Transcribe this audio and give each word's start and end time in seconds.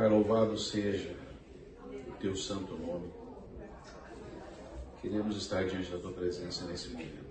Pai, 0.00 0.08
louvado 0.08 0.56
seja 0.56 1.14
o 2.08 2.12
teu 2.12 2.34
santo 2.34 2.74
nome. 2.74 3.12
Queremos 5.02 5.36
estar 5.36 5.62
diante 5.68 5.90
da 5.90 5.98
tua 5.98 6.12
presença 6.12 6.64
nesse 6.64 6.88
momento. 6.88 7.22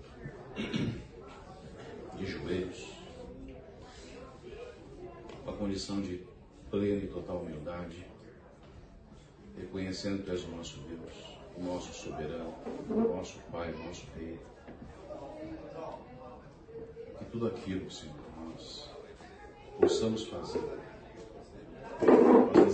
De 2.16 2.26
joelhos, 2.26 2.92
com 5.44 5.50
a 5.50 5.52
condição 5.54 6.00
de 6.00 6.24
plena 6.70 7.02
e 7.02 7.08
total 7.08 7.38
humildade, 7.38 8.06
reconhecendo 9.58 10.18
que 10.18 10.26
tu 10.26 10.30
és 10.30 10.44
o 10.44 10.50
nosso 10.52 10.78
Deus, 10.82 11.40
o 11.56 11.64
nosso 11.64 11.92
soberano, 11.92 12.54
o 12.88 13.16
nosso 13.16 13.40
Pai, 13.50 13.72
o 13.72 13.78
nosso 13.80 14.06
Rei. 14.16 14.38
Que 17.18 17.24
tudo 17.32 17.48
aquilo, 17.48 17.90
Senhor, 17.90 18.14
nós 18.38 18.88
possamos 19.80 20.22
fazer, 20.26 20.62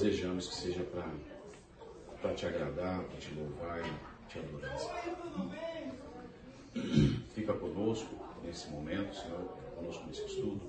desejamos 0.00 0.48
que 0.48 0.54
seja 0.54 0.84
para 2.20 2.34
te 2.34 2.46
agradar, 2.46 3.02
para 3.04 3.18
te 3.18 3.34
louvar 3.34 3.80
e 3.80 4.28
te 4.28 4.38
adorar. 4.38 4.78
Fica 7.34 7.54
conosco 7.54 8.14
nesse 8.44 8.68
momento, 8.68 9.14
Senhor, 9.14 9.40
conosco 9.74 10.06
nesse 10.06 10.24
estudo. 10.26 10.60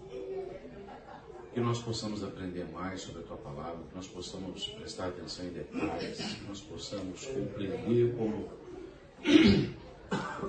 Que 1.53 1.59
nós 1.59 1.79
possamos 1.79 2.23
aprender 2.23 2.65
mais 2.71 3.01
sobre 3.01 3.21
a 3.21 3.25
tua 3.25 3.37
palavra, 3.37 3.83
que 3.89 3.95
nós 3.95 4.07
possamos 4.07 4.67
prestar 4.67 5.07
atenção 5.07 5.45
em 5.45 5.49
detalhes, 5.49 6.17
que 6.17 6.43
nós 6.45 6.61
possamos 6.61 7.25
compreender 7.25 8.15
como 8.15 8.47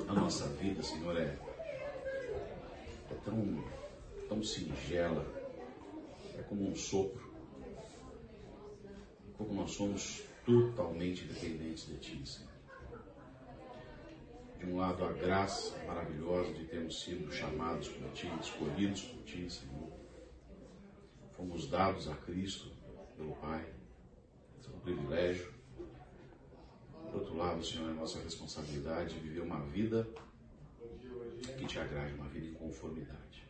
a 0.06 0.12
nossa 0.12 0.46
vida, 0.48 0.82
Senhor, 0.82 1.16
é, 1.16 1.36
é 3.10 3.14
tão, 3.24 3.64
tão 4.28 4.42
singela, 4.42 5.26
é 6.38 6.42
como 6.42 6.70
um 6.70 6.76
sopro, 6.76 7.27
como 9.38 9.54
nós 9.54 9.70
somos 9.70 10.22
totalmente 10.44 11.24
dependentes 11.24 11.86
de 11.86 11.96
Ti, 11.98 12.22
Senhor. 12.26 12.48
De 14.58 14.66
um 14.66 14.76
lado, 14.76 15.04
a 15.04 15.12
graça 15.12 15.78
maravilhosa 15.86 16.52
de 16.52 16.64
termos 16.64 17.00
sido 17.00 17.32
chamados 17.32 17.88
por 17.88 18.10
Ti, 18.12 18.28
escolhidos 18.40 19.02
por 19.02 19.22
Ti, 19.22 19.48
Senhor. 19.48 19.92
Fomos 21.36 21.70
dados 21.70 22.08
a 22.08 22.16
Cristo 22.16 22.72
pelo 23.16 23.36
Pai. 23.36 23.64
Esse 24.58 24.68
é 24.68 24.72
um 24.72 24.80
privilégio. 24.80 25.54
Por 27.04 27.20
outro 27.20 27.36
lado, 27.36 27.64
Senhor, 27.64 27.88
é 27.88 27.94
nossa 27.94 28.18
responsabilidade 28.20 29.18
viver 29.20 29.40
uma 29.40 29.60
vida 29.66 30.08
que 31.56 31.64
te 31.64 31.78
agrade, 31.78 32.14
uma 32.14 32.28
vida 32.28 32.46
em 32.46 32.54
conformidade. 32.54 33.46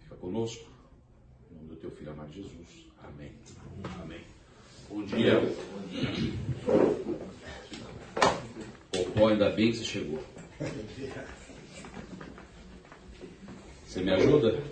Fica 0.00 0.16
conosco, 0.16 0.66
em 1.50 1.54
nome 1.54 1.68
do 1.68 1.76
teu 1.76 1.90
filho 1.90 2.12
amado 2.12 2.32
Jesus. 2.32 2.88
Amém. 3.02 3.36
Amém. 4.02 4.37
Bom 4.90 5.04
dia. 5.04 5.40
Popó, 8.90 9.28
ainda 9.28 9.50
bem 9.50 9.70
que 9.70 9.78
você 9.78 9.84
chegou. 9.84 10.22
Você 13.84 14.00
me 14.00 14.12
ajuda? 14.12 14.62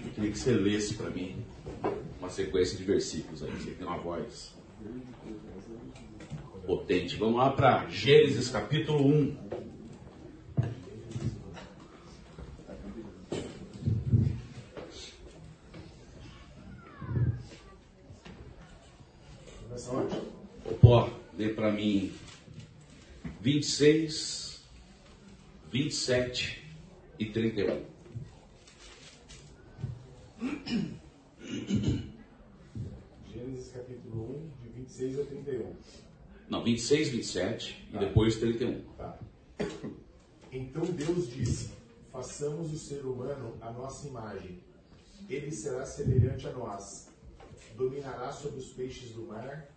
Eu 0.00 0.10
queria 0.14 0.30
que 0.30 0.38
você 0.38 0.52
lesse 0.52 0.94
para 0.94 1.10
mim 1.10 1.44
uma 2.18 2.30
sequência 2.30 2.76
de 2.76 2.84
versículos 2.84 3.42
aí. 3.42 3.50
Você 3.50 3.72
tem 3.72 3.86
uma 3.86 3.98
voz 3.98 4.54
potente. 6.64 7.16
Vamos 7.16 7.38
lá 7.38 7.50
para 7.50 7.88
Gênesis 7.88 8.48
capítulo 8.50 9.04
1. 9.04 9.36
Popó, 20.62 21.10
dê 21.32 21.48
para 21.48 21.72
mim 21.72 22.12
26, 23.40 24.62
27 25.72 26.62
e 27.18 27.26
31. 27.30 27.84
Gênesis 33.32 33.72
capítulo 33.72 34.50
1, 34.60 34.62
de 34.62 34.68
26 34.68 35.20
a 35.20 35.24
31. 35.24 35.76
Não, 36.50 36.62
26, 36.62 37.08
27 37.08 37.88
e 37.94 37.98
depois 37.98 38.36
31. 38.36 38.82
Tá. 38.96 39.18
Então 40.52 40.84
Deus 40.84 41.30
disse: 41.32 41.70
Façamos 42.12 42.72
o 42.72 42.78
ser 42.78 43.06
humano 43.06 43.56
à 43.62 43.70
nossa 43.70 44.06
imagem. 44.06 44.58
Ele 45.30 45.50
será 45.50 45.86
semelhante 45.86 46.46
a 46.46 46.52
nós. 46.52 47.08
Dominará 47.76 48.32
sobre 48.32 48.58
os 48.58 48.72
peixes 48.72 49.12
do 49.12 49.22
mar, 49.26 49.68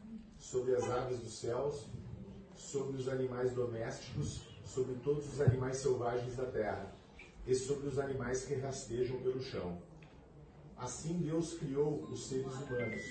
sobre 0.42 0.76
as 0.76 0.84
aves 0.90 1.20
dos 1.20 1.34
céus, 1.34 1.86
sobre 2.56 2.98
os 2.98 3.08
animais 3.08 3.54
domésticos, 3.54 4.42
sobre 4.66 4.96
todos 4.96 5.32
os 5.32 5.40
animais 5.40 5.78
selvagens 5.78 6.36
da 6.36 6.46
terra 6.46 6.94
e 7.46 7.54
sobre 7.54 7.88
os 7.88 8.00
animais 8.00 8.44
que 8.44 8.56
rastejam 8.56 9.22
pelo 9.22 9.40
chão. 9.42 9.78
Assim 10.76 11.20
Deus 11.20 11.54
criou 11.54 12.02
os 12.12 12.28
seres 12.28 12.54
humanos, 12.54 13.04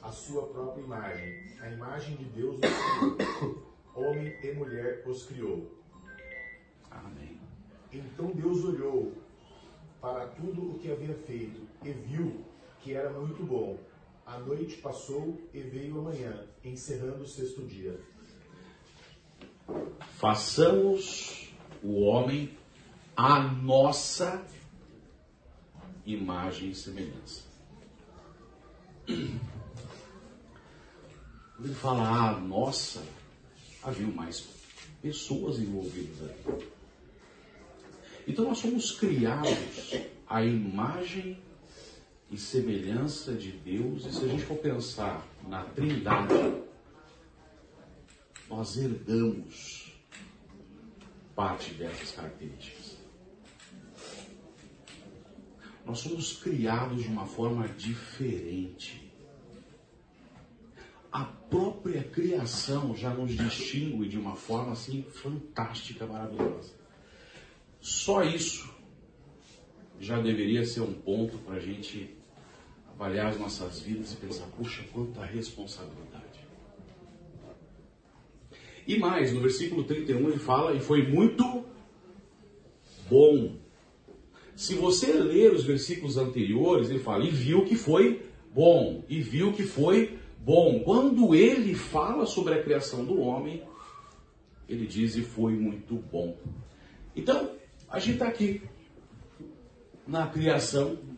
a 0.00 0.12
sua 0.12 0.46
própria 0.46 0.82
imagem. 0.82 1.52
A 1.60 1.68
imagem 1.68 2.16
de 2.16 2.24
Deus 2.26 2.56
os 2.56 3.18
criou. 3.18 3.72
Homem 3.94 4.34
e 4.42 4.52
mulher 4.52 5.02
os 5.06 5.24
criou. 5.24 5.70
Amém. 6.90 7.40
Então 7.92 8.30
Deus 8.30 8.64
olhou 8.64 9.12
para 10.00 10.28
tudo 10.28 10.70
o 10.70 10.78
que 10.78 10.90
havia 10.90 11.14
feito 11.14 11.60
e 11.82 11.90
viu 11.90 12.44
que 12.80 12.94
era 12.94 13.10
muito 13.10 13.44
bom. 13.44 13.78
A 14.26 14.38
noite 14.38 14.76
passou 14.76 15.40
e 15.52 15.60
veio 15.60 15.98
a 15.98 16.02
manhã, 16.02 16.46
encerrando 16.64 17.24
o 17.24 17.28
sexto 17.28 17.62
dia. 17.62 17.98
Façamos 20.18 21.52
o 21.82 22.02
homem 22.02 22.56
a 23.16 23.42
nossa 23.42 24.46
imagem 26.06 26.70
e 26.70 26.74
semelhança. 26.74 27.42
Quando 29.06 29.40
ele 31.64 31.74
fala 31.74 32.30
a 32.30 32.40
nossa, 32.40 33.02
havia 33.82 34.06
mais 34.06 34.48
pessoas 35.00 35.58
envolvidas 35.58 36.22
ali. 36.22 36.68
Então 38.26 38.46
nós 38.46 38.58
somos 38.58 38.92
criados 38.92 39.94
à 40.28 40.44
imagem 40.44 41.40
e 42.32 42.38
semelhança 42.38 43.34
de 43.34 43.52
Deus, 43.52 44.06
e 44.06 44.12
se 44.12 44.24
a 44.24 44.28
gente 44.28 44.44
for 44.44 44.56
pensar 44.56 45.22
na 45.46 45.64
Trindade, 45.64 46.62
nós 48.48 48.74
herdamos 48.78 49.92
parte 51.36 51.74
dessas 51.74 52.12
características. 52.12 52.96
Nós 55.84 55.98
somos 55.98 56.32
criados 56.42 57.02
de 57.02 57.08
uma 57.08 57.26
forma 57.26 57.68
diferente. 57.68 59.12
A 61.10 61.24
própria 61.24 62.02
criação 62.02 62.96
já 62.96 63.12
nos 63.12 63.36
distingue 63.36 64.08
de 64.08 64.16
uma 64.16 64.36
forma 64.36 64.72
assim 64.72 65.02
fantástica, 65.02 66.06
maravilhosa. 66.06 66.72
Só 67.78 68.22
isso 68.22 68.74
já 70.00 70.18
deveria 70.18 70.64
ser 70.64 70.80
um 70.80 70.94
ponto 70.94 71.36
para 71.38 71.56
a 71.56 71.60
gente 71.60 72.21
avaliar 73.02 73.26
as 73.28 73.38
nossas 73.38 73.80
vidas 73.80 74.12
e 74.12 74.16
pensar: 74.16 74.46
puxa, 74.56 74.84
quanta 74.92 75.24
responsabilidade. 75.24 76.22
E 78.86 78.98
mais, 78.98 79.32
no 79.32 79.40
versículo 79.40 79.82
31 79.84 80.28
ele 80.28 80.38
fala: 80.38 80.74
e 80.74 80.80
foi 80.80 81.06
muito 81.08 81.64
bom. 83.10 83.56
Se 84.54 84.74
você 84.74 85.12
ler 85.12 85.52
os 85.52 85.64
versículos 85.64 86.16
anteriores, 86.16 86.90
ele 86.90 87.00
fala: 87.00 87.24
e 87.24 87.30
viu 87.30 87.64
que 87.64 87.74
foi 87.74 88.24
bom, 88.54 89.04
e 89.08 89.20
viu 89.20 89.52
que 89.52 89.64
foi 89.64 90.18
bom. 90.38 90.80
Quando 90.80 91.34
ele 91.34 91.74
fala 91.74 92.24
sobre 92.24 92.54
a 92.54 92.62
criação 92.62 93.04
do 93.04 93.20
homem, 93.20 93.62
ele 94.68 94.86
diz: 94.86 95.16
e 95.16 95.22
foi 95.22 95.54
muito 95.54 95.96
bom. 95.96 96.36
Então, 97.16 97.50
a 97.88 97.98
gente 97.98 98.14
está 98.14 98.28
aqui 98.28 98.62
na 100.06 100.26
criação. 100.28 101.11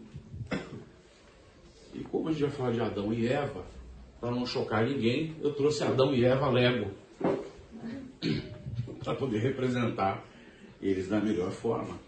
E 1.94 2.02
como 2.04 2.28
a 2.28 2.32
gente 2.32 2.42
vai 2.42 2.50
falar 2.50 2.72
de 2.72 2.80
Adão 2.80 3.12
e 3.12 3.26
Eva, 3.26 3.64
para 4.20 4.30
não 4.30 4.44
chocar 4.44 4.84
ninguém, 4.84 5.36
eu 5.40 5.54
trouxe 5.54 5.84
Adão 5.84 6.14
e 6.14 6.24
Eva 6.24 6.50
Lego. 6.50 6.90
Para 9.04 9.14
poder 9.14 9.38
representar 9.38 10.24
eles 10.80 11.08
da 11.08 11.20
melhor 11.20 11.52
forma. 11.52 11.98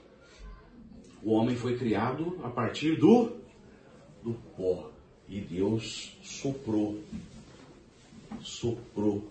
O 1.23 1.33
homem 1.33 1.55
foi 1.55 1.77
criado 1.77 2.39
a 2.43 2.49
partir 2.49 2.97
do, 2.97 3.37
do 4.23 4.33
pó. 4.57 4.91
E 5.29 5.41
Deus 5.41 6.17
soprou. 6.23 7.01
Soprou. 8.41 9.31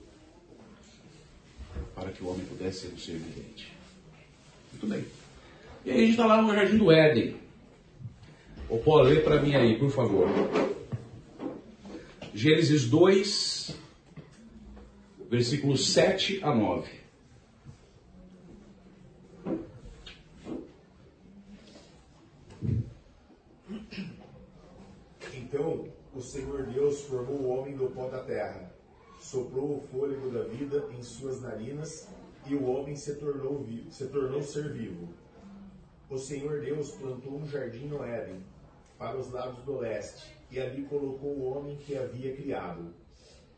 Para 1.95 2.11
que 2.11 2.23
o 2.23 2.27
homem 2.27 2.45
pudesse 2.45 2.81
ser 2.81 2.93
um 2.93 2.97
ser 2.97 3.17
vivente. 3.17 3.73
Muito 4.71 4.87
bem. 4.87 5.05
E 5.85 5.91
aí 5.91 5.97
a 5.97 6.01
gente 6.01 6.11
está 6.11 6.25
lá 6.25 6.41
no 6.41 6.53
Jardim 6.53 6.77
do 6.77 6.91
Éden. 6.91 7.35
Ou 8.69 8.79
pode 8.79 9.09
ler 9.09 9.23
para 9.23 9.41
mim 9.41 9.55
aí, 9.55 9.77
por 9.77 9.89
favor. 9.91 10.27
Gênesis 12.33 12.89
2, 12.89 13.75
versículos 15.29 15.93
7 15.93 16.43
a 16.43 16.53
9. 16.53 16.89
Então 25.33 25.85
o 26.13 26.21
Senhor 26.21 26.63
Deus 26.63 27.01
formou 27.01 27.37
o 27.37 27.49
homem 27.49 27.75
do 27.75 27.87
pó 27.87 28.09
da 28.09 28.19
terra, 28.23 28.71
soprou 29.19 29.77
o 29.77 29.81
fôlego 29.91 30.29
da 30.29 30.43
vida 30.43 30.87
em 30.97 31.01
suas 31.03 31.41
narinas 31.41 32.07
e 32.47 32.55
o 32.55 32.65
homem 32.65 32.95
se 32.95 33.15
tornou, 33.15 33.65
se 33.89 34.07
tornou 34.07 34.41
ser 34.41 34.73
vivo. 34.73 35.07
O 36.09 36.17
Senhor 36.17 36.61
Deus 36.61 36.91
plantou 36.91 37.37
um 37.37 37.47
jardim 37.47 37.87
no 37.87 38.03
Éden, 38.03 38.43
para 38.97 39.17
os 39.17 39.31
lados 39.31 39.63
do 39.63 39.77
leste, 39.77 40.35
e 40.51 40.59
ali 40.59 40.83
colocou 40.83 41.31
o 41.31 41.45
homem 41.51 41.77
que 41.77 41.97
havia 41.97 42.35
criado. 42.35 42.93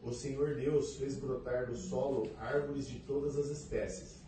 O 0.01 0.11
Senhor 0.11 0.55
Deus 0.55 0.95
fez 0.95 1.17
brotar 1.17 1.65
do 1.65 1.75
solo 1.75 2.29
árvores 2.37 2.87
de 2.87 2.99
todas 2.99 3.37
as 3.37 3.47
espécies, 3.47 4.23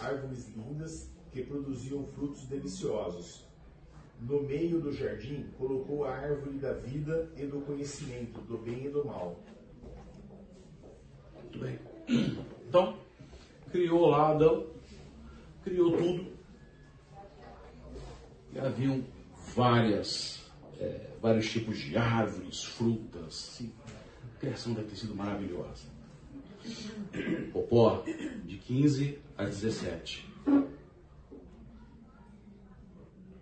árvores 0.00 0.48
lindas 0.48 1.08
que 1.30 1.42
produziam 1.42 2.04
frutos 2.08 2.46
deliciosos. 2.46 3.46
No 4.20 4.42
meio 4.42 4.80
do 4.80 4.92
jardim 4.92 5.48
colocou 5.58 6.04
a 6.04 6.14
árvore 6.14 6.58
da 6.58 6.72
vida 6.72 7.30
e 7.36 7.46
do 7.46 7.60
conhecimento, 7.62 8.40
do 8.42 8.58
bem 8.58 8.86
e 8.86 8.88
do 8.88 9.04
mal. 9.04 9.36
Muito 11.34 11.58
bem. 11.58 11.78
Então, 12.68 12.96
criou 13.70 14.08
lá 14.08 14.30
Adão, 14.30 14.66
criou 15.64 15.96
tudo. 15.96 16.32
E 18.52 18.58
haviam 18.58 19.02
várias, 19.54 20.41
é, 20.82 21.10
vários 21.20 21.50
tipos 21.50 21.78
de 21.78 21.96
árvores, 21.96 22.64
frutas. 22.64 23.62
A 24.34 24.40
criação 24.40 24.74
deve 24.74 24.88
ter 24.88 24.96
sido 24.96 25.14
maravilhosa. 25.14 25.86
Popó, 27.52 28.02
de 28.44 28.58
15 28.58 29.18
a 29.36 29.44
17. 29.44 30.32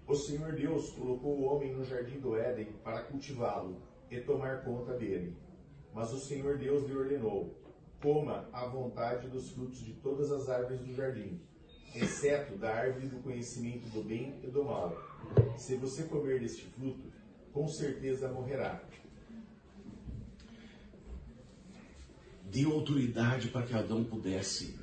O 0.07 0.15
Senhor 0.15 0.53
Deus 0.53 0.91
colocou 0.91 1.39
o 1.39 1.45
homem 1.45 1.75
no 1.75 1.85
jardim 1.85 2.19
do 2.19 2.37
Éden 2.37 2.67
para 2.85 3.03
cultivá-lo 3.05 3.81
e 4.11 4.21
tomar 4.21 4.65
conta 4.65 4.95
dele. 4.95 5.37
Mas 5.95 6.13
o 6.13 6.19
Senhor 6.19 6.59
Deus 6.59 6.87
lhe 6.87 6.97
ordenou: 6.97 7.55
coma 8.03 8.49
à 8.53 8.67
vontade 8.67 9.29
dos 9.29 9.51
frutos 9.51 9.79
de 9.85 9.93
todas 9.95 10.31
as 10.33 10.49
árvores 10.49 10.81
do 10.81 10.95
jardim, 10.95 11.41
exceto 11.95 12.57
da 12.57 12.75
árvore 12.75 13.07
do 13.07 13.23
conhecimento 13.23 13.89
do 13.91 14.03
bem 14.03 14.41
e 14.43 14.49
do 14.49 14.65
mal. 14.65 14.97
Se 15.57 15.77
você 15.77 16.05
comer 16.05 16.41
deste 16.41 16.67
fruto, 16.67 17.10
com 17.53 17.69
certeza 17.69 18.29
morrerá. 18.33 18.83
Deu 22.51 22.73
autoridade 22.73 23.49
para 23.49 23.67
que 23.67 23.75
Adão 23.75 24.03
pudesse 24.05 24.77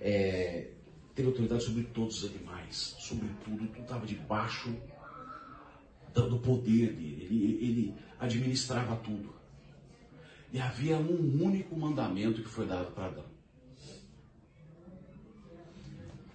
é, 0.00 0.70
ter 1.14 1.24
autoridade 1.24 1.62
sobre 1.64 1.84
todos 1.84 2.22
os 2.22 2.30
animais, 2.30 2.96
sobre 2.98 3.28
tudo, 3.44 3.66
tudo 3.68 3.80
estava 3.80 4.06
debaixo 4.06 4.74
do 6.14 6.38
poder 6.40 6.92
dele, 6.92 7.24
ele, 7.24 7.64
ele 7.64 7.94
administrava 8.18 8.96
tudo. 8.96 9.32
E 10.52 10.60
havia 10.60 10.98
um 10.98 11.42
único 11.42 11.74
mandamento 11.74 12.42
que 12.42 12.48
foi 12.48 12.66
dado 12.66 12.92
para 12.92 13.06
Adão: 13.06 13.24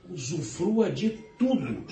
usufrua 0.09 0.89
de 0.91 1.11
tudo, 1.37 1.85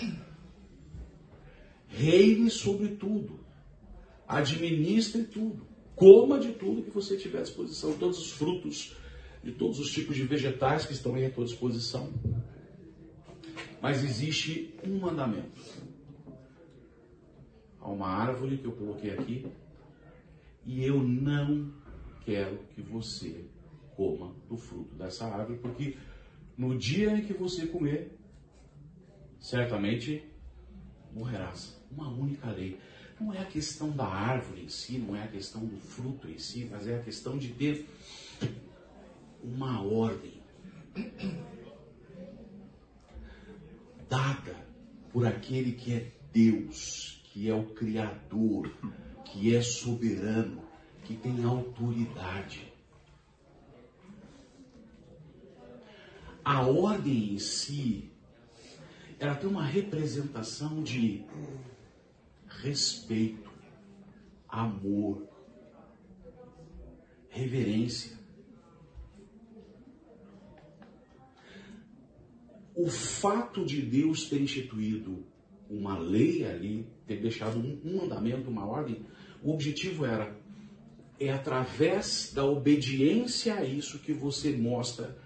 reine 1.87 2.49
sobre 2.49 2.95
tudo, 2.95 3.44
administre 4.27 5.23
tudo, 5.23 5.67
coma 5.95 6.39
de 6.39 6.53
tudo 6.53 6.83
que 6.83 6.91
você 6.91 7.17
tiver 7.17 7.39
à 7.39 7.43
disposição, 7.43 7.97
todos 7.97 8.19
os 8.19 8.31
frutos 8.31 8.95
de 9.43 9.51
todos 9.51 9.79
os 9.79 9.91
tipos 9.91 10.15
de 10.15 10.23
vegetais 10.23 10.85
que 10.85 10.93
estão 10.93 11.13
aí 11.13 11.25
à 11.25 11.29
tua 11.29 11.45
disposição. 11.45 12.11
Mas 13.79 14.03
existe 14.03 14.73
um 14.83 14.97
mandamento. 14.97 15.61
Há 17.79 17.89
uma 17.89 18.07
árvore 18.07 18.57
que 18.57 18.65
eu 18.65 18.71
coloquei 18.71 19.11
aqui 19.11 19.45
e 20.65 20.83
eu 20.83 21.03
não 21.03 21.71
quero 22.25 22.57
que 22.73 22.81
você 22.81 23.45
coma 23.95 24.33
do 24.49 24.57
fruto 24.57 24.95
dessa 24.95 25.25
árvore, 25.25 25.59
porque 25.59 25.95
no 26.57 26.75
dia 26.75 27.15
em 27.15 27.23
que 27.23 27.33
você 27.33 27.67
comer, 27.67 28.17
certamente 29.39 30.23
morrerás. 31.13 31.79
Uma 31.91 32.09
única 32.09 32.49
lei. 32.49 32.79
Não 33.19 33.33
é 33.33 33.39
a 33.39 33.45
questão 33.45 33.91
da 33.91 34.05
árvore 34.05 34.63
em 34.63 34.69
si, 34.69 34.97
não 34.97 35.15
é 35.15 35.23
a 35.23 35.27
questão 35.27 35.65
do 35.65 35.77
fruto 35.77 36.29
em 36.29 36.37
si, 36.37 36.67
mas 36.69 36.87
é 36.87 36.97
a 36.97 37.01
questão 37.01 37.37
de 37.37 37.49
ter 37.49 37.87
uma 39.41 39.81
ordem 39.81 40.41
dada 44.09 44.55
por 45.11 45.25
aquele 45.25 45.71
que 45.71 45.93
é 45.93 46.11
Deus, 46.33 47.21
que 47.25 47.49
é 47.49 47.53
o 47.53 47.63
Criador, 47.67 48.69
que 49.23 49.55
é 49.55 49.61
soberano, 49.61 50.61
que 51.03 51.15
tem 51.15 51.43
autoridade. 51.43 52.73
A 56.43 56.61
ordem 56.67 57.33
em 57.33 57.39
si, 57.39 58.11
ela 59.19 59.35
tem 59.35 59.49
uma 59.49 59.65
representação 59.65 60.83
de 60.83 61.23
respeito, 62.65 63.51
amor, 64.49 65.27
reverência. 67.29 68.17
O 72.75 72.89
fato 72.89 73.63
de 73.63 73.81
Deus 73.81 74.27
ter 74.27 74.41
instituído 74.41 75.25
uma 75.69 75.97
lei 75.97 76.45
ali, 76.45 76.87
ter 77.05 77.21
deixado 77.21 77.57
um, 77.59 77.97
mandamento, 77.97 78.49
uma 78.49 78.65
ordem, 78.65 79.05
o 79.43 79.53
objetivo 79.53 80.05
era 80.05 80.35
é 81.17 81.31
através 81.31 82.33
da 82.33 82.43
obediência 82.43 83.55
a 83.55 83.63
isso 83.63 83.99
que 83.99 84.11
você 84.11 84.51
mostra 84.51 85.17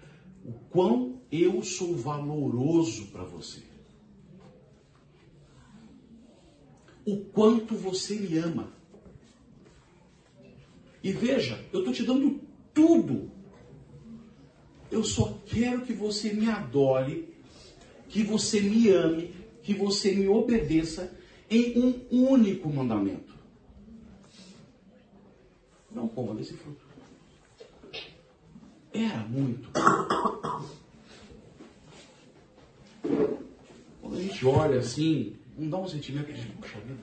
o 0.44 0.52
quão 0.52 1.20
eu 1.32 1.62
sou 1.64 1.96
valoroso 1.96 3.08
para 3.08 3.24
você. 3.24 3.69
O 7.04 7.16
quanto 7.24 7.74
você 7.74 8.14
me 8.14 8.38
ama. 8.38 8.72
E 11.02 11.12
veja, 11.12 11.58
eu 11.72 11.80
estou 11.80 11.94
te 11.94 12.02
dando 12.04 12.40
tudo. 12.74 13.30
Eu 14.90 15.02
só 15.04 15.38
quero 15.46 15.82
que 15.82 15.92
você 15.92 16.32
me 16.32 16.48
adore, 16.48 17.32
que 18.08 18.22
você 18.22 18.60
me 18.60 18.90
ame, 18.90 19.34
que 19.62 19.72
você 19.72 20.12
me 20.12 20.28
obedeça 20.28 21.16
em 21.48 21.78
um 21.78 22.30
único 22.30 22.68
mandamento. 22.68 23.34
Não 25.90 26.06
coma 26.08 26.34
desse 26.34 26.54
fruto. 26.54 26.84
Era 28.92 29.24
muito. 29.28 29.70
Quando 34.00 34.16
a 34.16 34.22
gente 34.22 34.46
olha 34.46 34.80
assim, 34.80 35.36
não 35.60 35.68
dá 35.68 35.78
um 35.78 35.86
sentimento 35.86 36.32
de, 36.32 36.46
puxa 36.52 36.80
vida. 36.80 37.02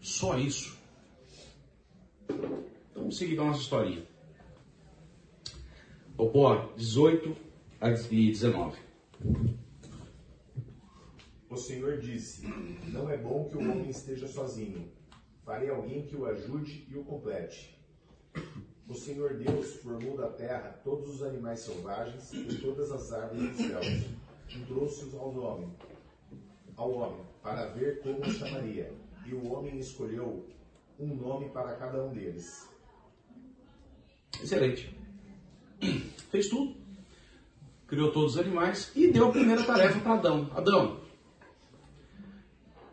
Só 0.00 0.36
isso. 0.36 0.76
Então 2.28 2.60
vamos 2.96 3.16
seguir 3.16 3.36
com 3.36 3.42
a 3.42 3.46
nossa 3.46 3.60
historinha. 3.60 4.04
Popó, 6.16 6.72
18 6.76 7.36
e 8.10 8.30
19. 8.32 8.76
O 11.48 11.56
Senhor 11.56 11.98
disse: 11.98 12.44
Não 12.88 13.08
é 13.08 13.16
bom 13.16 13.48
que 13.48 13.56
o 13.56 13.60
homem 13.60 13.88
esteja 13.88 14.26
sozinho. 14.26 14.90
Farei 15.44 15.70
alguém 15.70 16.06
que 16.06 16.16
o 16.16 16.26
ajude 16.26 16.86
e 16.90 16.96
o 16.96 17.04
complete. 17.04 17.78
O 18.88 18.94
Senhor 18.94 19.34
Deus 19.34 19.76
formou 19.76 20.16
da 20.16 20.28
terra 20.28 20.80
todos 20.82 21.08
os 21.14 21.22
animais 21.22 21.60
selvagens 21.60 22.32
e 22.32 22.58
todas 22.60 22.90
as 22.90 23.12
árvores 23.12 23.56
dos 23.56 23.66
céus, 23.66 23.86
e 24.50 24.58
trouxe-os 24.66 25.14
ao 25.14 25.34
homem, 25.36 25.72
ao 26.76 26.92
homem, 26.92 27.24
para 27.42 27.66
ver 27.66 28.00
como 28.00 28.24
chamaria. 28.30 28.92
E 29.26 29.34
o 29.34 29.52
homem 29.52 29.78
escolheu 29.78 30.46
um 30.98 31.14
nome 31.14 31.48
para 31.50 31.74
cada 31.76 32.04
um 32.04 32.12
deles. 32.12 32.68
Excelente. 34.42 34.96
Fez 36.30 36.48
tudo. 36.48 36.76
Criou 37.86 38.10
todos 38.10 38.34
os 38.34 38.38
animais 38.38 38.90
e 38.96 39.08
deu 39.08 39.28
a 39.28 39.32
primeira 39.32 39.64
tarefa 39.64 40.00
para 40.00 40.14
Adão. 40.14 40.50
Adão, 40.54 41.00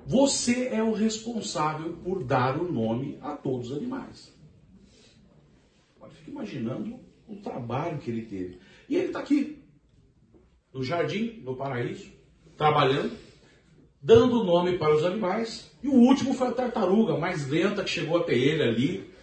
você 0.06 0.70
é 0.70 0.84
o 0.84 0.92
responsável 0.92 1.96
por 1.98 2.24
dar 2.24 2.60
o 2.60 2.72
nome 2.72 3.18
a 3.22 3.38
todos 3.38 3.72
os 3.72 3.78
animais. 3.78 4.36
Olha, 6.02 6.12
fica 6.12 6.32
imaginando 6.32 7.00
o 7.28 7.36
trabalho 7.38 8.00
que 8.00 8.10
ele 8.10 8.26
teve. 8.26 8.60
E 8.90 8.96
ele 8.96 9.08
está 9.08 9.20
aqui, 9.20 9.64
no 10.74 10.84
jardim, 10.84 11.42
no 11.44 11.56
paraíso, 11.56 12.12
trabalhando, 12.58 13.16
dando 14.02 14.44
nome 14.44 14.78
para 14.78 14.96
os 14.96 15.04
animais. 15.04 15.72
E 15.84 15.88
o 15.88 15.94
último 15.94 16.34
foi 16.34 16.48
a 16.48 16.54
tartaruga, 16.54 17.18
mais 17.18 17.48
lenta, 17.48 17.84
que 17.84 17.90
chegou 17.90 18.18
até 18.18 18.34
ele 18.34 18.64
ali, 18.64 19.14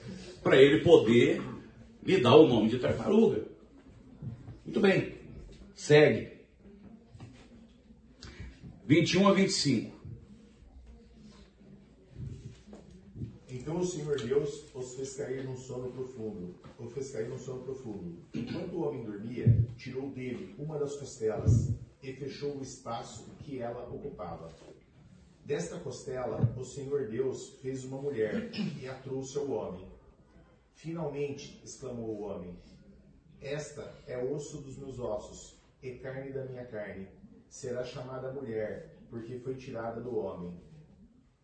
para 0.42 0.60
ele 0.60 0.82
poder 0.82 1.42
lhe 2.02 2.20
dar 2.20 2.36
o 2.36 2.46
nome 2.46 2.68
de 2.68 2.78
tartaruga. 2.78 3.44
Muito 4.64 4.80
bem, 4.80 5.14
segue. 5.74 6.36
21 8.86 9.28
a 9.28 9.32
25. 9.32 9.96
Então 13.66 13.78
o 13.78 13.84
Senhor 13.84 14.16
Deus 14.16 14.64
os 14.72 14.94
fez 14.94 15.16
cair 15.16 15.44
num 15.44 15.56
sono 15.56 15.90
profundo, 15.90 16.54
o 16.78 16.86
fez 16.88 17.10
cair 17.10 17.28
num 17.28 17.38
sono 17.38 17.64
profundo. 17.64 18.18
Enquanto 18.32 18.74
o 18.74 18.82
homem 18.82 19.02
dormia, 19.02 19.58
tirou 19.76 20.10
dele 20.10 20.54
uma 20.56 20.78
das 20.78 20.94
costelas 20.94 21.72
e 22.00 22.12
fechou 22.12 22.56
o 22.56 22.62
espaço 22.62 23.28
que 23.40 23.58
ela 23.58 23.88
ocupava. 23.92 24.54
Desta 25.46 25.78
costela, 25.78 26.40
o 26.58 26.64
Senhor 26.64 27.06
Deus 27.06 27.50
fez 27.62 27.84
uma 27.84 28.02
mulher 28.02 28.50
e 28.82 28.88
a 28.88 28.94
trouxe 28.94 29.38
ao 29.38 29.48
homem. 29.48 29.86
Finalmente, 30.74 31.62
exclamou 31.64 32.16
o 32.16 32.22
homem, 32.22 32.58
esta 33.40 33.94
é 34.08 34.18
osso 34.18 34.60
dos 34.60 34.76
meus 34.76 34.98
ossos 34.98 35.56
e 35.80 35.92
carne 35.92 36.32
da 36.32 36.44
minha 36.46 36.64
carne. 36.64 37.06
Será 37.48 37.84
chamada 37.84 38.32
mulher, 38.32 38.98
porque 39.08 39.38
foi 39.38 39.54
tirada 39.54 40.00
do 40.00 40.16
homem. 40.18 40.60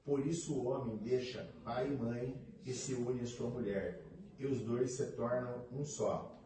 Por 0.04 0.26
isso 0.26 0.52
o 0.52 0.66
homem 0.66 0.97
deixa 0.97 1.49
pai 1.62 1.87
e 1.87 1.97
mãe 1.97 2.37
e 2.66 2.73
se 2.73 2.94
une 2.94 3.21
à 3.21 3.26
sua 3.26 3.50
mulher, 3.50 4.02
e 4.37 4.44
os 4.47 4.62
dois 4.62 4.90
se 4.90 5.12
tornam 5.12 5.64
um 5.71 5.85
só. 5.85 6.42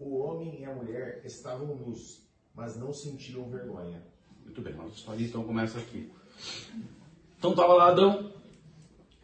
O 0.00 0.18
homem 0.18 0.62
e 0.62 0.64
a 0.64 0.74
mulher 0.74 1.22
estavam 1.24 1.76
nus, 1.76 2.28
mas 2.52 2.76
não 2.76 2.92
sentiam 2.92 3.48
vergonha. 3.48 4.04
Muito 4.42 4.60
bem, 4.60 4.74
nossa 4.74 4.96
história 4.96 5.24
então 5.24 5.44
começa 5.44 5.78
aqui. 5.78 6.17
Então 7.38 7.50
estava 7.50 7.72
lá 7.74 7.88
Adão, 7.88 8.32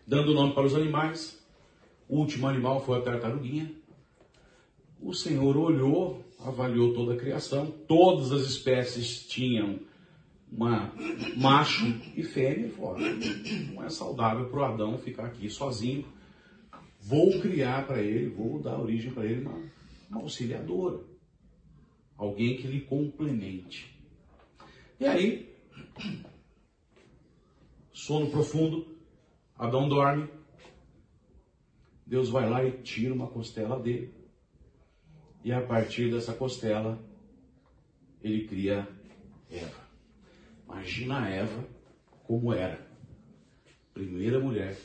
dando 0.07 0.35
nome 0.35 0.55
para 0.55 0.67
os 0.67 0.75
animais. 0.75 1.43
O 2.09 2.19
último 2.19 2.47
animal 2.47 2.85
foi 2.85 2.99
a 2.99 3.03
tartaruguinha. 3.03 3.73
O 5.01 5.13
Senhor 5.13 5.57
olhou, 5.57 6.25
avaliou 6.41 6.95
toda 6.95 7.15
a 7.15 7.17
criação. 7.17 7.71
Todas 7.89 8.33
as 8.33 8.43
espécies 8.43 9.27
tinham 9.27 9.81
uma 10.51 10.93
macho 11.37 11.87
e 12.17 12.23
fêmea. 12.23 12.71
Falou, 12.71 12.99
não 13.73 13.85
é 13.85 13.91
saudável 13.91 14.49
para 14.49 14.61
o 14.61 14.65
Adão 14.65 14.99
ficar 14.99 15.27
aqui 15.27 15.51
sozinho. 15.51 16.07
Vou 17.01 17.39
criar 17.41 17.87
para 17.87 18.01
ele, 18.01 18.29
vou 18.29 18.61
dar 18.61 18.81
origem 18.81 19.13
para 19.13 19.27
ele 19.27 19.43
uma, 19.43 19.61
uma 20.11 20.21
auxiliadora. 20.21 21.01
Alguém 22.17 22.57
que 22.57 22.67
lhe 22.67 22.81
complemente. 22.81 23.95
E 24.99 25.07
aí, 25.07 25.55
sono 27.95 28.29
profundo, 28.29 28.99
Adão 29.57 29.89
dorme, 29.89 30.29
Deus 32.05 32.29
vai 32.29 32.51
lá 32.51 32.63
e 32.63 32.83
tira 32.83 33.15
uma 33.15 33.29
costela 33.29 33.81
dele, 33.81 34.13
e 35.43 35.53
a 35.53 35.65
partir 35.65 36.11
dessa 36.11 36.35
costela, 36.35 37.03
ele 38.21 38.47
cria 38.47 38.89
Eva. 39.51 39.85
Imagina 40.65 41.29
Eva 41.29 41.65
como 42.25 42.53
era. 42.53 42.85
Primeira 43.93 44.41
mulher 44.41 44.77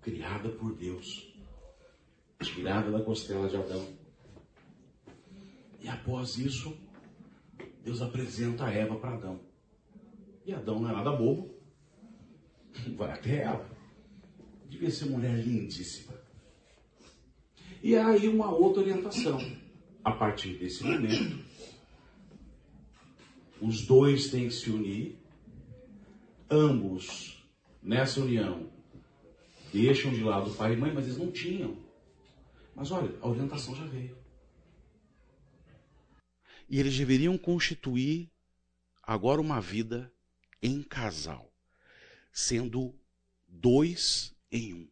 criada 0.00 0.48
por 0.48 0.74
Deus, 0.74 1.32
tirada 2.40 2.90
da 2.90 3.04
costela 3.04 3.48
de 3.48 3.56
Adão. 3.56 3.86
E 5.80 5.88
após 5.88 6.38
isso, 6.38 6.76
Deus 7.84 8.00
apresenta 8.00 8.70
Eva 8.70 8.96
para 8.96 9.16
Adão. 9.16 9.40
E 10.46 10.54
Adão 10.54 10.80
não 10.80 10.90
é 10.90 10.92
nada 10.92 11.12
bobo. 11.12 11.51
Vai 12.96 13.12
até 13.12 13.42
ela. 13.42 13.68
Devia 14.68 14.90
ser 14.90 15.06
mulher 15.06 15.34
lindíssima. 15.34 16.14
E 17.82 17.96
aí 17.96 18.28
uma 18.28 18.50
outra 18.50 18.82
orientação. 18.82 19.38
A 20.04 20.12
partir 20.12 20.58
desse 20.58 20.82
momento, 20.82 21.44
os 23.60 23.86
dois 23.86 24.30
têm 24.30 24.48
que 24.48 24.54
se 24.54 24.70
unir. 24.70 25.18
Ambos, 26.50 27.42
nessa 27.82 28.20
união, 28.20 28.68
deixam 29.72 30.12
de 30.12 30.22
lado 30.22 30.50
o 30.50 30.54
pai 30.54 30.74
e 30.74 30.76
mãe, 30.76 30.92
mas 30.92 31.04
eles 31.04 31.18
não 31.18 31.30
tinham. 31.30 31.76
Mas 32.74 32.90
olha, 32.90 33.14
a 33.20 33.28
orientação 33.28 33.74
já 33.74 33.84
veio. 33.84 34.16
E 36.68 36.80
eles 36.80 36.96
deveriam 36.96 37.36
constituir 37.36 38.30
agora 39.02 39.40
uma 39.40 39.60
vida 39.60 40.12
em 40.62 40.82
casal, 40.82 41.51
sendo 42.32 42.94
dois 43.46 44.34
em 44.50 44.74
um. 44.74 44.88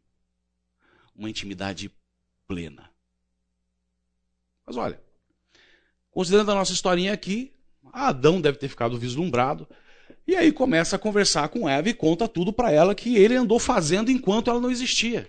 Uma 1.15 1.31
intimidade 1.31 1.91
plena. 2.47 2.91
Mas 4.67 4.77
olha, 4.77 5.01
considerando 6.11 6.53
a 6.53 6.55
nossa 6.55 6.73
historinha 6.73 7.13
aqui, 7.13 7.53
Adão 7.93 8.41
deve 8.41 8.59
ter 8.59 8.69
ficado 8.69 8.99
vislumbrado. 8.99 9.69
E 10.27 10.37
aí 10.37 10.53
começa 10.53 10.97
a 10.97 10.99
conversar 10.99 11.49
com 11.49 11.69
Eva 11.69 11.89
e 11.89 11.95
conta 11.95 12.29
tudo 12.29 12.53
para 12.53 12.71
ela 12.71 12.95
que 12.95 13.17
ele 13.17 13.35
andou 13.35 13.59
fazendo 13.59 14.11
enquanto 14.11 14.51
ela 14.51 14.61
não 14.61 14.71
existia. 14.71 15.29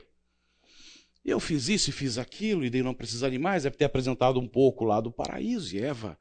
Eu 1.23 1.39
fiz 1.39 1.69
isso 1.69 1.89
e 1.89 1.93
fiz 1.93 2.17
aquilo, 2.17 2.65
e 2.65 2.69
dei 2.69 2.81
não 2.81 2.93
precisar 2.93 3.29
de 3.29 3.37
mais, 3.37 3.63
deve 3.63 3.77
ter 3.77 3.85
apresentado 3.85 4.39
um 4.39 4.47
pouco 4.47 4.83
lá 4.83 4.99
do 4.99 5.11
paraíso. 5.11 5.75
E 5.75 5.79
Eva, 5.79 6.17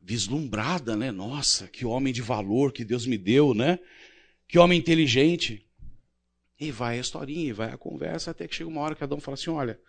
vislumbrada, 0.00 0.96
né? 0.96 1.12
Nossa, 1.12 1.68
que 1.68 1.84
homem 1.84 2.12
de 2.12 2.22
valor 2.22 2.72
que 2.72 2.84
Deus 2.84 3.06
me 3.06 3.16
deu, 3.16 3.54
né? 3.54 3.78
Que 4.50 4.58
homem 4.58 4.80
inteligente. 4.80 5.64
E 6.58 6.72
vai 6.72 6.98
a 6.98 7.00
historinha, 7.00 7.50
e 7.50 7.52
vai 7.52 7.70
a 7.70 7.78
conversa, 7.78 8.32
até 8.32 8.48
que 8.48 8.54
chega 8.54 8.68
uma 8.68 8.80
hora 8.80 8.96
que 8.96 9.04
Adão 9.04 9.20
fala 9.20 9.36
assim: 9.36 9.48
Olha, 9.48 9.80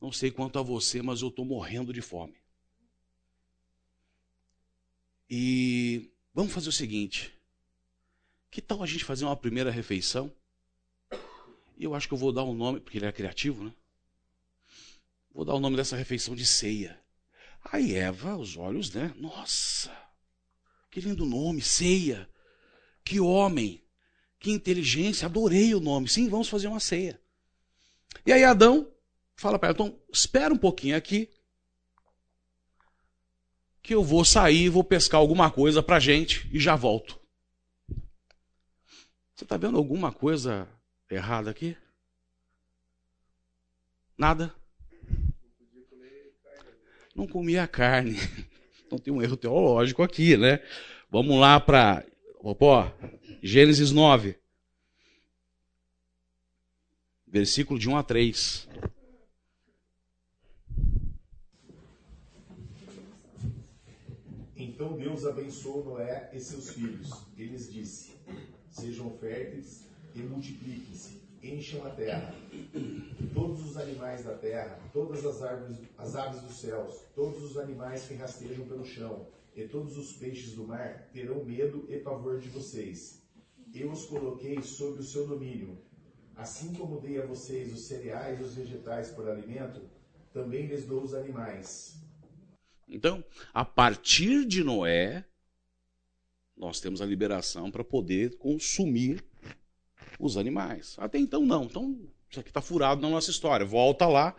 não 0.00 0.10
sei 0.10 0.32
quanto 0.32 0.58
a 0.58 0.62
você, 0.62 1.00
mas 1.00 1.22
eu 1.22 1.28
estou 1.28 1.44
morrendo 1.44 1.92
de 1.92 2.02
fome. 2.02 2.34
E 5.30 6.10
vamos 6.34 6.52
fazer 6.52 6.68
o 6.68 6.72
seguinte: 6.72 7.32
que 8.50 8.60
tal 8.60 8.82
a 8.82 8.86
gente 8.86 9.04
fazer 9.04 9.24
uma 9.24 9.36
primeira 9.36 9.70
refeição? 9.70 10.34
E 11.76 11.84
eu 11.84 11.94
acho 11.94 12.08
que 12.08 12.14
eu 12.14 12.18
vou 12.18 12.32
dar 12.32 12.42
o 12.42 12.50
um 12.50 12.54
nome, 12.54 12.80
porque 12.80 12.98
ele 12.98 13.06
é 13.06 13.12
criativo, 13.12 13.62
né? 13.62 13.72
Vou 15.32 15.44
dar 15.44 15.54
o 15.54 15.60
nome 15.60 15.76
dessa 15.76 15.96
refeição 15.96 16.34
de 16.34 16.44
ceia. 16.44 17.00
Aí 17.62 17.94
Eva, 17.94 18.36
os 18.36 18.56
olhos, 18.56 18.92
né? 18.92 19.14
Nossa, 19.16 19.96
que 20.90 21.00
lindo 21.00 21.24
nome, 21.24 21.62
ceia. 21.62 22.28
Que 23.08 23.18
homem, 23.20 23.82
que 24.38 24.50
inteligência, 24.50 25.24
adorei 25.24 25.74
o 25.74 25.80
nome. 25.80 26.10
Sim, 26.10 26.28
vamos 26.28 26.46
fazer 26.46 26.68
uma 26.68 26.78
ceia. 26.78 27.18
E 28.26 28.30
aí 28.30 28.44
Adão 28.44 28.92
fala 29.34 29.58
para 29.58 29.70
ela, 29.70 29.74
então 29.74 29.98
espera 30.12 30.52
um 30.52 30.58
pouquinho 30.58 30.94
aqui, 30.94 31.30
que 33.82 33.94
eu 33.94 34.04
vou 34.04 34.26
sair, 34.26 34.68
vou 34.68 34.84
pescar 34.84 35.18
alguma 35.18 35.50
coisa 35.50 35.82
para 35.82 35.98
gente 35.98 36.46
e 36.52 36.60
já 36.60 36.76
volto. 36.76 37.18
Você 39.34 39.44
está 39.44 39.56
vendo 39.56 39.78
alguma 39.78 40.12
coisa 40.12 40.68
errada 41.10 41.50
aqui? 41.50 41.78
Nada? 44.18 44.54
não 47.14 47.26
comia 47.26 47.66
carne. 47.66 48.16
Então 48.86 48.98
tem 48.98 49.12
um 49.12 49.20
erro 49.20 49.36
teológico 49.36 50.02
aqui, 50.02 50.34
né? 50.34 50.62
Vamos 51.10 51.38
lá 51.38 51.60
para 51.60 52.06
Gênesis 53.42 53.90
9. 53.90 54.36
Versículo 57.26 57.78
de 57.78 57.88
1 57.88 57.96
a 57.96 58.02
3. 58.02 58.68
Então 64.56 64.96
Deus 64.96 65.24
abençoou 65.24 65.84
Noé 65.84 66.30
e 66.32 66.40
seus 66.40 66.70
filhos. 66.70 67.10
Eles 67.36 67.72
disse: 67.72 68.12
Sejam 68.70 69.10
férteis 69.18 69.84
e 70.14 70.20
multipliquem-se 70.20 71.28
encham 71.42 71.86
a 71.86 71.90
terra. 71.90 72.34
Todos 73.34 73.64
os 73.64 73.76
animais 73.76 74.24
da 74.24 74.34
terra, 74.34 74.78
todas 74.92 75.24
as 75.24 75.42
árvores, 75.42 75.76
as 75.96 76.16
aves 76.16 76.40
dos 76.42 76.60
céus, 76.60 77.02
todos 77.14 77.42
os 77.42 77.56
animais 77.56 78.04
que 78.04 78.14
rastejam 78.14 78.66
pelo 78.66 78.84
chão, 78.84 79.26
e 79.58 79.66
todos 79.66 79.98
os 79.98 80.12
peixes 80.12 80.52
do 80.54 80.64
mar 80.64 81.10
terão 81.12 81.44
medo 81.44 81.84
e 81.88 81.98
pavor 81.98 82.38
de 82.38 82.48
vocês. 82.48 83.20
Eu 83.74 83.90
os 83.90 84.06
coloquei 84.06 84.62
sob 84.62 85.00
o 85.00 85.02
seu 85.02 85.26
domínio. 85.26 85.76
Assim 86.36 86.72
como 86.74 87.00
dei 87.00 87.20
a 87.20 87.26
vocês 87.26 87.72
os 87.72 87.80
cereais 87.80 88.38
e 88.38 88.42
os 88.44 88.54
vegetais 88.54 89.10
por 89.10 89.28
alimento, 89.28 89.80
também 90.32 90.66
lhes 90.66 90.86
dou 90.86 91.02
os 91.02 91.12
animais. 91.12 92.00
Então, 92.86 93.24
a 93.52 93.64
partir 93.64 94.46
de 94.46 94.62
Noé, 94.62 95.24
nós 96.56 96.80
temos 96.80 97.02
a 97.02 97.06
liberação 97.06 97.68
para 97.68 97.82
poder 97.82 98.38
consumir 98.38 99.24
os 100.20 100.36
animais. 100.36 100.94
Até 101.00 101.18
então, 101.18 101.44
não. 101.44 101.64
Então, 101.64 102.08
isso 102.30 102.38
aqui 102.38 102.50
está 102.50 102.62
furado 102.62 103.02
na 103.02 103.10
nossa 103.10 103.32
história. 103.32 103.66
Volta 103.66 104.06
lá. 104.06 104.36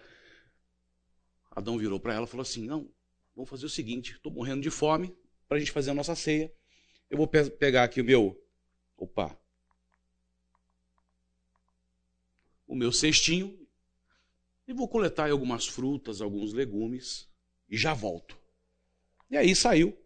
Adão 1.51 1.77
virou 1.77 1.99
para 1.99 2.13
ela 2.13 2.25
e 2.25 2.29
falou 2.29 2.43
assim: 2.43 2.65
Não, 2.65 2.89
vamos 3.39 3.49
fazer 3.49 3.65
o 3.65 3.69
seguinte: 3.69 4.13
estou 4.13 4.31
morrendo 4.31 4.61
de 4.61 4.69
fome 4.69 5.15
para 5.47 5.55
a 5.55 5.59
gente 5.59 5.71
fazer 5.71 5.91
a 5.91 5.93
nossa 5.93 6.13
ceia. 6.13 6.53
Eu 7.09 7.17
vou 7.17 7.27
pe 7.27 7.49
pegar 7.49 7.83
aqui 7.83 8.01
o 8.01 8.05
meu 8.05 8.37
Opa. 8.97 9.39
O 12.67 12.75
meu 12.75 12.91
cestinho 12.91 13.57
e 14.67 14.73
vou 14.73 14.87
coletar 14.87 15.31
algumas 15.31 15.65
frutas, 15.65 16.21
alguns 16.21 16.53
legumes 16.53 17.27
e 17.69 17.77
já 17.77 17.93
volto. 17.93 18.37
E 19.31 19.37
aí 19.37 19.55
saiu. 19.55 19.97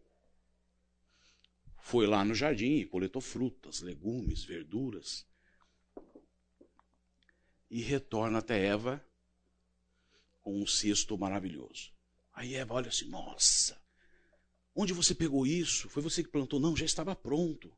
Foi 1.81 2.07
lá 2.07 2.23
no 2.23 2.33
jardim 2.33 2.77
e 2.77 2.85
coletou 2.85 3.21
frutas, 3.21 3.81
legumes, 3.81 4.45
verduras. 4.45 5.27
E 7.69 7.81
retorna 7.81 8.39
até 8.39 8.63
Eva 8.63 9.03
com 10.41 10.61
um 10.61 10.67
cesto 10.67 11.17
maravilhoso. 11.17 11.92
Aí 12.33 12.55
Eva 12.55 12.73
olha 12.73 12.89
assim: 12.89 13.07
Nossa, 13.09 13.79
onde 14.75 14.93
você 14.93 15.13
pegou 15.13 15.45
isso? 15.45 15.89
Foi 15.89 16.01
você 16.01 16.23
que 16.23 16.29
plantou? 16.29 16.59
Não, 16.59 16.75
já 16.75 16.85
estava 16.85 17.15
pronto. 17.15 17.71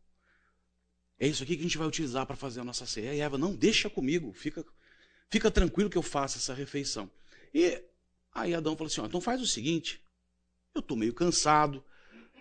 É 1.20 1.28
isso 1.28 1.44
aqui 1.44 1.56
que 1.56 1.62
a 1.62 1.64
gente 1.64 1.78
vai 1.78 1.88
utilizar 1.88 2.26
para 2.26 2.36
fazer 2.36 2.60
a 2.60 2.64
nossa 2.64 2.86
ceia. 2.86 3.14
E 3.14 3.20
Eva, 3.20 3.38
não, 3.38 3.56
deixa 3.56 3.90
comigo, 3.90 4.34
fica, 4.34 4.66
fica 5.30 5.50
tranquilo 5.50 5.90
que 5.90 5.98
eu 5.98 6.02
faço 6.02 6.38
essa 6.38 6.54
refeição. 6.54 7.10
E 7.54 7.82
aí 8.34 8.54
Adão 8.54 8.76
falou 8.76 8.88
assim: 8.88 9.02
então 9.02 9.22
faz 9.22 9.42
o 9.42 9.48
seguinte, 9.48 10.02
eu 10.74 10.80
estou 10.80 10.98
meio 10.98 11.14
cansado, 11.14 11.84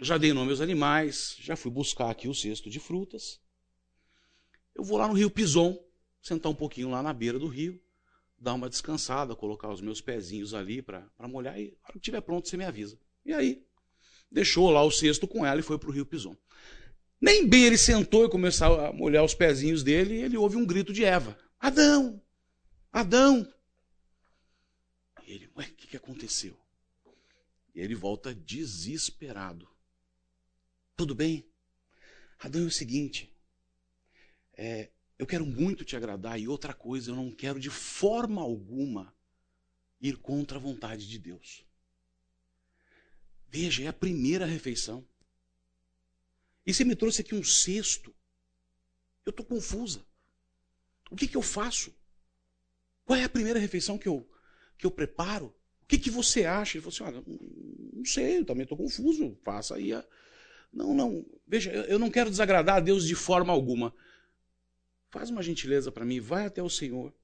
já 0.00 0.18
dei 0.18 0.33
nome 0.33 0.50
aos 0.50 0.61
animais, 0.61 1.37
já 1.38 1.56
fui 1.56 1.71
buscar 1.71 2.11
aqui 2.11 2.28
o 2.28 2.35
cesto 2.35 2.68
de 2.68 2.80
frutas. 2.80 3.40
Eu 4.75 4.83
vou 4.83 4.99
lá 4.99 5.06
no 5.06 5.14
rio 5.14 5.30
Pison, 5.30 5.78
sentar 6.21 6.50
um 6.50 6.54
pouquinho 6.54 6.90
lá 6.90 7.02
na 7.02 7.12
beira 7.12 7.38
do 7.38 7.47
rio, 7.47 7.80
dar 8.44 8.54
uma 8.54 8.68
descansada, 8.68 9.34
colocar 9.34 9.70
os 9.72 9.80
meus 9.80 10.00
pezinhos 10.00 10.52
ali 10.52 10.82
para 10.82 11.10
molhar 11.20 11.58
e, 11.58 11.76
quando 11.82 11.96
estiver 11.96 12.20
pronto, 12.20 12.48
você 12.48 12.56
me 12.56 12.64
avisa. 12.64 12.98
E 13.24 13.32
aí, 13.32 13.66
deixou 14.30 14.70
lá 14.70 14.84
o 14.84 14.90
cesto 14.90 15.26
com 15.26 15.44
ela 15.44 15.58
e 15.58 15.62
foi 15.62 15.78
para 15.78 15.88
o 15.88 15.92
rio 15.92 16.04
Pison. 16.04 16.36
Nem 17.20 17.48
bem 17.48 17.64
ele 17.64 17.78
sentou 17.78 18.26
e 18.26 18.30
começou 18.30 18.78
a 18.78 18.92
molhar 18.92 19.24
os 19.24 19.34
pezinhos 19.34 19.82
dele, 19.82 20.16
ele 20.16 20.36
ouve 20.36 20.56
um 20.56 20.66
grito 20.66 20.92
de 20.92 21.04
Eva: 21.04 21.38
Adão! 21.58 22.22
Adão! 22.92 23.50
E 25.26 25.32
ele, 25.32 25.50
ué, 25.56 25.64
o 25.64 25.74
que, 25.74 25.86
que 25.86 25.96
aconteceu? 25.96 26.54
E 27.74 27.80
ele 27.80 27.94
volta 27.94 28.34
desesperado. 28.34 29.66
Tudo 30.94 31.14
bem? 31.14 31.48
Adão 32.38 32.62
é 32.62 32.66
o 32.66 32.70
seguinte: 32.70 33.34
é, 34.52 34.90
eu 35.25 35.26
quero 35.26 35.47
muito 35.47 35.87
te 35.87 35.97
agradar, 35.97 36.38
e 36.38 36.47
outra 36.47 36.75
coisa, 36.75 37.11
eu 37.11 37.16
não 37.16 37.31
quero 37.31 37.59
de 37.59 37.71
forma 37.71 38.43
alguma 38.43 39.14
ir 39.99 40.19
contra 40.19 40.59
a 40.59 40.61
vontade 40.61 41.09
de 41.09 41.19
Deus. 41.19 41.64
Veja, 43.49 43.85
é 43.85 43.87
a 43.87 43.93
primeira 43.93 44.45
refeição. 44.45 45.02
E 46.66 46.75
você 46.75 46.85
me 46.85 46.95
trouxe 46.95 47.23
aqui 47.23 47.35
um 47.35 47.43
cesto. 47.43 48.14
Eu 49.25 49.31
estou 49.31 49.47
confusa. 49.47 50.04
O 51.11 51.16
que, 51.16 51.26
que 51.26 51.37
eu 51.37 51.43
faço? 51.43 51.95
Qual 53.07 53.19
é 53.19 53.25
a 53.25 53.28
primeira 53.28 53.59
refeição 53.59 53.97
que 53.97 54.09
eu, 54.09 54.28
que 54.76 54.85
eu 54.85 54.90
preparo? 54.90 55.47
O 55.83 55.87
que, 55.87 55.99
que 55.99 56.11
você 56.11 56.45
acha? 56.45 56.76
Ele 56.76 56.85
falou 56.85 56.95
assim: 56.95 57.16
olha, 57.16 57.25
não 57.95 58.04
sei, 58.04 58.38
eu 58.38 58.45
também 58.45 58.64
estou 58.64 58.76
confuso. 58.76 59.38
Faça 59.43 59.76
aí 59.76 59.93
a. 59.93 60.04
Não, 60.71 60.93
não. 60.93 61.25
Veja, 61.47 61.71
eu 61.73 61.99
não 61.99 62.11
quero 62.11 62.31
desagradar 62.31 62.76
a 62.76 62.81
Deus 62.81 63.07
de 63.07 63.14
forma 63.14 63.52
alguma. 63.52 63.95
Faz 65.14 65.30
uma 65.30 65.44
gentileza 65.44 65.92
para 65.92 66.04
mim, 66.04 66.18
vai 66.18 66.44
até 66.44 66.61
o 66.61 66.68
Senhor, 66.68 67.14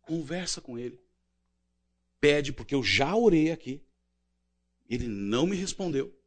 conversa 0.00 0.62
com 0.62 0.78
Ele. 0.78 0.98
Pede, 2.18 2.54
porque 2.54 2.74
eu 2.74 2.82
já 2.82 3.14
orei 3.14 3.52
aqui. 3.52 3.82
Ele 4.88 5.06
não 5.06 5.46
me 5.46 5.54
respondeu. 5.54 6.18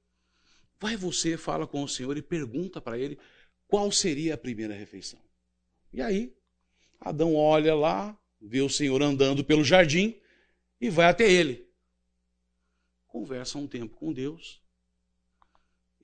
Vai 0.80 0.96
você, 0.96 1.36
fala 1.36 1.66
com 1.66 1.82
o 1.82 1.88
Senhor 1.88 2.16
e 2.18 2.22
pergunta 2.22 2.80
para 2.80 3.00
ele 3.00 3.18
qual 3.68 3.92
seria 3.92 4.36
a 4.36 4.38
primeira 4.38 4.76
refeição. 4.76 5.20
E 5.92 6.04
aí, 6.04 6.38
Adão 7.00 7.34
olha 7.34 7.74
lá, 7.74 8.16
vê 8.40 8.62
o 8.62 8.70
Senhor 8.70 9.02
andando 9.02 9.44
pelo 9.44 9.64
jardim 9.64 10.16
e 10.80 10.88
vai 10.88 11.08
até 11.08 11.28
ele. 11.28 11.68
Conversa 13.08 13.58
um 13.58 13.66
tempo 13.66 13.96
com 13.96 14.14
Deus 14.14 14.62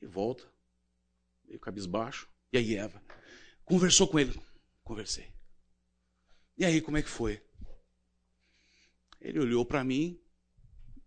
e 0.02 0.08
volta, 0.08 0.44
meio 1.46 1.60
cabisbaixo. 1.60 2.28
E 2.52 2.58
aí, 2.58 2.76
Eva, 2.76 3.00
conversou 3.64 4.08
com 4.08 4.20
ele. 4.20 4.34
Conversei. 4.84 5.34
E 6.58 6.66
aí, 6.66 6.82
como 6.82 6.98
é 6.98 7.02
que 7.02 7.10
foi? 7.10 7.42
Ele 9.20 9.40
olhou 9.40 9.66
para 9.66 9.84
mim 9.84 10.20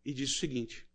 e 0.05 0.13
disse 0.13 0.35
o 0.35 0.39
seguinte: 0.39 0.87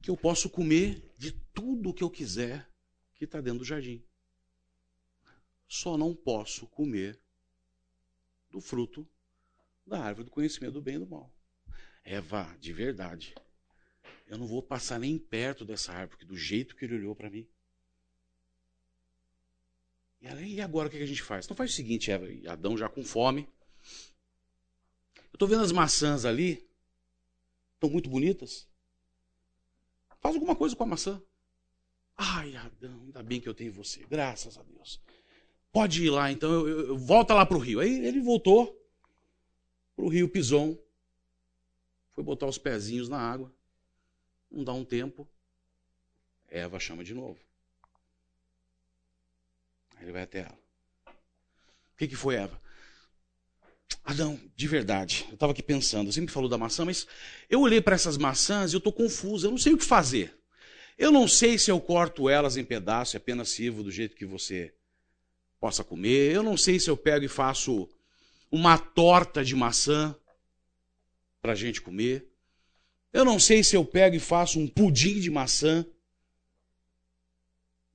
que 0.00 0.10
eu 0.10 0.16
posso 0.16 0.48
comer 0.48 1.12
de 1.18 1.32
tudo 1.32 1.92
que 1.92 2.04
eu 2.04 2.10
quiser 2.10 2.70
que 3.14 3.24
está 3.24 3.40
dentro 3.40 3.60
do 3.60 3.64
jardim. 3.64 4.04
Só 5.66 5.96
não 5.96 6.14
posso 6.14 6.66
comer 6.68 7.20
do 8.50 8.60
fruto 8.60 9.08
da 9.84 9.98
árvore 10.00 10.26
do 10.26 10.30
conhecimento 10.30 10.74
do 10.74 10.82
bem 10.82 10.94
e 10.94 10.98
do 11.00 11.06
mal. 11.06 11.34
Eva, 12.04 12.56
de 12.60 12.72
verdade, 12.72 13.34
eu 14.28 14.38
não 14.38 14.46
vou 14.46 14.62
passar 14.62 15.00
nem 15.00 15.18
perto 15.18 15.64
dessa 15.64 15.92
árvore, 15.92 16.24
do 16.24 16.36
jeito 16.36 16.76
que 16.76 16.84
ele 16.84 16.94
olhou 16.94 17.16
para 17.16 17.28
mim. 17.28 17.48
E 20.20 20.60
agora 20.60 20.88
o 20.88 20.90
que 20.90 20.96
a 20.96 21.06
gente 21.06 21.22
faz? 21.22 21.44
Então 21.44 21.56
faz 21.56 21.70
o 21.70 21.74
seguinte, 21.74 22.10
Eva, 22.10 22.26
Adão 22.48 22.76
já 22.76 22.88
com 22.88 23.04
fome. 23.04 23.48
Eu 25.16 25.34
estou 25.34 25.46
vendo 25.46 25.62
as 25.62 25.72
maçãs 25.72 26.24
ali, 26.24 26.66
estão 27.74 27.90
muito 27.90 28.08
bonitas. 28.08 28.68
Faz 30.20 30.34
alguma 30.34 30.56
coisa 30.56 30.74
com 30.74 30.82
a 30.82 30.86
maçã. 30.86 31.22
Ai, 32.16 32.56
Adão, 32.56 33.02
ainda 33.04 33.22
bem 33.22 33.40
que 33.40 33.48
eu 33.48 33.54
tenho 33.54 33.72
você. 33.72 34.04
Graças 34.06 34.56
a 34.56 34.62
Deus. 34.62 35.00
Pode 35.70 36.02
ir 36.02 36.10
lá, 36.10 36.32
então, 36.32 36.50
eu, 36.50 36.68
eu, 36.68 36.86
eu 36.88 36.98
volta 36.98 37.34
lá 37.34 37.44
para 37.44 37.56
o 37.56 37.60
rio. 37.60 37.80
Aí 37.80 38.06
ele 38.06 38.20
voltou 38.20 38.74
para 39.94 40.04
o 40.04 40.08
rio 40.08 40.28
Pison. 40.28 40.78
Foi 42.12 42.24
botar 42.24 42.46
os 42.46 42.56
pezinhos 42.56 43.08
na 43.08 43.18
água. 43.18 43.54
Não 44.50 44.64
dá 44.64 44.72
um 44.72 44.84
tempo. 44.84 45.28
Eva 46.48 46.80
chama 46.80 47.04
de 47.04 47.12
novo. 47.12 47.45
Ele 50.00 50.12
vai 50.12 50.22
até 50.22 50.40
ela. 50.40 50.58
O 51.94 51.96
que, 51.96 52.08
que 52.08 52.16
foi, 52.16 52.36
Eva? 52.36 52.60
Adão, 54.04 54.38
de 54.54 54.68
verdade, 54.68 55.24
eu 55.28 55.34
estava 55.34 55.52
aqui 55.52 55.62
pensando, 55.62 56.12
você 56.12 56.20
me 56.20 56.28
falou 56.28 56.48
da 56.48 56.56
maçã, 56.56 56.84
mas 56.84 57.06
eu 57.50 57.60
olhei 57.60 57.80
para 57.80 57.96
essas 57.96 58.16
maçãs 58.16 58.72
e 58.72 58.76
eu 58.76 58.78
estou 58.78 58.92
confuso, 58.92 59.46
eu 59.46 59.50
não 59.50 59.58
sei 59.58 59.72
o 59.72 59.78
que 59.78 59.84
fazer. 59.84 60.32
Eu 60.96 61.10
não 61.10 61.26
sei 61.26 61.58
se 61.58 61.70
eu 61.70 61.80
corto 61.80 62.28
elas 62.28 62.56
em 62.56 62.64
pedaços 62.64 63.14
e 63.14 63.16
apenas 63.16 63.50
sirvo 63.50 63.82
do 63.82 63.90
jeito 63.90 64.16
que 64.16 64.24
você 64.24 64.72
possa 65.60 65.84
comer. 65.84 66.32
Eu 66.32 66.42
não 66.42 66.56
sei 66.56 66.78
se 66.78 66.88
eu 66.88 66.96
pego 66.96 67.24
e 67.24 67.28
faço 67.28 67.88
uma 68.50 68.78
torta 68.78 69.44
de 69.44 69.54
maçã 69.54 70.16
para 71.42 71.52
a 71.52 71.56
gente 71.56 71.82
comer. 71.82 72.26
Eu 73.12 73.24
não 73.24 73.38
sei 73.38 73.62
se 73.62 73.76
eu 73.76 73.84
pego 73.84 74.16
e 74.16 74.20
faço 74.20 74.58
um 74.58 74.66
pudim 74.66 75.20
de 75.20 75.30
maçã. 75.30 75.84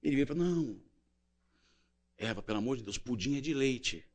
Ele 0.03 0.15
veio 0.15 0.27
para 0.27 0.35
não. 0.35 0.79
Eva, 2.21 2.41
pelo 2.43 2.59
amor 2.59 2.77
de 2.77 2.83
Deus, 2.83 2.99
pudim 2.99 3.35
é 3.35 3.41
de 3.41 3.51
leite. 3.51 4.05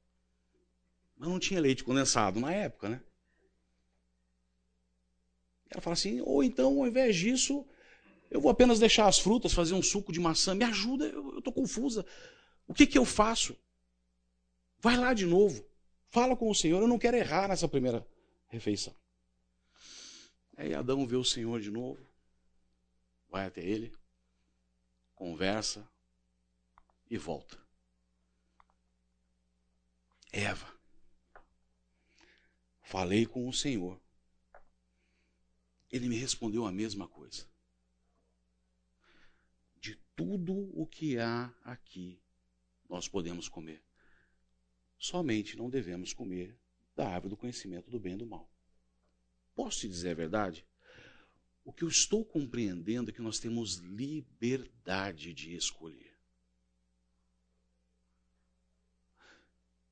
Mas 1.17 1.29
não 1.29 1.41
tinha 1.41 1.61
leite 1.61 1.83
condensado 1.83 2.39
na 2.39 2.53
época, 2.53 2.89
né? 2.89 3.03
Ela 5.69 5.83
fala 5.83 5.95
assim: 5.95 6.21
ou 6.21 6.45
então, 6.45 6.79
ao 6.79 6.87
invés 6.87 7.17
disso, 7.17 7.67
eu 8.31 8.41
vou 8.41 8.49
apenas 8.49 8.79
deixar 8.79 9.09
as 9.09 9.19
frutas, 9.19 9.53
fazer 9.53 9.75
um 9.75 9.83
suco 9.83 10.13
de 10.13 10.21
maçã. 10.21 10.55
Me 10.55 10.65
ajuda, 10.65 11.07
eu 11.07 11.39
estou 11.39 11.53
confusa. 11.53 12.07
O 12.69 12.73
que, 12.73 12.87
que 12.87 12.97
eu 12.97 13.05
faço? 13.05 13.59
Vai 14.79 14.97
lá 14.97 15.13
de 15.13 15.27
novo. 15.27 15.67
Fala 16.09 16.37
com 16.37 16.49
o 16.49 16.55
Senhor. 16.55 16.81
Eu 16.81 16.89
não 16.89 17.01
quero 17.01 17.17
errar 17.17 17.49
nessa 17.49 17.67
primeira 17.67 18.07
refeição. 18.47 18.95
Aí 20.57 20.73
Adão 20.73 21.05
vê 21.05 21.17
o 21.17 21.25
Senhor 21.25 21.61
de 21.61 21.73
novo. 21.73 22.01
Vai 23.29 23.47
até 23.47 23.63
ele. 23.63 23.93
Conversa. 25.17 25.85
E 27.11 27.19
volta. 27.19 27.66
Eva. 30.37 30.71
Falei 32.83 33.25
com 33.25 33.49
o 33.49 33.53
Senhor. 33.55 33.99
Ele 35.91 36.11
me 36.11 36.17
respondeu 36.19 36.67
a 36.67 36.73
mesma 36.73 37.09
coisa. 37.09 37.49
De 39.81 39.97
tudo 40.15 40.53
o 40.79 40.87
que 40.87 41.19
há 41.19 41.55
aqui, 41.65 42.21
nós 42.87 43.09
podemos 43.09 43.49
comer. 43.49 43.83
Somente 44.99 45.57
não 45.57 45.71
devemos 45.71 46.13
comer 46.13 46.55
da 46.95 47.09
árvore 47.09 47.31
do 47.31 47.37
conhecimento 47.37 47.91
do 47.91 47.99
bem 47.99 48.13
e 48.13 48.19
do 48.19 48.27
mal. 48.27 48.51
Posso 49.55 49.81
te 49.81 49.89
dizer 49.89 50.11
a 50.11 50.15
verdade? 50.15 50.67
O 51.65 51.73
que 51.73 51.83
eu 51.83 51.89
estou 51.89 52.23
compreendendo 52.25 53.11
é 53.11 53.13
que 53.15 53.23
nós 53.23 53.39
temos 53.39 53.77
liberdade 53.77 55.33
de 55.33 55.55
escolher. 55.55 56.16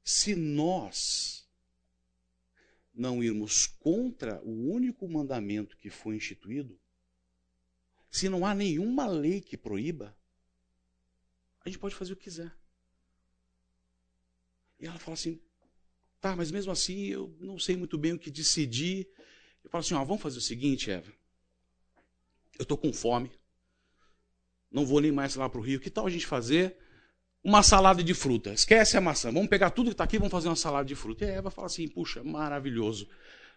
Se 0.05 0.35
nós 0.35 1.49
não 2.93 3.25
irmos 3.25 3.67
contra 3.67 4.41
o 4.45 4.71
único 4.71 5.09
mandamento 5.09 5.77
que 5.79 5.89
foi 5.89 6.17
instituído, 6.17 6.79
se 8.11 8.29
não 8.29 8.47
há 8.47 8.55
nenhuma 8.55 9.07
lei 9.07 9.41
que 9.41 9.57
proíba, 9.57 10.17
a 11.65 11.69
gente 11.69 11.79
pode 11.79 11.95
fazer 11.95 12.13
o 12.13 12.17
que 12.17 12.25
quiser. 12.25 12.55
E 14.79 14.87
ela 14.87 14.99
fala 14.99 15.15
assim: 15.15 15.41
tá, 16.21 16.37
mas 16.37 16.51
mesmo 16.51 16.71
assim 16.71 17.07
eu 17.07 17.35
não 17.41 17.59
sei 17.59 17.75
muito 17.75 17.97
bem 17.97 18.13
o 18.13 18.19
que 18.19 18.31
decidir. 18.31 19.09
Eu 19.65 19.71
falo 19.71 19.81
assim: 19.81 19.95
ó, 19.95 20.05
vamos 20.05 20.23
fazer 20.23 20.39
o 20.39 20.43
seguinte, 20.43 20.91
Eva. 20.91 21.11
Eu 22.59 22.65
estou 22.65 22.77
com 22.77 22.93
fome. 22.93 23.33
Não 24.71 24.85
vou 24.85 25.01
nem 25.01 25.11
mais 25.11 25.35
lá 25.35 25.49
para 25.49 25.59
o 25.59 25.63
Rio. 25.63 25.81
Que 25.81 25.91
tal 25.91 26.07
a 26.07 26.11
gente 26.11 26.27
fazer 26.27 26.77
uma 27.45 27.63
salada 27.63 28.03
de 28.03 28.15
fruta? 28.15 28.55
Esquece 28.55 28.97
a 28.97 29.01
maçã. 29.01 29.31
Vamos 29.31 29.49
pegar 29.49 29.71
tudo 29.71 29.89
que 29.89 29.93
está 29.93 30.05
aqui 30.05 30.17
e 30.17 30.19
vamos 30.19 30.33
fazer 30.33 30.49
uma 30.49 30.57
salada 30.57 30.87
de 30.87 30.95
fruta. 30.95 31.27
E 31.27 31.31
a 31.31 31.35
Eva 31.35 31.51
fala 31.51 31.67
assim: 31.67 31.87
puxa, 31.87 32.25
maravilhoso. 32.25 33.07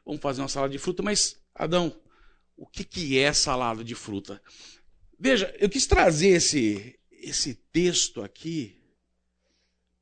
Vamos 0.05 0.21
fazer 0.21 0.41
uma 0.41 0.49
salada 0.49 0.73
de 0.73 0.77
fruta. 0.77 1.01
Mas, 1.01 1.41
Adão, 1.55 1.97
o 2.57 2.67
que, 2.67 2.83
que 2.83 3.17
é 3.17 3.31
salada 3.31 3.83
de 3.83 3.95
fruta? 3.95 4.41
Veja, 5.17 5.55
eu 5.57 5.69
quis 5.69 5.87
trazer 5.87 6.29
esse, 6.29 6.99
esse 7.09 7.55
texto 7.55 8.21
aqui 8.21 8.77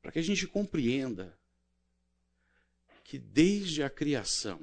para 0.02 0.12
que 0.12 0.18
a 0.18 0.22
gente 0.22 0.46
compreenda 0.46 1.38
que 3.04 3.18
desde 3.18 3.82
a 3.82 3.90
criação 3.90 4.60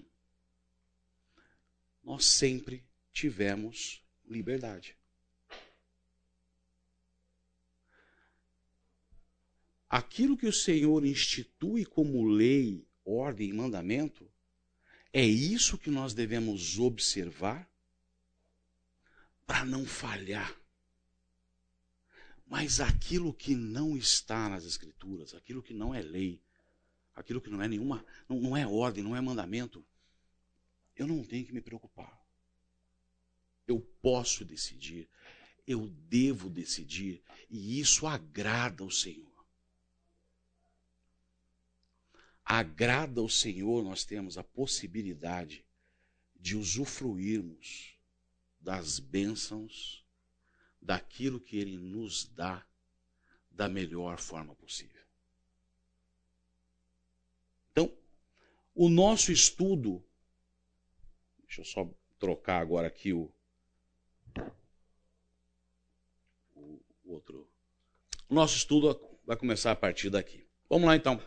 nós 2.04 2.26
sempre 2.26 2.86
tivemos 3.12 4.04
liberdade. 4.28 4.98
Aquilo 9.94 10.36
que 10.36 10.48
o 10.48 10.52
Senhor 10.52 11.06
institui 11.06 11.86
como 11.86 12.26
lei, 12.28 12.84
ordem 13.06 13.50
e 13.52 13.54
mandamento, 13.54 14.28
é 15.14 15.24
isso 15.24 15.78
que 15.78 15.92
nós 15.92 16.16
devemos 16.16 16.80
observar 16.80 17.70
para 19.46 19.64
não 19.64 19.86
falhar. 19.86 20.60
Mas 22.48 22.80
aquilo 22.80 23.32
que 23.32 23.54
não 23.54 23.96
está 23.96 24.50
nas 24.50 24.66
Escrituras, 24.66 25.36
aquilo 25.36 25.62
que 25.62 25.76
não 25.76 25.94
é 25.94 26.02
lei, 26.02 26.42
aquilo 27.14 27.40
que 27.40 27.52
não 27.52 27.62
é 27.62 27.68
nenhuma, 27.68 28.04
não, 28.28 28.42
não 28.42 28.58
é 28.58 28.66
ordem, 28.66 29.04
não 29.04 29.16
é 29.16 29.22
mandamento, 29.22 29.86
eu 30.96 31.06
não 31.06 31.24
tenho 31.24 31.46
que 31.46 31.54
me 31.54 31.62
preocupar. 31.62 32.20
Eu 33.68 33.80
posso 34.02 34.44
decidir, 34.44 35.08
eu 35.68 35.88
devo 35.88 36.50
decidir, 36.50 37.22
e 37.48 37.80
isso 37.80 38.08
agrada 38.08 38.84
ao 38.84 38.90
Senhor. 38.90 39.33
Agrada 42.46 43.22
ao 43.22 43.30
Senhor, 43.30 43.84
nós 43.84 44.04
temos 44.04 44.38
a 44.38 44.44
possibilidade 44.44 45.66
de 46.36 46.58
usufruirmos 46.58 47.98
das 48.60 49.00
bênçãos, 49.00 50.06
daquilo 50.82 51.40
que 51.40 51.58
Ele 51.58 51.78
nos 51.78 52.26
dá 52.26 52.66
da 53.50 53.70
melhor 53.70 54.20
forma 54.20 54.56
possível. 54.56 55.02
Então, 57.72 57.92
o 58.76 58.90
nosso 58.90 59.32
estudo, 59.32 60.04
deixa 61.44 61.62
eu 61.62 61.66
só 61.66 61.90
trocar 62.20 62.60
agora 62.60 62.88
aqui 62.88 63.14
o, 63.14 63.32
o 66.56 66.80
outro. 67.06 67.48
O 68.30 68.34
nosso 68.34 68.58
estudo 68.58 69.00
vai 69.26 69.38
começar 69.38 69.72
a 69.72 69.76
partir 69.76 70.10
daqui. 70.10 70.46
Vamos 70.70 70.88
lá 70.88 70.96
então. 70.96 71.22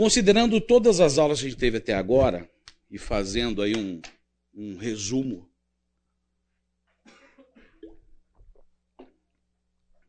Considerando 0.00 0.62
todas 0.62 0.98
as 0.98 1.18
aulas 1.18 1.40
que 1.40 1.46
a 1.46 1.50
gente 1.50 1.58
teve 1.58 1.76
até 1.76 1.92
agora 1.92 2.50
e 2.90 2.96
fazendo 2.96 3.60
aí 3.60 3.76
um, 3.76 4.00
um 4.54 4.78
resumo 4.78 5.46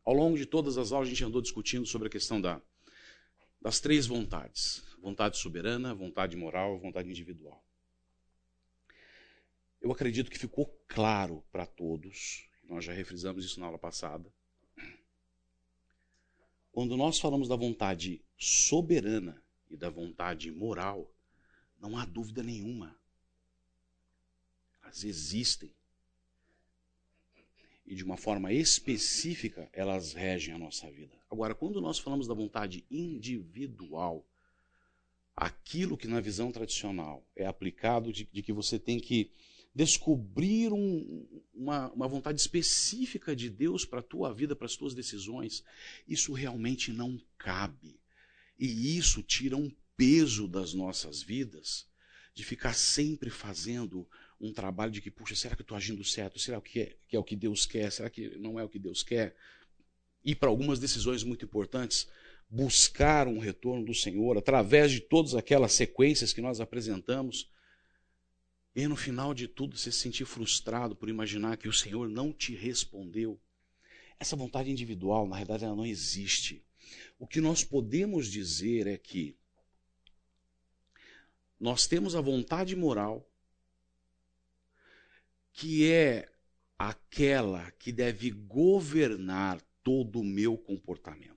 Ao 0.02 0.14
longo 0.14 0.38
de 0.38 0.46
todas 0.46 0.78
as 0.78 0.92
aulas, 0.92 1.08
a 1.08 1.10
gente 1.10 1.22
andou 1.22 1.42
discutindo 1.42 1.84
sobre 1.84 2.08
a 2.08 2.10
questão 2.10 2.40
da, 2.40 2.58
das 3.60 3.80
três 3.80 4.06
vontades: 4.06 4.82
vontade 4.98 5.36
soberana, 5.36 5.94
vontade 5.94 6.38
moral, 6.38 6.78
vontade 6.78 7.10
individual. 7.10 7.62
Eu 9.78 9.92
acredito 9.92 10.30
que 10.30 10.38
ficou 10.38 10.74
claro 10.88 11.44
para 11.52 11.66
todos, 11.66 12.48
nós 12.64 12.82
já 12.82 12.94
refrisamos 12.94 13.44
isso 13.44 13.60
na 13.60 13.66
aula 13.66 13.78
passada. 13.78 14.32
Quando 16.72 16.96
nós 16.96 17.18
falamos 17.18 17.46
da 17.46 17.56
vontade 17.56 18.24
soberana 18.38 19.42
e 19.72 19.76
da 19.76 19.88
vontade 19.88 20.50
moral, 20.52 21.10
não 21.80 21.96
há 21.96 22.04
dúvida 22.04 22.42
nenhuma. 22.42 22.94
Elas 24.82 25.02
existem 25.02 25.72
e 27.86 27.94
de 27.94 28.04
uma 28.04 28.16
forma 28.16 28.52
específica 28.52 29.68
elas 29.72 30.12
regem 30.12 30.54
a 30.54 30.58
nossa 30.58 30.90
vida. 30.90 31.12
Agora, 31.30 31.54
quando 31.54 31.80
nós 31.80 31.98
falamos 31.98 32.28
da 32.28 32.34
vontade 32.34 32.84
individual, 32.90 34.26
aquilo 35.34 35.96
que 35.96 36.06
na 36.06 36.20
visão 36.20 36.52
tradicional 36.52 37.26
é 37.34 37.46
aplicado 37.46 38.12
de, 38.12 38.28
de 38.30 38.42
que 38.42 38.52
você 38.52 38.78
tem 38.78 39.00
que 39.00 39.32
descobrir 39.74 40.72
um, 40.72 41.26
uma, 41.54 41.90
uma 41.92 42.06
vontade 42.06 42.38
específica 42.38 43.34
de 43.34 43.48
Deus 43.48 43.86
para 43.86 44.00
a 44.00 44.02
tua 44.02 44.32
vida, 44.32 44.54
para 44.54 44.66
as 44.66 44.76
tuas 44.76 44.94
decisões, 44.94 45.64
isso 46.06 46.32
realmente 46.34 46.92
não 46.92 47.18
cabe. 47.38 47.98
E 48.58 48.96
isso 48.96 49.22
tira 49.22 49.56
um 49.56 49.70
peso 49.96 50.48
das 50.48 50.74
nossas 50.74 51.22
vidas 51.22 51.86
de 52.34 52.44
ficar 52.44 52.74
sempre 52.74 53.30
fazendo 53.30 54.08
um 54.40 54.52
trabalho 54.52 54.90
de 54.90 55.00
que, 55.00 55.10
puxa, 55.10 55.36
será 55.36 55.54
que 55.54 55.62
eu 55.62 55.64
estou 55.64 55.76
agindo 55.76 56.02
certo? 56.02 56.38
Será 56.38 56.60
que 56.60 56.80
é, 56.80 56.96
que 57.06 57.16
é 57.16 57.18
o 57.18 57.24
que 57.24 57.36
Deus 57.36 57.66
quer? 57.66 57.90
Será 57.92 58.10
que 58.10 58.36
não 58.38 58.58
é 58.58 58.64
o 58.64 58.68
que 58.68 58.78
Deus 58.78 59.02
quer? 59.02 59.36
E 60.24 60.34
para 60.34 60.48
algumas 60.48 60.78
decisões 60.78 61.22
muito 61.22 61.44
importantes, 61.44 62.08
buscar 62.48 63.28
um 63.28 63.38
retorno 63.38 63.84
do 63.84 63.94
Senhor 63.94 64.36
através 64.36 64.90
de 64.90 65.00
todas 65.00 65.34
aquelas 65.34 65.72
sequências 65.72 66.32
que 66.32 66.40
nós 66.40 66.60
apresentamos. 66.60 67.50
E 68.74 68.86
no 68.86 68.96
final 68.96 69.32
de 69.34 69.46
tudo, 69.46 69.76
se 69.76 69.92
sentir 69.92 70.24
frustrado 70.24 70.96
por 70.96 71.08
imaginar 71.08 71.56
que 71.56 71.68
o 71.68 71.72
Senhor 71.72 72.08
não 72.08 72.32
te 72.32 72.54
respondeu. 72.54 73.40
Essa 74.18 74.36
vontade 74.36 74.70
individual, 74.70 75.26
na 75.26 75.36
realidade, 75.36 75.64
ela 75.64 75.76
não 75.76 75.86
existe. 75.86 76.64
O 77.18 77.26
que 77.26 77.40
nós 77.40 77.62
podemos 77.64 78.26
dizer 78.26 78.86
é 78.86 78.96
que 78.96 79.36
nós 81.58 81.86
temos 81.86 82.16
a 82.16 82.20
vontade 82.20 82.74
moral 82.74 83.28
que 85.52 85.88
é 85.88 86.28
aquela 86.78 87.70
que 87.72 87.92
deve 87.92 88.30
governar 88.30 89.60
todo 89.82 90.20
o 90.20 90.24
meu 90.24 90.56
comportamento. 90.56 91.32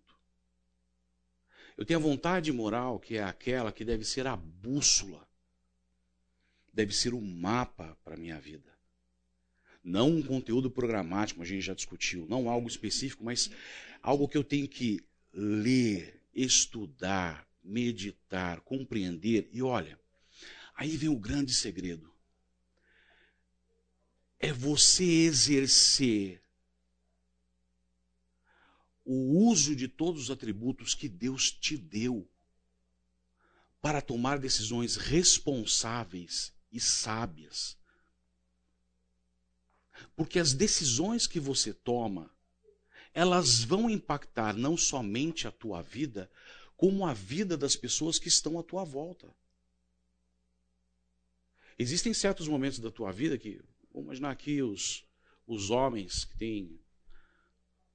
Eu 1.77 1.85
tenho 1.85 1.99
a 1.99 2.01
vontade 2.01 2.51
moral, 2.51 2.99
que 2.99 3.17
é 3.17 3.23
aquela 3.23 3.71
que 3.71 3.83
deve 3.83 4.05
ser 4.05 4.25
a 4.25 4.35
bússola, 4.35 5.27
deve 6.73 6.93
ser 6.95 7.13
o 7.13 7.21
mapa 7.21 7.97
para 8.03 8.15
a 8.15 8.17
minha 8.17 8.39
vida. 8.39 8.73
Não 9.83 10.09
um 10.09 10.23
conteúdo 10.23 10.71
programático, 10.71 11.41
a 11.41 11.45
gente 11.45 11.61
já 11.61 11.75
discutiu, 11.75 12.25
não 12.27 12.49
algo 12.49 12.67
específico, 12.67 13.23
mas 13.23 13.51
algo 14.01 14.27
que 14.27 14.37
eu 14.37 14.43
tenho 14.43 14.67
que 14.67 15.05
ler, 15.35 16.23
estudar, 16.33 17.47
meditar, 17.63 18.61
compreender. 18.61 19.49
E 19.51 19.61
olha, 19.61 19.99
aí 20.73 20.97
vem 20.97 21.09
o 21.09 21.19
grande 21.19 21.53
segredo 21.53 22.15
é 24.39 24.51
você 24.53 25.03
exercer 25.03 26.39
o 29.03 29.49
uso 29.49 29.75
de 29.75 29.87
todos 29.87 30.23
os 30.23 30.31
atributos 30.31 30.93
que 30.93 31.07
Deus 31.09 31.51
te 31.51 31.77
deu 31.77 32.29
para 33.81 34.01
tomar 34.01 34.37
decisões 34.37 34.95
responsáveis 34.95 36.53
e 36.71 36.79
sábias. 36.79 37.77
Porque 40.15 40.39
as 40.39 40.53
decisões 40.53 41.25
que 41.25 41.39
você 41.39 41.73
toma, 41.73 42.34
elas 43.15 43.63
vão 43.63 43.89
impactar 43.89 44.55
não 44.55 44.77
somente 44.77 45.47
a 45.47 45.51
tua 45.51 45.81
vida, 45.81 46.29
como 46.77 47.07
a 47.07 47.13
vida 47.13 47.57
das 47.57 47.75
pessoas 47.75 48.19
que 48.19 48.27
estão 48.27 48.59
à 48.59 48.63
tua 48.63 48.83
volta. 48.83 49.33
Existem 51.79 52.13
certos 52.13 52.47
momentos 52.47 52.77
da 52.77 52.91
tua 52.91 53.11
vida 53.11 53.37
que 53.37 53.61
Vamos 53.95 54.07
imaginar 54.07 54.31
aqui 54.31 54.61
os, 54.61 55.05
os 55.47 55.69
homens 55.69 56.25
que 56.25 56.35
têm, 56.35 56.77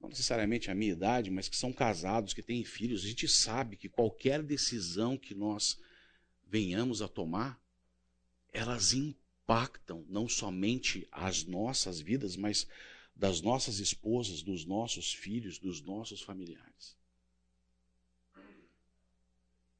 não 0.00 0.08
necessariamente 0.08 0.70
a 0.70 0.74
minha 0.74 0.92
idade, 0.92 1.30
mas 1.30 1.46
que 1.46 1.54
são 1.54 1.74
casados, 1.74 2.32
que 2.32 2.42
têm 2.42 2.64
filhos. 2.64 3.04
A 3.04 3.06
gente 3.06 3.28
sabe 3.28 3.76
que 3.76 3.86
qualquer 3.86 4.42
decisão 4.42 5.18
que 5.18 5.34
nós 5.34 5.78
venhamos 6.48 7.02
a 7.02 7.08
tomar, 7.08 7.60
elas 8.50 8.94
impactam 8.94 10.02
não 10.08 10.26
somente 10.26 11.06
as 11.12 11.44
nossas 11.44 12.00
vidas, 12.00 12.34
mas 12.34 12.66
das 13.20 13.42
nossas 13.42 13.78
esposas, 13.80 14.40
dos 14.40 14.64
nossos 14.64 15.12
filhos, 15.12 15.58
dos 15.58 15.82
nossos 15.82 16.22
familiares. 16.22 16.96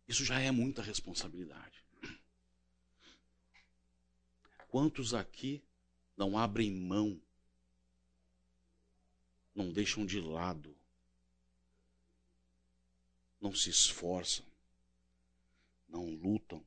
Isso 0.07 0.26
já 0.26 0.38
é 0.38 0.50
muita 0.50 0.83
responsabilidade. 0.83 1.83
Quantos 4.68 5.14
aqui 5.14 5.62
não 6.14 6.37
abrem 6.37 6.70
mão, 6.70 7.18
não 9.55 9.72
deixam 9.72 10.05
de 10.05 10.20
lado, 10.20 10.76
não 13.40 13.55
se 13.55 13.70
esforçam 13.70 14.44
não 15.88 16.05
lutam 16.14 16.64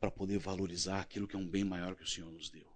para 0.00 0.10
poder 0.10 0.38
valorizar 0.38 1.00
aquilo 1.00 1.28
que 1.28 1.36
é 1.36 1.38
um 1.38 1.48
bem 1.48 1.64
maior 1.64 1.94
que 1.94 2.02
o 2.02 2.06
Senhor 2.06 2.30
nos 2.30 2.48
deu. 2.48 2.75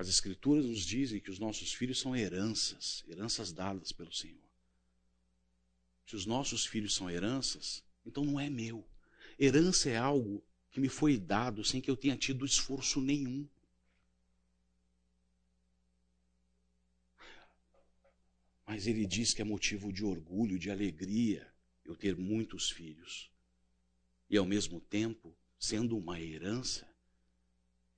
As 0.00 0.08
Escrituras 0.08 0.64
nos 0.64 0.80
dizem 0.86 1.20
que 1.20 1.30
os 1.30 1.38
nossos 1.38 1.74
filhos 1.74 2.00
são 2.00 2.16
heranças, 2.16 3.04
heranças 3.06 3.52
dadas 3.52 3.92
pelo 3.92 4.10
Senhor. 4.10 4.48
Se 6.06 6.16
os 6.16 6.24
nossos 6.24 6.64
filhos 6.64 6.94
são 6.94 7.10
heranças, 7.10 7.84
então 8.06 8.24
não 8.24 8.40
é 8.40 8.48
meu. 8.48 8.82
Herança 9.38 9.90
é 9.90 9.98
algo 9.98 10.42
que 10.70 10.80
me 10.80 10.88
foi 10.88 11.18
dado 11.18 11.62
sem 11.62 11.82
que 11.82 11.90
eu 11.90 11.98
tenha 11.98 12.16
tido 12.16 12.46
esforço 12.46 12.98
nenhum. 12.98 13.46
Mas 18.66 18.86
ele 18.86 19.04
diz 19.04 19.34
que 19.34 19.42
é 19.42 19.44
motivo 19.44 19.92
de 19.92 20.02
orgulho, 20.02 20.58
de 20.58 20.70
alegria 20.70 21.46
eu 21.84 21.94
ter 21.94 22.16
muitos 22.16 22.70
filhos. 22.70 23.30
E 24.30 24.38
ao 24.38 24.46
mesmo 24.46 24.80
tempo, 24.80 25.36
sendo 25.58 25.98
uma 25.98 26.18
herança, 26.18 26.89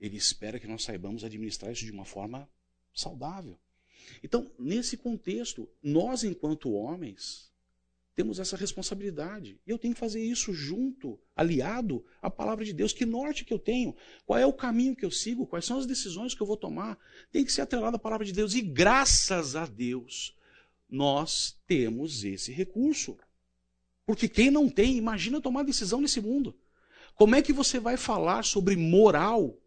ele 0.03 0.17
espera 0.17 0.59
que 0.59 0.67
nós 0.67 0.83
saibamos 0.83 1.23
administrar 1.23 1.71
isso 1.71 1.85
de 1.85 1.93
uma 1.93 2.05
forma 2.05 2.51
saudável. 2.93 3.57
Então, 4.23 4.51
nesse 4.59 4.97
contexto, 4.97 5.71
nós, 5.81 6.25
enquanto 6.25 6.73
homens, 6.73 7.53
temos 8.13 8.41
essa 8.41 8.57
responsabilidade. 8.57 9.61
E 9.65 9.71
eu 9.71 9.79
tenho 9.79 9.95
que 9.95 10.01
fazer 10.01 10.21
isso 10.21 10.53
junto, 10.53 11.21
aliado 11.37 12.05
à 12.21 12.29
palavra 12.29 12.65
de 12.65 12.73
Deus. 12.73 12.93
Que 12.93 13.07
norte 13.07 13.45
que 13.45 13.55
eu 13.55 13.61
tenho? 13.61 13.95
Qual 14.27 14.37
é 14.37 14.45
o 14.45 14.53
caminho 14.53 14.97
que 14.97 15.05
eu 15.05 15.11
sigo? 15.11 15.47
Quais 15.47 15.65
são 15.65 15.79
as 15.79 15.87
decisões 15.87 16.35
que 16.35 16.43
eu 16.43 16.47
vou 16.49 16.57
tomar? 16.57 16.99
Tem 17.31 17.45
que 17.45 17.53
ser 17.53 17.63
atrelado 17.63 17.95
à 17.95 17.99
palavra 17.99 18.27
de 18.27 18.33
Deus. 18.33 18.55
E 18.55 18.61
graças 18.61 19.55
a 19.55 19.67
Deus, 19.67 20.37
nós 20.91 21.57
temos 21.65 22.25
esse 22.25 22.51
recurso. 22.51 23.17
Porque 24.05 24.29
quem 24.29 24.51
não 24.51 24.69
tem, 24.69 24.97
imagina 24.97 25.41
tomar 25.41 25.63
decisão 25.63 26.01
nesse 26.01 26.21
mundo. 26.21 26.59
Como 27.15 27.37
é 27.37 27.41
que 27.41 27.53
você 27.53 27.79
vai 27.79 27.97
falar 27.97 28.45
sobre 28.45 28.75
moral 28.75 29.62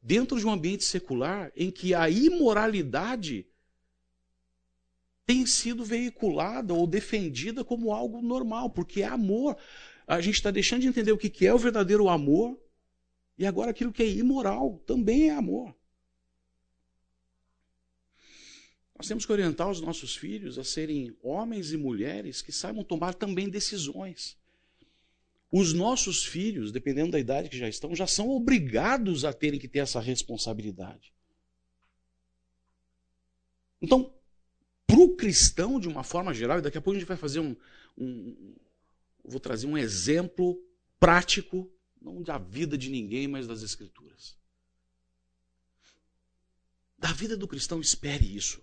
dentro 0.00 0.38
de 0.38 0.46
um 0.46 0.50
ambiente 0.50 0.84
secular 0.84 1.52
em 1.56 1.70
que 1.70 1.94
a 1.94 2.08
imoralidade 2.08 3.46
tem 5.26 5.44
sido 5.44 5.84
veiculada 5.84 6.72
ou 6.72 6.86
defendida 6.86 7.62
como 7.62 7.92
algo 7.92 8.22
normal, 8.22 8.70
porque 8.70 9.02
é 9.02 9.06
amor. 9.06 9.58
A 10.06 10.22
gente 10.22 10.36
está 10.36 10.50
deixando 10.50 10.80
de 10.80 10.88
entender 10.88 11.12
o 11.12 11.18
que 11.18 11.46
é 11.46 11.52
o 11.52 11.58
verdadeiro 11.58 12.08
amor, 12.08 12.58
e 13.36 13.44
agora 13.44 13.72
aquilo 13.72 13.92
que 13.92 14.02
é 14.02 14.08
imoral 14.08 14.78
também 14.86 15.28
é 15.28 15.34
amor. 15.34 15.76
Nós 18.96 19.06
temos 19.06 19.26
que 19.26 19.32
orientar 19.32 19.68
os 19.68 19.82
nossos 19.82 20.16
filhos 20.16 20.58
a 20.58 20.64
serem 20.64 21.14
homens 21.22 21.72
e 21.72 21.76
mulheres 21.76 22.40
que 22.40 22.50
saibam 22.50 22.82
tomar 22.82 23.12
também 23.12 23.50
decisões. 23.50 24.37
Os 25.50 25.72
nossos 25.72 26.24
filhos, 26.24 26.70
dependendo 26.70 27.12
da 27.12 27.18
idade 27.18 27.48
que 27.48 27.58
já 27.58 27.68
estão, 27.68 27.94
já 27.94 28.06
são 28.06 28.28
obrigados 28.28 29.24
a 29.24 29.32
terem 29.32 29.58
que 29.58 29.68
ter 29.68 29.78
essa 29.78 30.00
responsabilidade. 30.00 31.12
Então, 33.80 34.12
para 34.86 34.98
o 34.98 35.16
cristão, 35.16 35.80
de 35.80 35.88
uma 35.88 36.02
forma 36.02 36.34
geral, 36.34 36.58
e 36.58 36.62
daqui 36.62 36.76
a 36.76 36.80
pouco 36.80 36.96
a 36.96 37.00
gente 37.00 37.08
vai 37.08 37.16
fazer 37.16 37.40
um, 37.40 37.56
um. 37.96 38.54
Vou 39.24 39.40
trazer 39.40 39.66
um 39.66 39.76
exemplo 39.76 40.62
prático, 40.98 41.70
não 42.00 42.22
da 42.22 42.38
vida 42.38 42.76
de 42.76 42.90
ninguém, 42.90 43.28
mas 43.28 43.46
das 43.46 43.62
Escrituras. 43.62 44.36
Da 46.98 47.12
vida 47.12 47.36
do 47.36 47.46
cristão, 47.46 47.80
espere 47.80 48.36
isso. 48.36 48.62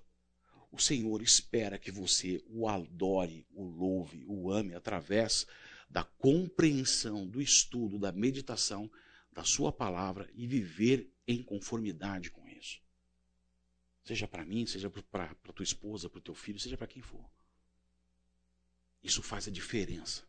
O 0.71 0.79
Senhor 0.79 1.21
espera 1.21 1.79
que 1.79 1.89
você 1.89 2.43
o 2.47 2.67
adore, 2.67 3.47
o 3.53 3.63
louve, 3.63 4.25
o 4.27 4.51
ame 4.51 4.75
através 4.75 5.47
da 5.89 6.03
compreensão, 6.03 7.27
do 7.27 7.41
estudo, 7.41 7.99
da 7.99 8.11
meditação 8.11 8.91
da 9.31 9.43
Sua 9.43 9.71
palavra 9.71 10.29
e 10.33 10.47
viver 10.47 11.11
em 11.27 11.43
conformidade 11.43 12.31
com 12.31 12.47
isso. 12.47 12.81
Seja 14.03 14.27
para 14.27 14.45
mim, 14.45 14.65
seja 14.65 14.89
para 14.89 15.33
tua 15.53 15.63
esposa, 15.63 16.09
para 16.09 16.19
o 16.19 16.21
teu 16.21 16.35
filho, 16.35 16.59
seja 16.59 16.77
para 16.77 16.87
quem 16.87 17.01
for. 17.01 17.25
Isso 19.03 19.21
faz 19.21 19.47
a 19.47 19.51
diferença. 19.51 20.23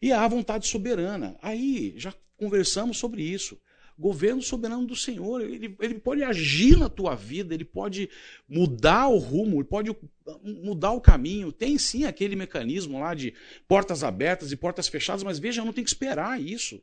E 0.00 0.12
a 0.12 0.26
vontade 0.28 0.66
soberana. 0.66 1.38
Aí 1.40 1.94
já 1.96 2.12
conversamos 2.36 2.98
sobre 2.98 3.22
isso 3.22 3.60
governo 3.98 4.42
soberano 4.42 4.86
do 4.86 4.96
Senhor. 4.96 5.40
Ele, 5.40 5.76
ele 5.80 5.94
pode 5.98 6.22
agir 6.22 6.76
na 6.76 6.88
tua 6.88 7.14
vida, 7.14 7.54
ele 7.54 7.64
pode 7.64 8.08
mudar 8.48 9.08
o 9.08 9.18
rumo, 9.18 9.56
ele 9.56 9.68
pode 9.68 9.96
mudar 10.42 10.92
o 10.92 11.00
caminho. 11.00 11.52
Tem 11.52 11.78
sim 11.78 12.04
aquele 12.04 12.36
mecanismo 12.36 12.98
lá 12.98 13.14
de 13.14 13.34
portas 13.68 14.02
abertas 14.02 14.52
e 14.52 14.56
portas 14.56 14.88
fechadas, 14.88 15.22
mas 15.22 15.38
veja, 15.38 15.64
não 15.64 15.72
tem 15.72 15.84
que 15.84 15.90
esperar 15.90 16.40
isso. 16.40 16.82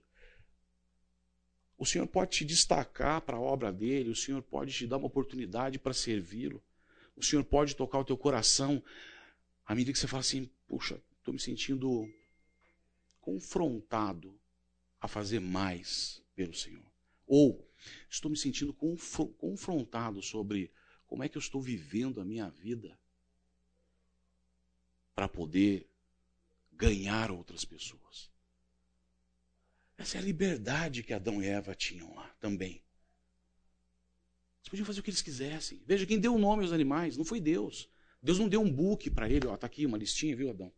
O 1.77 1.85
Senhor 1.85 2.05
pode 2.07 2.31
te 2.31 2.45
destacar 2.45 3.21
para 3.21 3.37
a 3.37 3.41
obra 3.41 3.71
dele, 3.71 4.11
o 4.11 4.15
Senhor 4.15 4.41
pode 4.41 4.71
te 4.71 4.85
dar 4.85 4.97
uma 4.97 5.07
oportunidade 5.07 5.79
para 5.79 5.93
servi-lo. 5.93 6.61
O 7.15 7.23
Senhor 7.23 7.43
pode 7.43 7.75
tocar 7.75 7.99
o 7.99 8.05
teu 8.05 8.15
coração 8.15 8.81
à 9.65 9.73
medida 9.73 9.93
que 9.93 9.99
você 9.99 10.07
fala 10.07 10.21
assim: 10.21 10.49
puxa, 10.67 11.01
estou 11.17 11.33
me 11.33 11.39
sentindo 11.39 12.07
confrontado 13.19 14.37
a 14.99 15.07
fazer 15.07 15.39
mais 15.39 16.21
pelo 16.35 16.53
Senhor. 16.53 16.90
Ou 17.33 17.65
estou 18.09 18.29
me 18.29 18.35
sentindo 18.35 18.73
confrontado 18.73 20.21
sobre 20.21 20.69
como 21.07 21.23
é 21.23 21.29
que 21.29 21.37
eu 21.37 21.39
estou 21.39 21.61
vivendo 21.61 22.19
a 22.19 22.25
minha 22.25 22.49
vida 22.49 22.99
para 25.15 25.29
poder 25.29 25.89
ganhar 26.73 27.31
outras 27.31 27.63
pessoas. 27.63 28.29
Essa 29.97 30.17
é 30.17 30.19
a 30.19 30.23
liberdade 30.23 31.03
que 31.03 31.13
Adão 31.13 31.41
e 31.41 31.45
Eva 31.45 31.73
tinham 31.73 32.13
lá 32.13 32.27
também. 32.37 32.83
Eles 34.59 34.69
podiam 34.69 34.85
fazer 34.85 34.99
o 34.99 35.03
que 35.03 35.09
eles 35.09 35.21
quisessem. 35.21 35.81
Veja, 35.87 36.05
quem 36.05 36.19
deu 36.19 36.35
o 36.35 36.39
nome 36.39 36.63
aos 36.63 36.73
animais 36.73 37.15
não 37.15 37.23
foi 37.23 37.39
Deus. 37.39 37.89
Deus 38.21 38.39
não 38.39 38.49
deu 38.49 38.59
um 38.59 38.69
book 38.69 39.09
para 39.09 39.29
ele, 39.29 39.47
ó, 39.47 39.55
tá 39.55 39.67
aqui 39.67 39.85
uma 39.85 39.97
listinha, 39.97 40.35
viu, 40.35 40.49
Adão? 40.49 40.73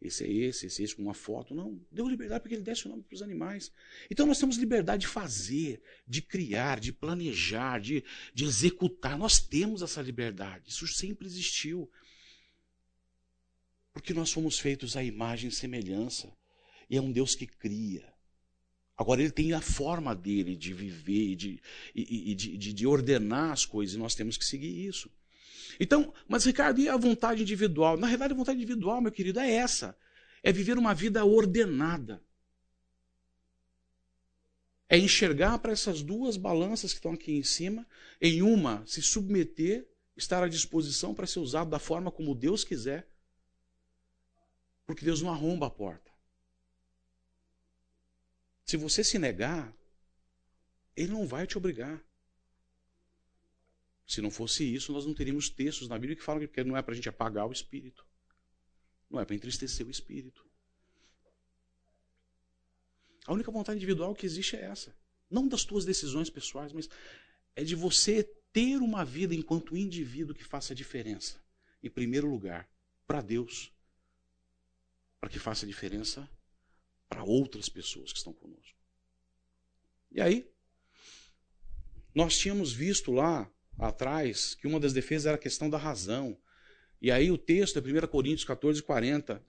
Esse 0.00 0.24
é 0.24 0.30
esse, 0.30 0.66
esse 0.66 0.80
é 0.80 0.84
esse, 0.84 0.96
com 0.96 1.02
uma 1.02 1.12
foto. 1.12 1.54
Não, 1.54 1.78
deu 1.92 2.08
liberdade 2.08 2.40
porque 2.40 2.54
ele 2.54 2.62
desse 2.62 2.86
o 2.86 2.88
nome 2.88 3.02
para 3.02 3.14
os 3.14 3.22
animais. 3.22 3.70
Então 4.10 4.26
nós 4.26 4.38
temos 4.38 4.56
liberdade 4.56 5.02
de 5.02 5.06
fazer, 5.06 5.82
de 6.06 6.22
criar, 6.22 6.80
de 6.80 6.90
planejar, 6.90 7.80
de, 7.80 8.02
de 8.32 8.44
executar. 8.44 9.18
Nós 9.18 9.38
temos 9.38 9.82
essa 9.82 10.00
liberdade. 10.00 10.70
Isso 10.70 10.86
sempre 10.86 11.26
existiu. 11.26 11.90
Porque 13.92 14.14
nós 14.14 14.32
fomos 14.32 14.58
feitos 14.58 14.96
à 14.96 15.04
imagem 15.04 15.50
e 15.50 15.52
semelhança. 15.52 16.34
E 16.88 16.96
é 16.96 17.00
um 17.00 17.12
Deus 17.12 17.34
que 17.34 17.46
cria. 17.46 18.10
Agora 18.96 19.22
ele 19.22 19.30
tem 19.30 19.52
a 19.52 19.60
forma 19.60 20.14
dele 20.14 20.56
de 20.56 20.72
viver 20.72 21.34
de, 21.34 21.60
e, 21.94 22.32
e 22.32 22.34
de, 22.34 22.56
de, 22.56 22.72
de 22.72 22.86
ordenar 22.86 23.50
as 23.50 23.64
coisas, 23.64 23.94
e 23.94 23.98
nós 23.98 24.14
temos 24.14 24.36
que 24.36 24.44
seguir 24.44 24.86
isso. 24.86 25.10
Então, 25.78 26.12
mas 26.28 26.44
Ricardo, 26.44 26.80
e 26.80 26.88
a 26.88 26.96
vontade 26.96 27.42
individual? 27.42 27.96
Na 27.96 28.06
realidade, 28.06 28.32
a 28.32 28.36
vontade 28.36 28.58
individual, 28.58 29.00
meu 29.00 29.12
querido, 29.12 29.38
é 29.40 29.50
essa: 29.50 29.96
é 30.42 30.52
viver 30.52 30.78
uma 30.78 30.94
vida 30.94 31.24
ordenada. 31.24 32.22
É 34.88 34.98
enxergar 34.98 35.58
para 35.58 35.72
essas 35.72 36.02
duas 36.02 36.36
balanças 36.36 36.92
que 36.92 36.98
estão 36.98 37.12
aqui 37.12 37.32
em 37.32 37.44
cima, 37.44 37.86
em 38.20 38.42
uma, 38.42 38.84
se 38.86 39.00
submeter, 39.00 39.86
estar 40.16 40.42
à 40.42 40.48
disposição 40.48 41.14
para 41.14 41.26
ser 41.26 41.38
usado 41.38 41.70
da 41.70 41.78
forma 41.78 42.10
como 42.10 42.34
Deus 42.34 42.64
quiser, 42.64 43.08
porque 44.84 45.04
Deus 45.04 45.22
não 45.22 45.30
arromba 45.30 45.66
a 45.66 45.70
porta. 45.70 46.10
Se 48.64 48.76
você 48.76 49.04
se 49.04 49.18
negar, 49.18 49.72
Ele 50.96 51.12
não 51.12 51.26
vai 51.26 51.46
te 51.46 51.56
obrigar. 51.56 52.02
Se 54.10 54.20
não 54.20 54.28
fosse 54.28 54.64
isso, 54.64 54.92
nós 54.92 55.06
não 55.06 55.14
teríamos 55.14 55.48
textos 55.48 55.86
na 55.86 55.96
Bíblia 55.96 56.16
que 56.16 56.22
falam 56.24 56.44
que 56.44 56.64
não 56.64 56.76
é 56.76 56.82
para 56.82 56.94
a 56.94 56.96
gente 56.96 57.08
apagar 57.08 57.46
o 57.46 57.52
espírito. 57.52 58.04
Não 59.08 59.20
é 59.20 59.24
para 59.24 59.36
entristecer 59.36 59.86
o 59.86 59.90
espírito. 59.90 60.44
A 63.24 63.32
única 63.32 63.52
vontade 63.52 63.76
individual 63.76 64.12
que 64.12 64.26
existe 64.26 64.56
é 64.56 64.64
essa. 64.64 64.92
Não 65.30 65.46
das 65.46 65.62
tuas 65.62 65.84
decisões 65.84 66.28
pessoais, 66.28 66.72
mas 66.72 66.88
é 67.54 67.62
de 67.62 67.76
você 67.76 68.24
ter 68.52 68.78
uma 68.78 69.04
vida 69.04 69.32
enquanto 69.32 69.76
indivíduo 69.76 70.34
que 70.34 70.42
faça 70.42 70.74
diferença. 70.74 71.40
Em 71.80 71.88
primeiro 71.88 72.28
lugar, 72.28 72.68
para 73.06 73.22
Deus. 73.22 73.72
Para 75.20 75.30
que 75.30 75.38
faça 75.38 75.64
diferença 75.64 76.28
para 77.08 77.22
outras 77.22 77.68
pessoas 77.68 78.10
que 78.10 78.18
estão 78.18 78.32
conosco. 78.32 78.76
E 80.10 80.20
aí, 80.20 80.52
nós 82.12 82.36
tínhamos 82.36 82.72
visto 82.72 83.12
lá 83.12 83.48
atrás 83.80 84.54
que 84.54 84.66
uma 84.66 84.78
das 84.78 84.92
defesas 84.92 85.26
era 85.26 85.36
a 85.36 85.38
questão 85.38 85.70
da 85.70 85.78
razão. 85.78 86.36
E 87.00 87.10
aí 87.10 87.30
o 87.30 87.38
texto 87.38 87.78
é 87.78 87.82
1 87.82 88.06
Coríntios 88.08 88.44
14, 88.44 88.82
40. 88.82 89.42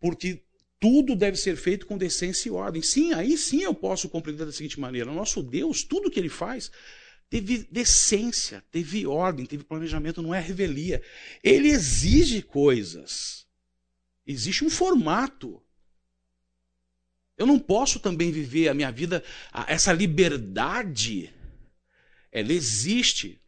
Porque 0.00 0.42
tudo 0.80 1.14
deve 1.14 1.36
ser 1.36 1.56
feito 1.56 1.86
com 1.86 1.98
decência 1.98 2.48
e 2.48 2.52
ordem. 2.52 2.82
Sim, 2.82 3.12
aí 3.12 3.36
sim 3.36 3.62
eu 3.62 3.74
posso 3.74 4.08
compreender 4.08 4.44
da 4.44 4.52
seguinte 4.52 4.80
maneira: 4.80 5.10
o 5.10 5.14
nosso 5.14 5.42
Deus, 5.42 5.82
tudo 5.82 6.10
que 6.10 6.18
ele 6.18 6.28
faz, 6.28 6.70
teve 7.28 7.66
decência, 7.70 8.64
teve 8.70 9.06
ordem, 9.06 9.46
teve 9.46 9.64
planejamento, 9.64 10.22
não 10.22 10.34
é 10.34 10.40
revelia. 10.40 11.02
Ele 11.42 11.68
exige 11.68 12.42
coisas. 12.42 13.46
Existe 14.26 14.64
um 14.64 14.70
formato. 14.70 15.62
Eu 17.38 17.46
não 17.46 17.58
posso 17.58 18.00
também 18.00 18.32
viver 18.32 18.68
a 18.68 18.74
minha 18.74 18.90
vida, 18.90 19.22
essa 19.66 19.92
liberdade, 19.92 21.30
ela 22.32 22.52
existe. 22.52 23.38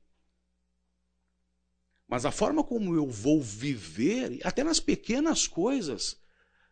Mas 2.08 2.24
a 2.24 2.32
forma 2.32 2.64
como 2.64 2.94
eu 2.94 3.06
vou 3.06 3.42
viver, 3.42 4.40
até 4.42 4.64
nas 4.64 4.80
pequenas 4.80 5.46
coisas, 5.46 6.18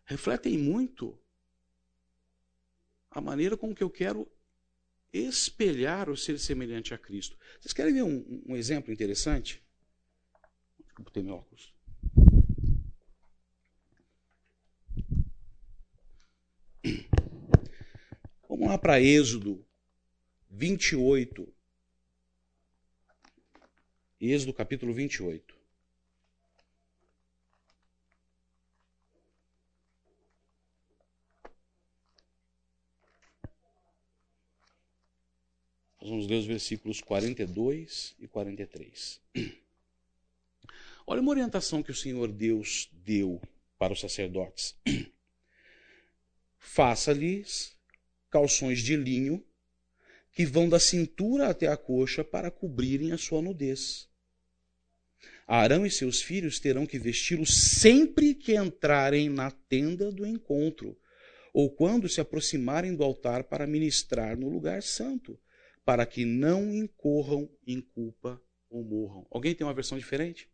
refletem 0.07 0.57
muito 0.57 1.21
a 3.11 3.21
maneira 3.21 3.55
com 3.55 3.75
que 3.75 3.85
eu 3.85 3.91
quero 3.91 4.27
espelhar 5.13 6.09
o 6.09 6.17
ser 6.17 6.39
semelhante 6.39 6.95
a 6.95 6.99
Cristo. 6.99 7.39
Vocês 7.61 7.75
querem 7.75 7.93
ver 7.93 8.03
um, 8.03 8.43
um 8.47 8.57
exemplo 8.57 8.91
interessante? 8.91 9.63
Eu 10.99 11.05
botei 11.05 11.23
meu 11.23 11.35
óculos. 11.35 11.75
Vamos 18.49 18.69
lá 18.69 18.79
para 18.79 19.01
Êxodo 19.01 19.63
28. 20.51 21.56
Êxodo 24.21 24.55
capítulo 24.55 24.95
28. 24.95 25.55
Nós 36.01 36.11
vamos 36.11 36.27
ler 36.27 36.37
os 36.37 36.47
versículos 36.47 37.01
42 37.01 38.15
e 38.19 38.27
43. 38.27 39.21
Olha 41.07 41.21
uma 41.21 41.31
orientação 41.31 41.83
que 41.83 41.91
o 41.91 41.95
Senhor 41.95 42.33
Deus 42.33 42.89
deu 42.93 43.43
para 43.79 43.93
os 43.93 44.01
sacerdotes. 44.01 44.75
Faça-lhes 46.59 47.77
calções 48.31 48.81
de 48.81 48.97
linho 48.97 49.46
que 50.37 50.45
vão 50.45 50.69
da 50.69 50.79
cintura 50.79 51.49
até 51.49 51.67
a 51.67 51.79
coxa 51.79 52.23
para 52.23 52.51
cobrirem 52.51 53.11
a 53.11 53.17
sua 53.17 53.41
nudez. 53.41 54.07
Arão 55.47 55.87
e 55.87 55.91
seus 55.91 56.21
filhos 56.21 56.61
terão 56.61 56.85
que 56.85 56.99
vesti-los 56.99 57.57
sempre 57.57 58.35
que 58.35 58.55
entrarem 58.55 59.31
na 59.31 59.51
tenda 59.51 60.13
do 60.13 60.27
encontro, 60.27 60.95
ou 61.55 61.71
quando 61.71 62.07
se 62.07 62.21
aproximarem 62.21 62.95
do 62.95 63.03
altar 63.03 63.45
para 63.45 63.67
ministrar 63.67 64.37
no 64.37 64.51
lugar 64.51 64.83
santo, 64.83 65.41
para 65.87 66.05
que 66.05 66.27
não 66.27 66.71
incorram 66.71 67.49
em 67.67 67.81
culpa 67.81 68.39
ou 68.69 68.85
morram. 68.85 69.27
Alguém 69.31 69.55
tem 69.55 69.67
uma 69.67 69.73
versão 69.73 69.97
diferente? 69.97 70.51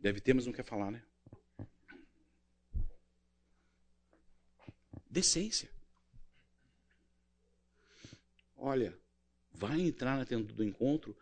Deve 0.00 0.20
ter, 0.20 0.34
mas 0.34 0.46
não 0.46 0.52
quer 0.52 0.64
falar, 0.64 0.92
né? 0.92 1.02
Decência. 5.18 5.70
Olha, 8.56 8.96
vai 9.52 9.80
entrar 9.80 10.16
na 10.16 10.24
tenda 10.24 10.52
do 10.52 10.64
encontro 10.64 11.16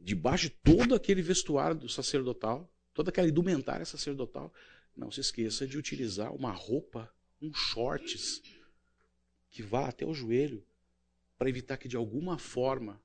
debaixo 0.00 0.48
de 0.48 0.50
todo 0.50 0.94
aquele 0.94 1.22
vestuário 1.22 1.76
do 1.76 1.88
sacerdotal 1.88 2.70
toda 2.96 3.10
aquela 3.10 3.28
indumentária 3.28 3.84
sacerdotal. 3.84 4.52
Não 4.96 5.10
se 5.10 5.20
esqueça 5.20 5.66
de 5.66 5.76
utilizar 5.76 6.34
uma 6.34 6.50
roupa, 6.50 7.12
um 7.40 7.52
shorts, 7.52 8.42
que 9.50 9.62
vá 9.62 9.88
até 9.88 10.06
o 10.06 10.14
joelho, 10.14 10.66
para 11.38 11.50
evitar 11.50 11.76
que 11.76 11.86
de 11.86 11.96
alguma 11.96 12.38
forma 12.38 13.00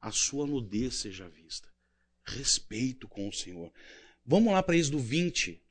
a 0.00 0.10
sua 0.10 0.46
nudez 0.46 0.96
seja 0.96 1.28
vista. 1.28 1.68
Respeito 2.24 3.06
com 3.06 3.28
o 3.28 3.32
Senhor. 3.32 3.72
Vamos 4.24 4.52
lá 4.52 4.60
para 4.60 4.76
Êxodo 4.76 4.98
20. 4.98 5.62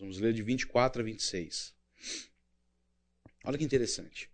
Vamos 0.00 0.18
ler 0.18 0.32
de 0.32 0.42
24 0.42 1.02
a 1.02 1.04
26. 1.04 1.74
Olha 3.44 3.56
que 3.56 3.64
interessante. 3.64 4.30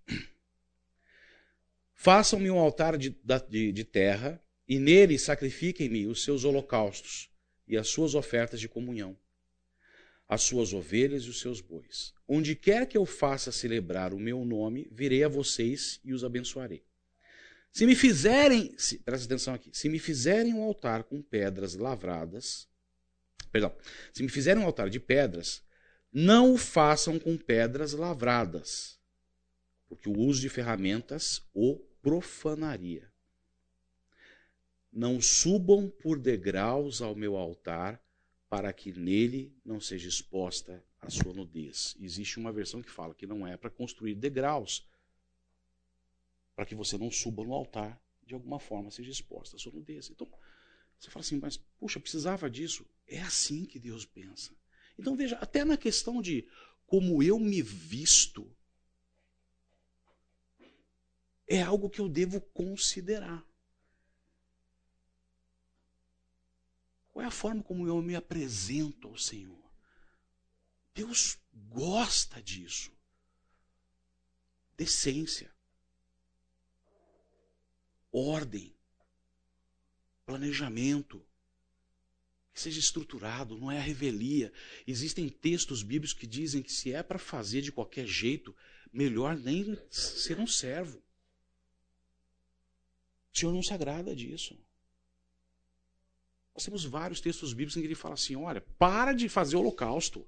Façam-me 1.94 2.50
um 2.50 2.58
altar 2.58 2.96
de, 2.96 3.16
de, 3.48 3.72
de 3.72 3.84
terra 3.84 4.42
e 4.68 4.78
nele 4.78 5.18
sacrifiquem-me 5.18 6.06
os 6.06 6.22
seus 6.24 6.44
holocaustos 6.44 7.30
e 7.66 7.76
as 7.76 7.88
suas 7.88 8.14
ofertas 8.14 8.60
de 8.60 8.68
comunhão, 8.68 9.16
as 10.28 10.42
suas 10.42 10.72
ovelhas 10.72 11.24
e 11.24 11.28
os 11.28 11.40
seus 11.40 11.60
bois. 11.60 12.14
Onde 12.28 12.54
quer 12.54 12.86
que 12.86 12.96
eu 12.96 13.06
faça 13.06 13.52
celebrar 13.52 14.12
o 14.12 14.18
meu 14.18 14.44
nome, 14.44 14.88
virei 14.90 15.24
a 15.24 15.28
vocês 15.28 16.00
e 16.04 16.12
os 16.12 16.24
abençoarei. 16.24 16.84
Se 17.72 17.84
me 17.84 17.94
fizerem, 17.94 18.74
se, 18.78 18.98
presta 18.98 19.26
atenção 19.26 19.54
aqui, 19.54 19.70
se 19.72 19.88
me 19.88 19.98
fizerem 19.98 20.54
um 20.54 20.62
altar 20.62 21.04
com 21.04 21.20
pedras 21.20 21.74
lavradas, 21.74 22.68
perdão, 23.50 23.74
se 24.12 24.22
me 24.22 24.28
fizerem 24.28 24.62
um 24.62 24.66
altar 24.66 24.90
de 24.90 25.00
pedras, 25.00 25.62
não 26.12 26.54
o 26.54 26.58
façam 26.58 27.18
com 27.18 27.36
pedras 27.36 27.92
lavradas 27.92 28.96
porque 29.88 30.08
o 30.08 30.18
uso 30.18 30.40
de 30.40 30.48
ferramentas 30.48 31.42
o 31.54 31.76
profanaria. 32.02 33.10
Não 34.92 35.20
subam 35.20 35.88
por 35.88 36.18
degraus 36.18 37.02
ao 37.02 37.14
meu 37.14 37.36
altar, 37.36 38.02
para 38.48 38.72
que 38.72 38.92
nele 38.92 39.52
não 39.64 39.80
seja 39.80 40.08
exposta 40.08 40.82
a 41.00 41.10
sua 41.10 41.32
nudez. 41.32 41.96
Existe 42.00 42.38
uma 42.38 42.52
versão 42.52 42.80
que 42.80 42.90
fala 42.90 43.14
que 43.14 43.26
não 43.26 43.46
é 43.46 43.56
para 43.56 43.68
construir 43.68 44.14
degraus, 44.14 44.86
para 46.54 46.64
que 46.64 46.74
você 46.74 46.96
não 46.96 47.10
suba 47.10 47.42
no 47.42 47.52
altar, 47.52 48.00
de 48.24 48.34
alguma 48.34 48.58
forma 48.58 48.90
seja 48.90 49.10
exposta 49.10 49.56
a 49.56 49.58
sua 49.58 49.72
nudez. 49.72 50.08
Então, 50.10 50.28
você 50.98 51.10
fala 51.10 51.24
assim, 51.24 51.38
mas 51.38 51.56
puxa, 51.78 52.00
precisava 52.00 52.48
disso. 52.48 52.86
É 53.06 53.20
assim 53.22 53.64
que 53.64 53.78
Deus 53.78 54.04
pensa. 54.04 54.54
Então 54.98 55.16
veja, 55.16 55.36
até 55.36 55.64
na 55.64 55.76
questão 55.76 56.20
de 56.20 56.48
como 56.86 57.22
eu 57.22 57.38
me 57.38 57.62
visto, 57.62 58.50
é 61.46 61.62
algo 61.62 61.88
que 61.88 62.00
eu 62.00 62.08
devo 62.08 62.40
considerar. 62.40 63.46
Qual 67.08 67.24
é 67.24 67.26
a 67.26 67.30
forma 67.30 67.62
como 67.62 67.86
eu 67.86 68.02
me 68.02 68.14
apresento 68.14 69.08
ao 69.08 69.16
Senhor? 69.16 69.64
Deus 70.92 71.38
gosta 71.54 72.42
disso. 72.42 72.92
Decência, 74.76 75.54
ordem, 78.12 78.74
planejamento, 80.26 81.24
que 82.56 82.62
seja 82.62 82.80
estruturado, 82.80 83.58
não 83.58 83.70
é 83.70 83.76
a 83.76 83.82
revelia. 83.82 84.50
Existem 84.86 85.28
textos 85.28 85.82
bíblicos 85.82 86.14
que 86.14 86.26
dizem 86.26 86.62
que 86.62 86.72
se 86.72 86.90
é 86.90 87.02
para 87.02 87.18
fazer 87.18 87.60
de 87.60 87.70
qualquer 87.70 88.06
jeito, 88.06 88.56
melhor 88.90 89.36
nem 89.36 89.78
ser 89.90 90.40
um 90.40 90.46
servo. 90.46 90.96
O 93.30 93.38
Senhor 93.38 93.52
não 93.52 93.62
se 93.62 93.74
agrada 93.74 94.16
disso. 94.16 94.58
Nós 96.54 96.64
temos 96.64 96.82
vários 96.86 97.20
textos 97.20 97.52
bíblicos 97.52 97.76
em 97.76 97.80
que 97.80 97.88
ele 97.88 97.94
fala 97.94 98.14
assim: 98.14 98.36
olha, 98.36 98.62
para 98.78 99.12
de 99.12 99.28
fazer 99.28 99.56
holocausto. 99.56 100.26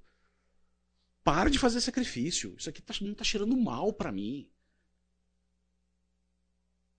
Para 1.25 1.49
de 1.49 1.59
fazer 1.59 1.81
sacrifício. 1.81 2.55
Isso 2.59 2.69
aqui 2.69 2.83
tá, 2.83 2.93
não 3.01 3.13
está 3.13 3.25
cheirando 3.25 3.57
mal 3.57 3.91
para 3.91 4.13
mim. 4.13 4.47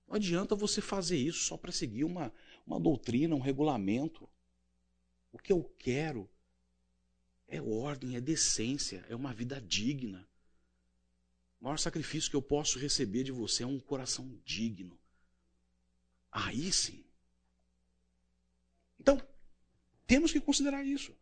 Não 0.07 0.15
adianta 0.15 0.55
você 0.55 0.81
fazer 0.81 1.17
isso 1.17 1.43
só 1.43 1.55
para 1.55 1.71
seguir 1.71 2.03
uma, 2.03 2.33
uma 2.65 2.79
doutrina, 2.79 3.35
um 3.35 3.39
regulamento. 3.39 4.27
O 5.31 5.37
que 5.37 5.51
eu 5.51 5.63
quero 5.77 6.29
é 7.47 7.61
ordem, 7.61 8.15
é 8.15 8.21
decência, 8.21 9.05
é 9.09 9.15
uma 9.15 9.33
vida 9.33 9.59
digna. 9.59 10.27
O 11.59 11.65
maior 11.65 11.77
sacrifício 11.77 12.29
que 12.29 12.35
eu 12.35 12.41
posso 12.41 12.79
receber 12.79 13.23
de 13.23 13.31
você 13.31 13.63
é 13.63 13.67
um 13.67 13.79
coração 13.79 14.39
digno. 14.45 14.97
Aí 16.31 16.71
sim. 16.71 17.03
Então, 18.99 19.21
temos 20.05 20.31
que 20.31 20.39
considerar 20.39 20.83
isso. 20.83 21.15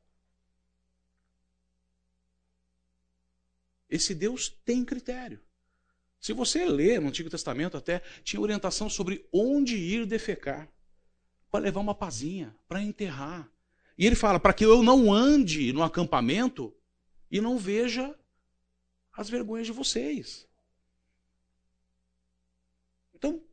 Esse 3.89 4.13
Deus 4.13 4.49
tem 4.65 4.83
critério. 4.83 5.41
Se 6.19 6.33
você 6.33 6.65
ler 6.65 6.99
no 6.99 7.07
Antigo 7.07 7.29
Testamento, 7.29 7.77
até 7.77 7.99
tinha 8.23 8.41
orientação 8.41 8.89
sobre 8.89 9.27
onde 9.31 9.77
ir 9.77 10.05
defecar 10.05 10.69
para 11.49 11.61
levar 11.61 11.79
uma 11.79 11.95
pazinha, 11.95 12.55
para 12.67 12.81
enterrar. 12.81 13.49
E 13.97 14.05
ele 14.05 14.15
fala: 14.15 14.39
para 14.39 14.53
que 14.53 14.63
eu 14.63 14.83
não 14.83 15.11
ande 15.11 15.73
no 15.73 15.83
acampamento 15.83 16.75
e 17.31 17.41
não 17.41 17.57
veja 17.57 18.17
as 19.11 19.29
vergonhas 19.29 19.65
de 19.65 19.73
vocês. 19.73 20.47
Então, 23.13 23.43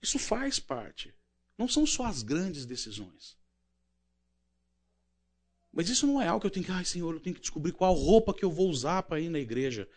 isso 0.00 0.18
faz 0.18 0.58
parte. 0.58 1.14
Não 1.58 1.68
são 1.68 1.84
só 1.84 2.06
as 2.06 2.22
grandes 2.22 2.64
decisões. 2.64 3.36
Mas 5.70 5.88
isso 5.88 6.06
não 6.06 6.20
é 6.20 6.26
algo 6.26 6.40
que 6.40 6.46
eu 6.46 6.50
tenho 6.50 6.66
que, 6.66 6.72
ai 6.72 6.84
Senhor, 6.84 7.14
eu 7.14 7.20
tenho 7.20 7.34
que 7.34 7.40
descobrir 7.40 7.72
qual 7.72 7.94
roupa 7.94 8.34
que 8.34 8.44
eu 8.44 8.50
vou 8.50 8.68
usar 8.68 9.02
para 9.02 9.20
ir 9.20 9.28
na 9.28 9.38
igreja. 9.38 9.88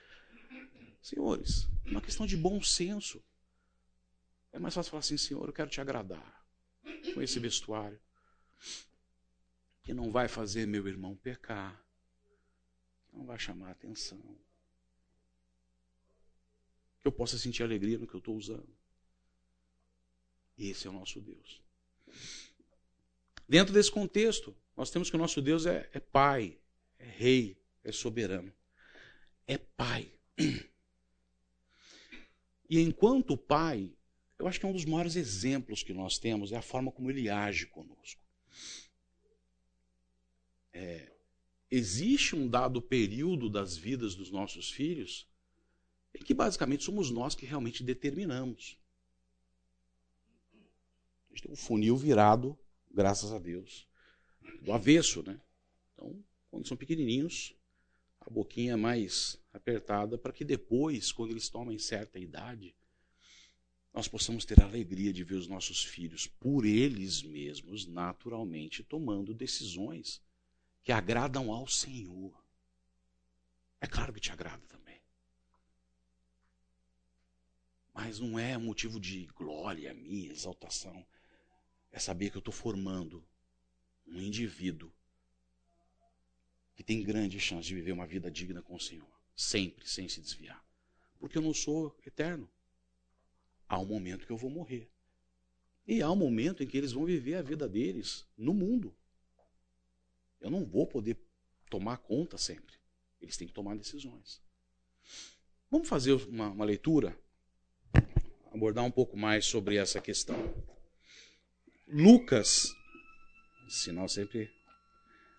Senhores, 1.02 1.70
é 1.86 1.90
uma 1.90 2.02
questão 2.02 2.26
de 2.26 2.38
bom 2.38 2.62
senso. 2.62 3.24
É 4.52 4.60
mais 4.60 4.74
fácil 4.74 4.92
falar 4.92 5.02
assim, 5.02 5.18
Senhor, 5.18 5.46
eu 5.46 5.54
quero 5.54 5.70
te 5.70 5.82
agradar 5.82 6.46
com 7.14 7.22
esse 7.22 7.40
vestuário. 7.40 8.00
Que 9.86 9.94
não 9.94 10.12
vai 10.12 10.28
fazer 10.28 10.68
meu 10.68 10.86
irmão 10.88 11.16
pecar. 11.16 11.82
Não 13.14 13.26
vai 13.26 13.40
chamar 13.40 13.72
atenção. 13.72 14.20
Que 17.02 17.08
eu 17.08 17.12
possa 17.12 17.38
sentir 17.38 17.64
alegria 17.64 17.98
no 17.98 18.06
que 18.06 18.16
eu 18.16 18.20
estou 18.20 18.36
usando. 18.36 18.68
Esse 20.58 20.88
é 20.88 20.90
o 20.90 20.94
nosso 20.94 21.22
Deus. 21.22 21.62
Dentro 23.48 23.74
desse 23.74 23.92
contexto, 23.92 24.56
nós 24.76 24.90
temos 24.90 25.10
que 25.10 25.16
o 25.16 25.20
nosso 25.20 25.42
Deus 25.42 25.66
é, 25.66 25.90
é 25.94 26.00
Pai, 26.00 26.58
é 26.98 27.06
Rei, 27.06 27.58
é 27.84 27.92
soberano. 27.92 28.52
É 29.48 29.58
Pai. 29.58 30.12
E 32.68 32.82
enquanto 32.82 33.38
Pai, 33.38 33.94
eu 34.40 34.48
acho 34.48 34.60
que 34.60 34.66
é 34.66 34.70
um 34.70 34.74
dos 34.74 34.86
maiores 34.86 35.16
exemplos 35.16 35.84
que 35.84 35.94
nós 35.94 36.18
temos 36.18 36.52
é 36.52 36.58
a 36.58 36.64
forma 36.64 36.92
como 36.92 37.12
ele 37.12 37.30
age 37.30 37.68
conosco. 37.68 38.20
É, 40.76 41.10
existe 41.72 42.36
um 42.36 42.50
dado 42.50 42.82
período 42.82 43.50
das 43.50 43.78
vidas 43.78 44.14
dos 44.14 44.30
nossos 44.30 44.70
filhos 44.70 45.26
em 46.14 46.22
que 46.22 46.34
basicamente 46.34 46.84
somos 46.84 47.10
nós 47.10 47.34
que 47.34 47.46
realmente 47.46 47.82
determinamos. 47.82 48.78
A 51.30 51.34
gente 51.34 51.44
tem 51.44 51.52
um 51.52 51.56
funil 51.56 51.96
virado, 51.96 52.60
graças 52.92 53.32
a 53.32 53.40
Deus, 53.40 53.88
do 54.62 54.74
avesso, 54.74 55.24
né? 55.24 55.40
Então, 55.94 56.22
quando 56.52 56.68
são 56.68 56.76
pequenininhos, 56.76 57.56
a 58.20 58.30
boquinha 58.30 58.76
mais 58.76 59.38
apertada, 59.54 60.18
para 60.18 60.34
que 60.34 60.44
depois, 60.44 61.14
quando 61.14 61.32
eles 61.32 61.48
tomem 61.48 61.80
certa 61.80 62.20
idade, 62.20 62.76
nós 63.94 64.10
possamos 64.10 64.44
ter 64.44 64.62
a 64.62 64.66
alegria 64.66 65.14
de 65.14 65.24
ver 65.24 65.36
os 65.36 65.48
nossos 65.48 65.86
filhos, 65.86 66.28
por 66.28 66.66
eles 66.66 67.24
mesmos, 67.24 67.88
naturalmente, 67.88 68.84
tomando 68.84 69.34
decisões 69.34 70.22
que 70.86 70.92
agradam 70.92 71.52
ao 71.52 71.68
Senhor. 71.68 72.32
É 73.82 73.88
claro 73.88 74.14
que 74.14 74.20
te 74.20 74.32
agrada 74.32 74.62
também. 74.68 75.02
Mas 77.92 78.20
não 78.20 78.38
é 78.38 78.56
motivo 78.56 79.00
de 79.00 79.26
glória 79.36 79.92
minha, 79.96 80.32
exaltação. 80.32 81.04
É 81.92 81.98
saber 81.98 82.30
que 82.30 82.38
eu 82.38 82.40
estou 82.40 82.54
formando 82.54 83.28
um 84.06 84.22
indivíduo 84.22 84.94
que 86.76 86.84
tem 86.84 87.02
grande 87.02 87.40
chance 87.40 87.68
de 87.68 87.74
viver 87.74 87.92
uma 87.92 88.06
vida 88.06 88.30
digna 88.30 88.62
com 88.62 88.76
o 88.76 88.80
Senhor, 88.80 89.10
sempre, 89.36 89.90
sem 89.90 90.08
se 90.08 90.22
desviar. 90.22 90.64
Porque 91.18 91.38
eu 91.38 91.42
não 91.42 91.54
sou 91.54 91.98
eterno. 92.06 92.48
Há 93.68 93.80
um 93.80 93.86
momento 93.86 94.28
que 94.28 94.32
eu 94.32 94.38
vou 94.38 94.52
morrer. 94.52 94.88
E 95.88 96.04
há 96.04 96.12
um 96.12 96.16
momento 96.16 96.62
em 96.62 96.68
que 96.68 96.78
eles 96.78 96.92
vão 96.92 97.06
viver 97.06 97.36
a 97.36 97.42
vida 97.42 97.68
deles 97.68 98.28
no 98.38 98.54
mundo. 98.54 98.96
Eu 100.46 100.52
não 100.52 100.64
vou 100.64 100.86
poder 100.86 101.18
tomar 101.72 101.98
conta 101.98 102.38
sempre. 102.38 102.76
Eles 103.20 103.36
têm 103.36 103.48
que 103.48 103.54
tomar 103.54 103.76
decisões. 103.76 104.40
Vamos 105.72 105.90
fazer 105.90 106.14
uma, 106.14 106.50
uma 106.50 106.64
leitura, 106.64 107.20
abordar 108.54 108.84
um 108.84 108.92
pouco 108.92 109.18
mais 109.18 109.48
sobre 109.48 109.78
essa 109.78 110.00
questão. 110.00 110.38
Lucas, 111.88 112.68
sinal 113.68 114.08
sempre 114.08 114.54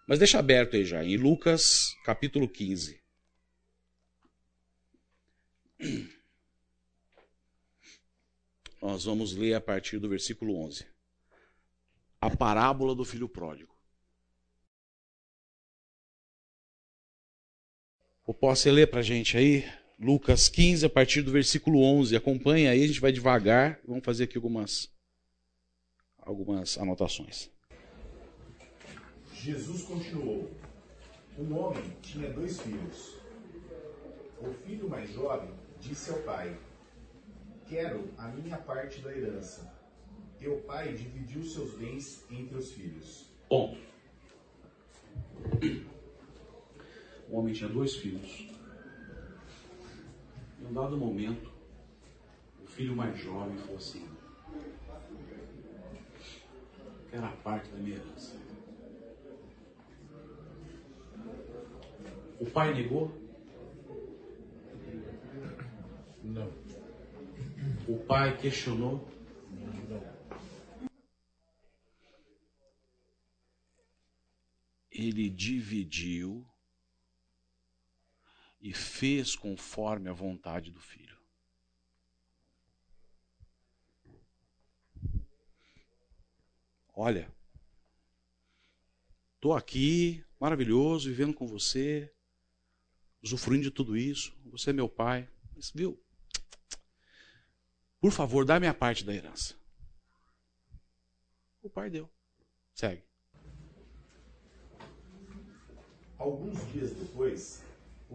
mas 0.08 0.18
deixa 0.18 0.40
aberto 0.40 0.76
aí 0.76 0.84
já, 0.84 1.04
em 1.04 1.16
Lucas 1.16 1.94
capítulo 2.04 2.48
15. 2.48 3.00
Nós 8.82 9.04
vamos 9.04 9.34
ler 9.34 9.54
a 9.54 9.60
partir 9.60 10.00
do 10.00 10.08
versículo 10.08 10.56
11. 10.64 10.84
A 12.20 12.34
parábola 12.36 12.92
do 12.94 13.04
filho 13.04 13.28
pródigo. 13.28 13.75
O 18.28 18.34
posso 18.34 18.68
ler 18.68 18.90
para 18.90 18.98
a 18.98 19.04
gente 19.04 19.36
aí? 19.36 19.64
Lucas 20.00 20.48
15, 20.48 20.84
a 20.84 20.90
partir 20.90 21.22
do 21.22 21.30
versículo 21.30 21.80
11. 21.80 22.16
Acompanha 22.16 22.72
aí, 22.72 22.82
a 22.82 22.86
gente 22.88 23.00
vai 23.00 23.12
devagar. 23.12 23.78
Vamos 23.86 24.04
fazer 24.04 24.24
aqui 24.24 24.36
algumas, 24.36 24.92
algumas 26.18 26.76
anotações. 26.76 27.48
Jesus 29.32 29.82
continuou: 29.82 30.50
Um 31.38 31.56
homem 31.56 31.96
tinha 32.02 32.28
dois 32.32 32.60
filhos. 32.60 33.14
O 34.40 34.52
filho 34.66 34.90
mais 34.90 35.08
jovem 35.12 35.50
disse 35.78 36.10
ao 36.10 36.18
pai: 36.22 36.58
Quero 37.68 38.10
a 38.18 38.26
minha 38.26 38.58
parte 38.58 39.00
da 39.02 39.16
herança. 39.16 39.72
O 40.44 40.60
pai 40.62 40.94
dividiu 40.94 41.44
seus 41.44 41.74
bens 41.78 42.24
entre 42.28 42.56
os 42.56 42.72
filhos. 42.72 43.26
Ponto. 43.48 43.78
O 47.28 47.38
homem 47.38 47.52
tinha 47.52 47.68
dois 47.68 47.96
filhos. 47.96 48.48
Em 50.60 50.66
um 50.66 50.72
dado 50.72 50.96
momento, 50.96 51.50
o 52.62 52.66
filho 52.66 52.94
mais 52.94 53.18
jovem 53.18 53.56
falou 53.58 53.76
assim: 53.76 54.06
Quero 57.10 57.24
a 57.24 57.32
parte 57.32 57.68
da 57.70 57.78
minha 57.78 57.96
herança. 57.96 58.36
O 62.38 62.46
pai 62.46 62.74
negou? 62.74 63.10
Não. 66.22 66.52
O 67.88 67.98
pai 68.04 68.36
questionou? 68.36 69.08
Não. 69.88 70.16
Ele 74.90 75.28
dividiu 75.28 76.46
e 78.66 78.72
fez 78.72 79.36
conforme 79.36 80.08
a 80.08 80.12
vontade 80.12 80.72
do 80.72 80.80
filho. 80.80 81.16
Olha, 86.92 87.32
estou 89.36 89.54
aqui, 89.54 90.24
maravilhoso, 90.40 91.08
vivendo 91.08 91.32
com 91.32 91.46
você, 91.46 92.12
usufruindo 93.22 93.62
de 93.62 93.70
tudo 93.70 93.96
isso. 93.96 94.36
Você 94.46 94.70
é 94.70 94.72
meu 94.72 94.88
pai. 94.88 95.30
Mas, 95.54 95.70
viu? 95.70 96.02
Por 98.00 98.10
favor, 98.10 98.44
dá 98.44 98.58
minha 98.58 98.74
parte 98.74 99.04
da 99.04 99.14
herança. 99.14 99.54
O 101.62 101.70
pai 101.70 101.88
deu. 101.88 102.10
Segue. 102.74 103.04
Alguns 106.18 106.72
dias 106.72 106.90
depois, 106.92 107.62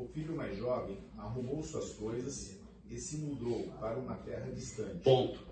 o 0.01 0.07
filho 0.07 0.35
mais 0.35 0.57
jovem 0.57 0.97
arrumou 1.17 1.63
suas 1.63 1.93
coisas 1.93 2.59
e 2.89 2.97
se 2.97 3.17
mudou 3.17 3.71
para 3.79 3.97
uma 3.97 4.15
terra 4.17 4.51
distante. 4.51 5.03
Ponto. 5.03 5.51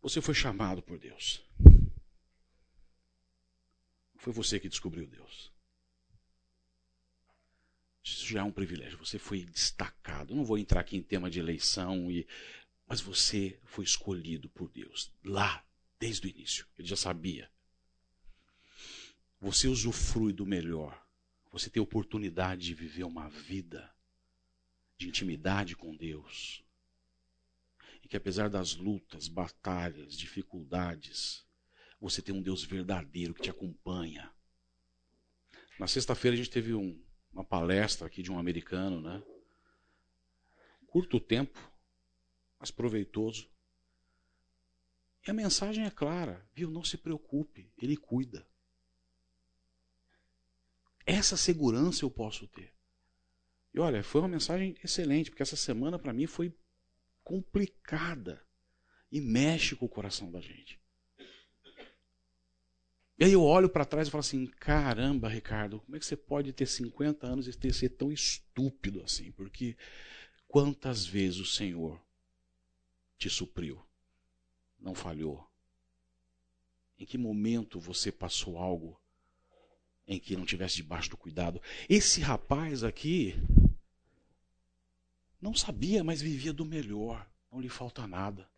Você 0.00 0.20
foi 0.20 0.34
chamado 0.34 0.82
por 0.82 0.98
Deus. 0.98 1.44
Foi 4.16 4.32
você 4.32 4.58
que 4.58 4.68
descobriu 4.68 5.06
Deus. 5.06 5.52
Isso 8.02 8.26
já 8.26 8.40
é 8.40 8.42
um 8.42 8.52
privilégio. 8.52 8.98
Você 8.98 9.18
foi 9.18 9.44
destacado. 9.44 10.34
Não 10.34 10.44
vou 10.44 10.58
entrar 10.58 10.80
aqui 10.80 10.96
em 10.96 11.02
tema 11.02 11.30
de 11.30 11.38
eleição, 11.38 12.10
e... 12.10 12.26
mas 12.86 13.00
você 13.00 13.60
foi 13.64 13.84
escolhido 13.84 14.48
por 14.48 14.68
Deus. 14.68 15.12
Lá, 15.24 15.64
desde 16.00 16.26
o 16.26 16.30
início. 16.30 16.66
Ele 16.76 16.88
já 16.88 16.96
sabia. 16.96 17.48
Você 19.42 19.66
usufrui 19.66 20.32
do 20.32 20.46
melhor. 20.46 21.04
Você 21.50 21.68
tem 21.68 21.82
oportunidade 21.82 22.62
de 22.62 22.74
viver 22.74 23.02
uma 23.02 23.28
vida 23.28 23.92
de 24.96 25.08
intimidade 25.08 25.74
com 25.74 25.96
Deus. 25.96 26.64
E 28.04 28.08
que 28.08 28.16
apesar 28.16 28.48
das 28.48 28.76
lutas, 28.76 29.26
batalhas, 29.26 30.16
dificuldades, 30.16 31.44
você 32.00 32.22
tem 32.22 32.32
um 32.32 32.40
Deus 32.40 32.62
verdadeiro 32.62 33.34
que 33.34 33.42
te 33.42 33.50
acompanha. 33.50 34.32
Na 35.76 35.88
sexta-feira 35.88 36.36
a 36.36 36.38
gente 36.38 36.50
teve 36.50 36.72
um, 36.72 37.02
uma 37.32 37.42
palestra 37.42 38.06
aqui 38.06 38.22
de 38.22 38.30
um 38.30 38.38
americano, 38.38 39.00
né? 39.00 39.20
Curto 40.86 41.18
tempo, 41.18 41.58
mas 42.60 42.70
proveitoso. 42.70 43.50
E 45.26 45.32
a 45.32 45.34
mensagem 45.34 45.84
é 45.84 45.90
clara, 45.90 46.48
viu? 46.54 46.70
Não 46.70 46.84
se 46.84 46.96
preocupe, 46.96 47.72
ele 47.76 47.96
cuida. 47.96 48.46
Essa 51.04 51.36
segurança 51.36 52.04
eu 52.04 52.10
posso 52.10 52.46
ter. 52.46 52.72
E 53.74 53.80
olha, 53.80 54.02
foi 54.02 54.20
uma 54.20 54.28
mensagem 54.28 54.76
excelente, 54.84 55.30
porque 55.30 55.42
essa 55.42 55.56
semana 55.56 55.98
para 55.98 56.12
mim 56.12 56.26
foi 56.26 56.54
complicada. 57.24 58.44
e 59.10 59.20
mexe 59.20 59.76
com 59.76 59.84
o 59.84 59.90
coração 59.90 60.30
da 60.30 60.40
gente. 60.40 60.80
E 63.18 63.24
aí 63.24 63.32
eu 63.32 63.42
olho 63.44 63.68
para 63.68 63.84
trás 63.84 64.08
e 64.08 64.10
falo 64.10 64.20
assim: 64.20 64.46
caramba, 64.46 65.28
Ricardo, 65.28 65.80
como 65.80 65.96
é 65.96 65.98
que 65.98 66.06
você 66.06 66.16
pode 66.16 66.52
ter 66.52 66.66
50 66.66 67.26
anos 67.26 67.46
e 67.46 67.52
ter, 67.52 67.74
ser 67.74 67.90
tão 67.90 68.10
estúpido 68.10 69.02
assim? 69.02 69.30
Porque 69.32 69.76
quantas 70.48 71.04
vezes 71.06 71.38
o 71.38 71.46
Senhor 71.46 72.00
te 73.18 73.28
supriu, 73.28 73.84
não 74.78 74.94
falhou? 74.94 75.46
Em 76.98 77.04
que 77.04 77.18
momento 77.18 77.78
você 77.78 78.10
passou 78.10 78.58
algo 78.58 79.00
em 80.12 80.18
que 80.18 80.36
não 80.36 80.44
tivesse 80.44 80.76
debaixo 80.76 81.10
do 81.10 81.16
cuidado? 81.16 81.60
Esse 81.88 82.20
rapaz 82.20 82.84
aqui 82.84 83.34
não 85.40 85.54
sabia, 85.54 86.04
mas 86.04 86.20
vivia 86.20 86.52
do 86.52 86.64
melhor, 86.64 87.28
não 87.50 87.60
lhe 87.60 87.68
falta 87.68 88.06
nada 88.06 88.48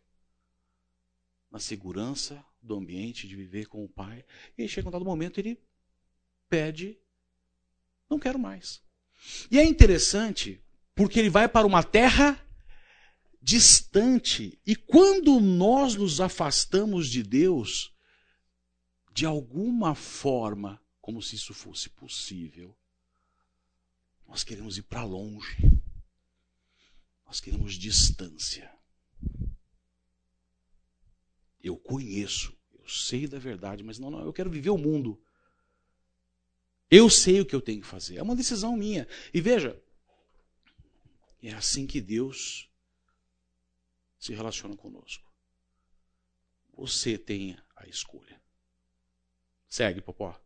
na 1.49 1.59
segurança 1.59 2.45
do 2.61 2.75
ambiente, 2.75 3.27
de 3.27 3.35
viver 3.35 3.67
com 3.67 3.83
o 3.83 3.89
pai. 3.89 4.25
E 4.57 4.67
chega 4.67 4.89
um 4.89 4.91
dado 4.91 5.05
momento, 5.05 5.39
ele 5.39 5.57
pede, 6.49 6.99
não 8.09 8.19
quero 8.19 8.37
mais. 8.37 8.83
E 9.49 9.57
é 9.57 9.63
interessante, 9.63 10.61
porque 10.93 11.17
ele 11.17 11.29
vai 11.29 11.47
para 11.47 11.65
uma 11.65 11.81
terra 11.81 12.39
distante. 13.41 14.59
E 14.65 14.75
quando 14.75 15.39
nós 15.39 15.95
nos 15.95 16.19
afastamos 16.19 17.07
de 17.09 17.23
Deus, 17.23 17.93
de 19.13 19.25
alguma 19.25 19.95
forma, 19.95 20.81
como 21.05 21.21
se 21.21 21.35
isso 21.35 21.53
fosse 21.53 21.87
possível, 21.87 22.75
nós 24.27 24.43
queremos 24.43 24.75
ir 24.75 24.81
para 24.81 25.03
longe. 25.03 25.55
Nós 27.27 27.39
queremos 27.39 27.75
distância. 27.75 28.75
Eu 31.61 31.77
conheço, 31.77 32.57
eu 32.73 32.89
sei 32.89 33.27
da 33.27 33.37
verdade, 33.37 33.83
mas 33.83 33.99
não, 33.99 34.09
não, 34.09 34.25
eu 34.25 34.33
quero 34.33 34.49
viver 34.49 34.71
o 34.71 34.79
mundo. 34.79 35.21
Eu 36.89 37.07
sei 37.07 37.39
o 37.39 37.45
que 37.45 37.55
eu 37.55 37.61
tenho 37.61 37.81
que 37.81 37.87
fazer. 37.87 38.17
É 38.17 38.23
uma 38.23 38.35
decisão 38.35 38.75
minha. 38.75 39.07
E 39.31 39.39
veja, 39.39 39.79
é 41.39 41.53
assim 41.53 41.85
que 41.85 42.01
Deus 42.01 42.67
se 44.17 44.33
relaciona 44.33 44.75
conosco. 44.75 45.31
Você 46.73 47.15
tem 47.15 47.55
a 47.75 47.87
escolha. 47.87 48.41
Segue, 49.69 50.01
Popó. 50.01 50.43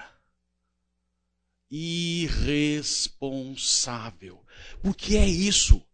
irresponsável. 1.69 4.43
Porque 4.81 5.15
é 5.15 5.27
isso. 5.27 5.85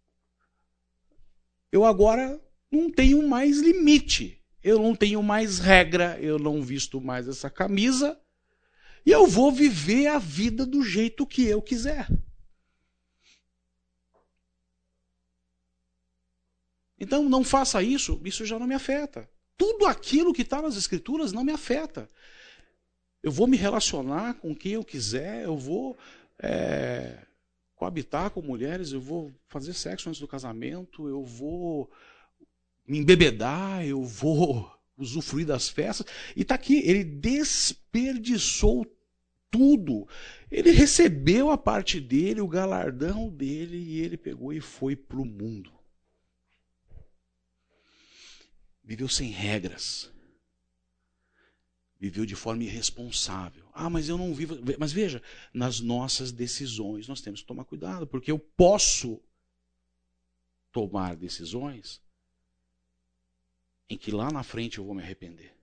Eu 1.72 1.86
agora 1.86 2.41
não 2.72 2.91
tenho 2.91 3.28
mais 3.28 3.60
limite, 3.60 4.43
eu 4.64 4.80
não 4.80 4.95
tenho 4.95 5.22
mais 5.22 5.60
regra, 5.60 6.20
eu 6.20 6.38
não 6.39 6.62
visto 6.62 6.99
mais 6.99 7.28
essa 7.28 7.49
camisa 7.49 8.20
e 9.05 9.12
eu 9.12 9.26
vou 9.26 9.51
viver 9.51 10.08
a 10.08 10.20
vida 10.20 10.66
do 10.66 10.84
jeito 10.84 11.26
que 11.26 11.45
eu 11.45 11.62
quiser. 11.62 12.08
Então 16.99 17.24
não 17.30 17.43
faça 17.43 17.82
isso, 17.82 18.20
isso 18.26 18.45
já 18.45 18.58
não 18.58 18.68
me 18.68 18.76
afeta. 18.76 19.30
Tudo 19.55 19.86
aquilo 19.86 20.34
que 20.34 20.41
está 20.41 20.62
nas 20.62 20.76
escrituras 20.76 21.32
não 21.32 21.43
me 21.43 21.51
afeta. 21.51 22.10
Eu 23.22 23.32
vou 23.32 23.47
me 23.47 23.58
relacionar 23.58 24.36
com 24.36 24.55
quem 24.55 24.74
eu 24.74 24.84
quiser, 24.84 25.43
eu 25.43 25.58
vou 25.58 25.97
é, 26.39 27.26
coabitar 27.76 28.32
com 28.32 28.41
mulheres, 28.41 28.91
eu 28.91 29.01
vou 29.01 29.32
fazer 29.47 29.74
sexo 29.74 30.10
antes 30.10 30.20
do 30.20 30.28
casamento, 30.28 31.08
eu 31.08 31.24
vou 31.24 31.89
me 32.88 32.97
embebedar, 32.99 33.85
eu 33.85 34.03
vou 34.03 34.71
usufruir 34.97 35.45
das 35.45 35.67
festas. 35.67 36.07
E 36.35 36.41
está 36.41 36.55
aqui, 36.55 36.77
ele 36.85 37.03
desperdiçou 37.03 38.85
tudo. 39.51 40.07
Ele 40.49 40.71
recebeu 40.71 41.51
a 41.51 41.57
parte 41.57 41.99
dele, 41.99 42.41
o 42.41 42.47
galardão 42.47 43.29
dele, 43.29 43.77
e 43.77 43.99
ele 43.99 44.17
pegou 44.17 44.53
e 44.53 44.61
foi 44.61 44.95
para 44.95 45.19
o 45.19 45.25
mundo. 45.25 45.71
Viveu 48.83 49.09
sem 49.09 49.29
regras. 49.29 50.09
Viveu 51.99 52.25
de 52.25 52.35
forma 52.35 52.63
irresponsável. 52.63 53.67
Ah, 53.73 53.89
mas 53.89 54.07
eu 54.07 54.17
não 54.17 54.33
vivo. 54.33 54.57
Mas 54.79 54.93
veja, 54.93 55.21
nas 55.53 55.81
nossas 55.81 56.31
decisões 56.31 57.07
nós 57.07 57.19
temos 57.19 57.41
que 57.41 57.47
tomar 57.47 57.65
cuidado, 57.65 58.07
porque 58.07 58.31
eu 58.31 58.39
posso 58.39 59.19
tomar 60.71 61.15
decisões 61.15 62.01
em 63.89 63.97
que 63.97 64.11
lá 64.11 64.31
na 64.31 64.43
frente 64.43 64.77
eu 64.77 64.83
vou 64.83 64.93
me 64.93 65.01
arrepender. 65.01 65.53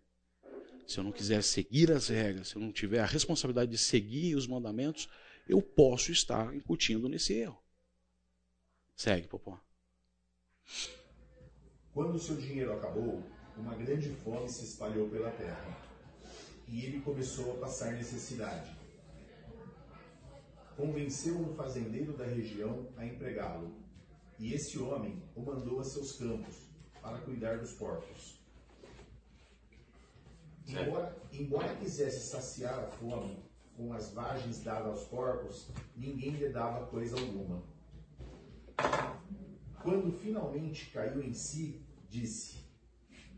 Se 0.86 0.98
eu 0.98 1.04
não 1.04 1.12
quiser 1.12 1.42
seguir 1.42 1.90
as 1.90 2.08
regras, 2.08 2.48
se 2.48 2.56
eu 2.56 2.62
não 2.62 2.72
tiver 2.72 3.00
a 3.00 3.06
responsabilidade 3.06 3.70
de 3.70 3.78
seguir 3.78 4.34
os 4.34 4.46
mandamentos, 4.46 5.08
eu 5.48 5.60
posso 5.60 6.12
estar 6.12 6.54
incutindo 6.54 7.08
nesse 7.08 7.34
erro. 7.34 7.58
Segue, 8.94 9.26
Popó. 9.26 9.58
Quando 11.92 12.18
seu 12.18 12.36
dinheiro 12.36 12.72
acabou, 12.72 13.22
uma 13.56 13.74
grande 13.74 14.10
fome 14.10 14.48
se 14.48 14.64
espalhou 14.64 15.08
pela 15.08 15.30
terra 15.30 15.84
e 16.68 16.84
ele 16.84 17.00
começou 17.00 17.52
a 17.54 17.60
passar 17.60 17.92
necessidade. 17.92 18.74
Convenceu 20.76 21.38
um 21.38 21.54
fazendeiro 21.54 22.16
da 22.16 22.24
região 22.24 22.88
a 22.96 23.06
empregá-lo, 23.06 23.72
e 24.40 24.52
esse 24.52 24.78
homem 24.78 25.22
o 25.36 25.40
mandou 25.40 25.78
a 25.78 25.84
seus 25.84 26.12
campos 26.12 26.73
para 27.04 27.18
cuidar 27.18 27.58
dos 27.58 27.72
porcos. 27.74 28.40
Embora, 30.66 31.14
embora 31.30 31.76
quisesse 31.76 32.30
saciar 32.30 32.78
a 32.78 32.86
fome 32.86 33.44
com 33.76 33.92
as 33.92 34.10
vagens 34.10 34.64
dadas 34.64 34.86
aos 34.86 35.04
porcos, 35.08 35.68
ninguém 35.94 36.30
lhe 36.30 36.48
dava 36.48 36.86
coisa 36.86 37.20
alguma. 37.20 37.62
Quando 39.82 40.10
finalmente 40.10 40.90
caiu 40.90 41.22
em 41.22 41.34
si, 41.34 41.84
disse: 42.08 42.64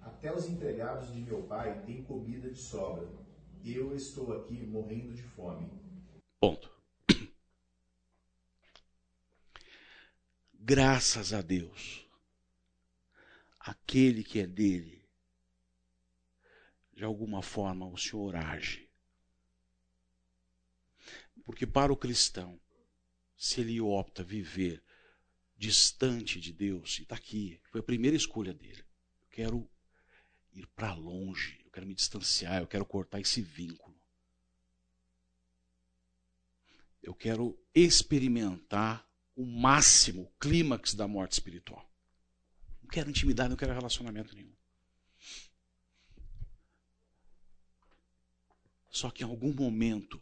Até 0.00 0.32
os 0.32 0.48
empregados 0.48 1.12
de 1.12 1.20
meu 1.20 1.42
pai 1.42 1.82
têm 1.84 2.04
comida 2.04 2.48
de 2.48 2.60
sobra. 2.60 3.08
Eu 3.64 3.96
estou 3.96 4.32
aqui 4.32 4.64
morrendo 4.64 5.12
de 5.12 5.24
fome. 5.24 5.68
Ponto. 6.38 6.70
Graças 10.54 11.32
a 11.32 11.40
Deus, 11.40 12.05
aquele 13.66 14.22
que 14.22 14.38
é 14.38 14.46
dele, 14.46 15.04
de 16.94 17.02
alguma 17.02 17.42
forma 17.42 17.84
o 17.86 17.98
Senhor 17.98 18.36
age. 18.36 18.88
Porque 21.44 21.66
para 21.66 21.92
o 21.92 21.96
cristão, 21.96 22.60
se 23.36 23.60
ele 23.60 23.80
opta 23.80 24.22
viver 24.22 24.82
distante 25.56 26.40
de 26.40 26.52
Deus, 26.52 26.98
e 26.98 27.02
está 27.02 27.16
aqui, 27.16 27.60
foi 27.64 27.80
a 27.80 27.84
primeira 27.84 28.16
escolha 28.16 28.54
dele. 28.54 28.84
Eu 29.20 29.28
quero 29.30 29.70
ir 30.52 30.66
para 30.68 30.94
longe, 30.94 31.60
eu 31.64 31.70
quero 31.70 31.86
me 31.86 31.94
distanciar, 31.94 32.62
eu 32.62 32.68
quero 32.68 32.86
cortar 32.86 33.20
esse 33.20 33.42
vínculo. 33.42 33.96
Eu 37.02 37.14
quero 37.14 37.58
experimentar 37.74 39.08
o 39.34 39.44
máximo, 39.44 40.22
o 40.22 40.30
clímax 40.38 40.94
da 40.94 41.06
morte 41.06 41.32
espiritual. 41.32 41.95
Não 42.86 42.90
quero 42.92 43.10
intimidade, 43.10 43.50
não 43.50 43.56
quero 43.56 43.74
relacionamento 43.74 44.32
nenhum. 44.32 44.52
Só 48.88 49.10
que 49.10 49.24
em 49.24 49.26
algum 49.26 49.52
momento 49.52 50.20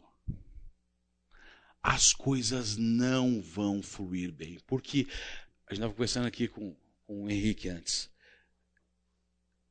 as 1.81 2.11
coisas 2.11 2.75
não 2.75 3.39
vão 3.39 3.83
fluir 3.83 4.31
bem. 4.31 4.59
Porque 4.65 5.07
a 5.67 5.73
gente 5.73 5.79
estava 5.79 5.93
conversando 5.93 6.25
aqui 6.25 6.47
com, 6.47 6.75
com 7.05 7.25
o 7.25 7.29
Henrique 7.29 7.69
antes. 7.69 8.09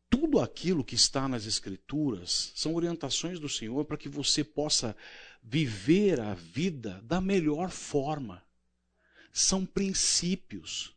Tudo 0.08 0.38
aquilo 0.38 0.84
que 0.84 0.94
está 0.94 1.28
nas 1.28 1.46
Escrituras 1.46 2.52
são 2.54 2.74
orientações 2.74 3.40
do 3.40 3.48
Senhor 3.48 3.84
para 3.84 3.98
que 3.98 4.08
você 4.08 4.44
possa 4.44 4.96
viver 5.42 6.20
a 6.20 6.32
vida 6.32 7.02
da 7.02 7.20
melhor 7.20 7.70
forma. 7.70 8.40
São 9.32 9.66
princípios, 9.66 10.93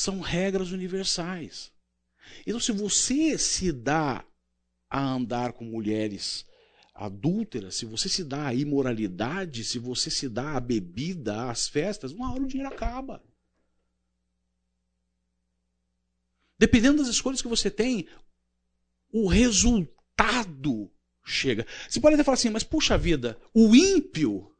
são 0.00 0.20
regras 0.20 0.72
universais. 0.72 1.72
Então, 2.46 2.60
se 2.60 2.72
você 2.72 3.38
se 3.38 3.72
dá 3.72 4.24
a 4.88 5.00
andar 5.00 5.52
com 5.52 5.64
mulheres 5.64 6.46
adúltera, 6.94 7.70
se 7.70 7.84
você 7.84 8.08
se 8.08 8.24
dá 8.24 8.48
à 8.48 8.54
imoralidade, 8.54 9.64
se 9.64 9.78
você 9.78 10.10
se 10.10 10.28
dá 10.28 10.56
à 10.56 10.60
bebida, 10.60 11.50
às 11.50 11.68
festas, 11.68 12.12
uma 12.12 12.32
hora 12.32 12.42
o 12.42 12.46
dinheiro 12.46 12.72
acaba. 12.72 13.22
dependendo 16.58 16.98
das 16.98 17.08
escolhas 17.08 17.40
que 17.40 17.48
você 17.48 17.70
tem, 17.70 18.08
o 19.12 19.28
resultado 19.28 20.90
chega. 21.24 21.66
Você 21.88 22.00
pode 22.00 22.14
até 22.14 22.24
falar 22.24 22.34
assim, 22.34 22.50
mas 22.50 22.64
puxa 22.64 22.98
vida, 22.98 23.40
o 23.54 23.74
ímpio 23.74 24.52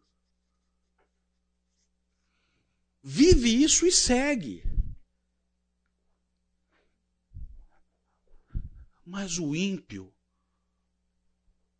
vive 3.03 3.63
isso 3.63 3.85
e 3.85 3.91
segue. 3.91 4.63
Mas 9.09 9.39
o 9.39 9.57
ímpio 9.57 10.13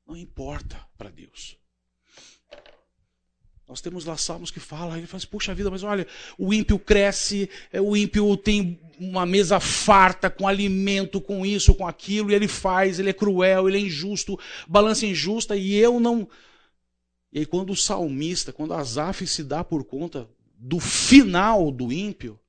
não 0.07 0.17
importa 0.17 0.83
para 0.97 1.11
Deus. 1.11 1.59
Nós 3.69 3.83
temos 3.83 4.07
lá 4.07 4.17
salmos 4.17 4.51
que 4.51 4.59
falam, 4.59 4.97
ele 4.97 5.07
fala 5.07 5.19
assim, 5.19 5.27
puxa 5.27 5.55
vida, 5.55 5.71
mas 5.71 5.83
olha, 5.83 6.07
o 6.39 6.55
ímpio 6.55 6.79
cresce, 6.79 7.51
é, 7.71 7.79
o 7.83 7.95
ímpio 7.95 8.35
tem 8.39 8.81
uma 8.99 9.27
mesa 9.27 9.61
farta 9.61 10.31
com 10.31 10.49
alimento, 10.49 11.21
com 11.21 11.45
isso, 11.45 11.75
com 11.75 11.87
aquilo, 11.87 12.31
e 12.31 12.35
ele 12.35 12.49
faz, 12.49 12.99
ele 12.99 13.11
é 13.11 13.13
cruel, 13.13 13.69
ele 13.69 13.77
é 13.77 13.83
injusto, 13.83 14.41
balança 14.67 15.05
injusta, 15.05 15.55
e 15.55 15.75
eu 15.75 16.01
não. 16.01 16.27
E 17.31 17.41
aí, 17.41 17.47
quando 17.47 17.75
o 17.75 17.77
salmista, 17.77 18.55
quando 18.55 18.73
Asaf 18.73 19.27
se 19.27 19.45
dá 19.45 19.63
por 19.63 19.85
conta 19.85 20.27
do 20.57 20.81
final 20.81 21.71
do 21.71 21.93
ímpio, 21.93 22.41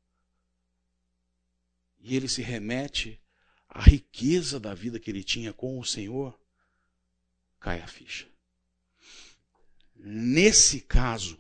e 2.00 2.16
ele 2.16 2.30
se 2.30 2.42
remete 2.42 3.19
à 3.70 3.82
riqueza 3.82 4.60
da 4.60 4.74
vida 4.74 5.00
que 5.00 5.12
ele 5.12 5.24
tinha 5.24 5.54
com 5.54 5.80
o 5.80 5.86
Senhor, 5.86 6.38
cai 7.60 7.80
a 7.82 7.88
ficha. 7.88 8.28
Nesse 9.96 10.82
caso, 10.82 11.40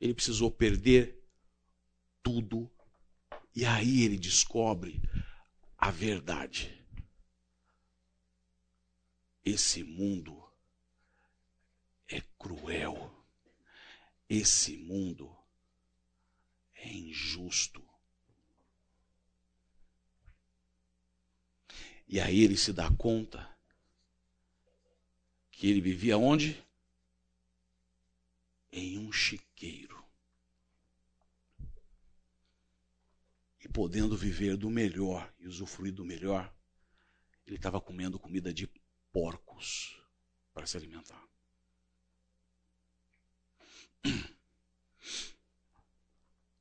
ele 0.00 0.14
precisou 0.14 0.50
perder 0.50 1.18
tudo 2.22 2.70
e 3.54 3.64
aí 3.64 4.02
ele 4.02 4.18
descobre 4.18 5.00
a 5.76 5.90
verdade. 5.90 6.84
Esse 9.44 9.82
mundo 9.82 10.44
é 12.06 12.20
cruel. 12.38 13.14
Esse 14.28 14.76
mundo 14.76 15.34
é 16.74 16.92
injusto. 16.92 17.87
E 22.08 22.18
aí 22.20 22.42
ele 22.42 22.56
se 22.56 22.72
dá 22.72 22.90
conta 22.90 23.48
que 25.50 25.68
ele 25.68 25.80
vivia 25.80 26.16
onde? 26.16 26.64
em 28.72 28.98
um 28.98 29.12
chiqueiro. 29.12 30.04
E 33.60 33.68
podendo 33.68 34.16
viver 34.16 34.56
do 34.56 34.70
melhor 34.70 35.30
e 35.38 35.46
usufruir 35.46 35.92
do 35.92 36.04
melhor, 36.04 36.54
ele 37.46 37.56
estava 37.56 37.80
comendo 37.80 38.18
comida 38.18 38.52
de 38.52 38.68
porcos 39.12 40.00
para 40.52 40.66
se 40.66 40.76
alimentar. 40.76 41.22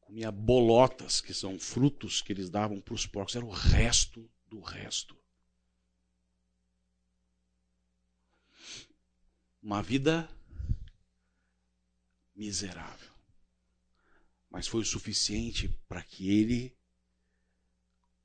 Comia 0.01 0.31
bolotas, 0.31 1.19
que 1.21 1.33
são 1.33 1.59
frutos 1.59 2.21
que 2.21 2.31
eles 2.31 2.49
davam 2.49 2.79
para 2.79 2.93
os 2.93 3.05
porcos, 3.05 3.35
era 3.35 3.45
o 3.45 3.51
resto 3.51 4.31
do 4.47 4.61
resto. 4.61 5.17
Uma 9.67 9.81
vida 9.83 10.29
miserável. 12.33 13.11
Mas 14.49 14.65
foi 14.65 14.79
o 14.79 14.85
suficiente 14.85 15.67
para 15.89 16.01
que 16.01 16.31
ele 16.31 16.73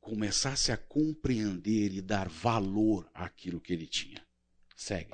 começasse 0.00 0.70
a 0.70 0.76
compreender 0.76 1.94
e 1.94 2.00
dar 2.00 2.28
valor 2.28 3.10
àquilo 3.12 3.60
que 3.60 3.72
ele 3.72 3.88
tinha. 3.88 4.24
Segue. 4.76 5.12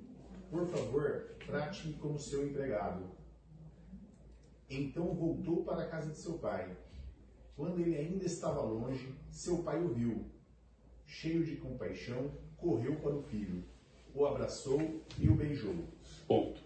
Por 0.50 0.68
favor, 0.68 1.36
trate-me 1.46 1.94
como 1.94 2.18
seu 2.18 2.46
empregado. 2.46 3.10
Então 4.68 5.14
voltou 5.14 5.64
para 5.64 5.84
a 5.84 5.88
casa 5.88 6.10
de 6.10 6.18
seu 6.18 6.38
pai. 6.38 6.76
Quando 7.54 7.80
ele 7.80 7.96
ainda 7.96 8.26
estava 8.26 8.60
longe, 8.60 9.14
seu 9.30 9.62
pai 9.62 9.82
o 9.82 9.94
viu. 9.94 10.30
Cheio 11.06 11.46
de 11.46 11.56
compaixão, 11.56 12.30
correu 12.58 12.96
para 12.96 13.14
o 13.14 13.22
filho, 13.22 13.64
o 14.14 14.26
abraçou 14.26 15.02
e 15.18 15.28
o 15.28 15.34
beijou. 15.34 15.88
Ponto. 16.26 16.60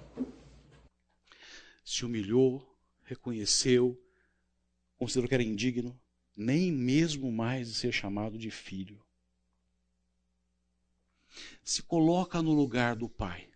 Se 1.84 2.04
humilhou, 2.04 2.69
reconheceu, 3.11 4.00
considerou 4.96 5.28
que 5.28 5.34
era 5.34 5.42
indigno, 5.42 5.98
nem 6.36 6.72
mesmo 6.72 7.30
mais 7.30 7.68
de 7.68 7.74
ser 7.74 7.92
chamado 7.92 8.38
de 8.38 8.50
filho. 8.50 9.04
Se 11.62 11.82
coloca 11.82 12.42
no 12.42 12.52
lugar 12.52 12.96
do 12.96 13.08
pai. 13.08 13.48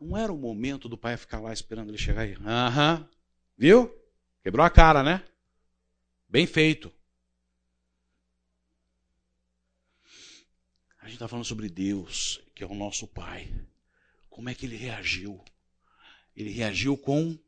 Não 0.00 0.16
era 0.16 0.32
o 0.32 0.36
momento 0.36 0.88
do 0.88 0.98
pai 0.98 1.16
ficar 1.16 1.40
lá 1.40 1.52
esperando 1.52 1.88
ele 1.88 1.98
chegar 1.98 2.26
e. 2.26 2.34
Aham, 2.34 3.08
viu? 3.56 3.90
Quebrou 4.42 4.64
a 4.64 4.70
cara, 4.70 5.02
né? 5.02 5.24
Bem 6.28 6.46
feito. 6.46 6.92
A 11.00 11.04
gente 11.04 11.14
está 11.14 11.28
falando 11.28 11.44
sobre 11.44 11.68
Deus, 11.68 12.40
que 12.54 12.64
é 12.64 12.66
o 12.66 12.74
nosso 12.74 13.06
Pai. 13.06 13.50
Como 14.28 14.48
é 14.48 14.54
que 14.54 14.66
ele 14.66 14.76
reagiu? 14.76 15.42
Ele 16.36 16.50
reagiu 16.50 16.96
com 16.96 17.38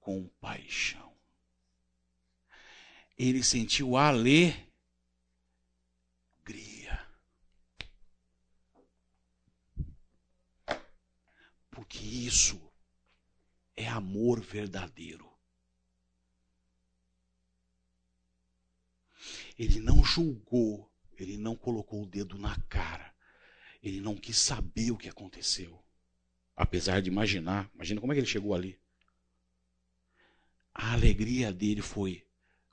compaixão. 0.00 1.12
Ele 3.16 3.42
sentiu 3.42 3.96
alegria. 3.96 4.66
Porque 11.70 11.98
isso 11.98 12.60
é 13.76 13.86
amor 13.86 14.40
verdadeiro. 14.40 15.28
Ele 19.58 19.80
não 19.80 20.02
julgou, 20.04 20.90
ele 21.16 21.36
não 21.36 21.56
colocou 21.56 22.02
o 22.02 22.06
dedo 22.06 22.38
na 22.38 22.58
cara, 22.62 23.14
ele 23.82 24.00
não 24.00 24.16
quis 24.16 24.38
saber 24.38 24.90
o 24.90 24.96
que 24.96 25.08
aconteceu. 25.08 25.84
Apesar 26.58 27.00
de 27.00 27.08
imaginar, 27.08 27.70
imagina 27.72 28.00
como 28.00 28.12
é 28.12 28.16
que 28.16 28.20
ele 28.20 28.26
chegou 28.26 28.52
ali. 28.52 28.76
A 30.74 30.92
alegria 30.92 31.52
dele 31.52 31.80
foi: 31.80 32.24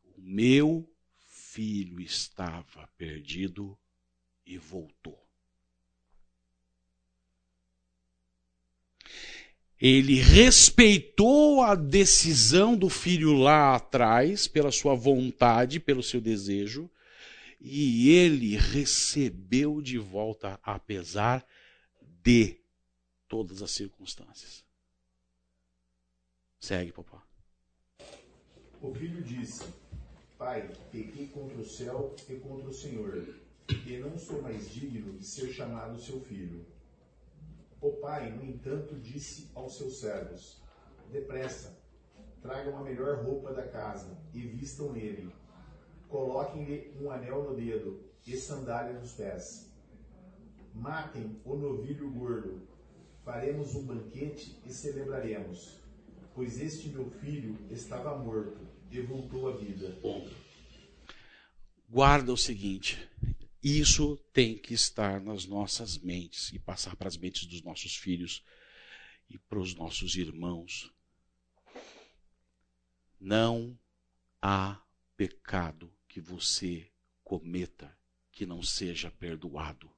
o 0.04 0.20
meu 0.20 0.92
filho 1.28 2.02
estava 2.02 2.90
perdido 2.98 3.78
e 4.44 4.58
voltou. 4.58 5.24
Ele 9.80 10.16
respeitou 10.16 11.62
a 11.62 11.76
decisão 11.76 12.76
do 12.76 12.90
filho 12.90 13.34
lá 13.34 13.76
atrás, 13.76 14.48
pela 14.48 14.72
sua 14.72 14.96
vontade, 14.96 15.80
pelo 15.80 16.02
seu 16.02 16.20
desejo, 16.20 16.90
e 17.62 18.10
ele 18.10 18.58
recebeu 18.58 19.80
de 19.80 20.00
volta, 20.00 20.60
apesar 20.64 21.46
de 22.24 22.65
todas 23.36 23.62
as 23.62 23.72
circunstâncias. 23.72 24.64
Segue, 26.58 26.94
papai. 26.94 27.20
O 28.82 28.94
filho 28.94 29.22
disse: 29.22 29.66
Pai, 30.38 30.74
pequei 30.90 31.28
contra 31.28 31.58
o 31.58 31.66
céu 31.66 32.16
e 32.30 32.36
contra 32.36 32.70
o 32.70 32.74
Senhor, 32.74 33.36
e 33.86 33.98
não 33.98 34.18
sou 34.18 34.42
mais 34.42 34.70
digno 34.70 35.18
de 35.18 35.26
ser 35.26 35.52
chamado 35.52 36.00
seu 36.00 36.22
filho. 36.22 36.66
O 37.82 37.92
pai, 37.98 38.32
no 38.32 38.46
entanto, 38.46 38.96
disse 38.96 39.52
aos 39.54 39.76
seus 39.78 40.00
servos: 40.00 40.62
Depressa, 41.12 41.78
tragam 42.42 42.78
a 42.78 42.84
melhor 42.84 43.22
roupa 43.22 43.54
da 43.54 43.68
casa 43.68 44.18
e 44.34 44.48
vistam 44.48 44.94
nele. 44.94 45.30
Coloquem-lhe 46.08 46.96
um 47.02 47.12
anel 47.12 47.44
no 47.44 47.54
dedo 47.54 48.02
e 48.26 48.38
sandália 48.38 48.98
nos 48.98 49.12
pés. 49.12 49.70
Matem 50.74 51.42
o 51.44 51.54
novilho 51.58 52.10
gordo. 52.12 52.75
Faremos 53.26 53.74
um 53.74 53.84
banquete 53.84 54.56
e 54.64 54.72
celebraremos. 54.72 55.80
Pois 56.36 56.62
este 56.62 56.90
meu 56.90 57.10
filho 57.10 57.58
estava 57.72 58.16
morto 58.16 58.60
e 58.92 59.02
voltou 59.02 59.50
à 59.50 59.58
vida. 59.58 59.98
Guarda 61.90 62.32
o 62.32 62.38
seguinte: 62.38 63.10
isso 63.64 64.16
tem 64.32 64.56
que 64.56 64.76
estar 64.76 65.20
nas 65.20 65.48
nossas 65.48 65.98
mentes 65.98 66.54
e 66.54 66.60
passar 66.60 66.96
para 66.96 67.08
as 67.08 67.18
mentes 67.18 67.48
dos 67.48 67.64
nossos 67.64 67.96
filhos 67.96 68.44
e 69.28 69.40
para 69.40 69.58
os 69.58 69.74
nossos 69.74 70.16
irmãos. 70.16 70.94
Não 73.20 73.76
há 74.40 74.80
pecado 75.18 75.92
que 76.08 76.22
você 76.22 76.92
cometa 77.24 77.98
que 78.32 78.46
não 78.46 78.62
seja 78.62 79.10
perdoado. 79.10 79.90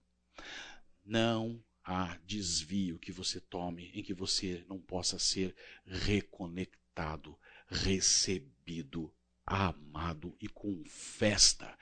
Não 1.04 1.62
há 1.88 2.20
desvio 2.26 3.00
que 3.00 3.14
você 3.14 3.40
tome 3.40 3.90
em 3.94 4.04
que 4.04 4.14
você 4.14 4.66
não 4.68 4.78
possa 4.78 5.18
ser 5.18 5.56
reconectado, 5.86 7.40
recebido, 7.70 9.10
amado 9.46 10.36
e 10.42 10.50
com 10.50 10.84
festa 10.86 11.78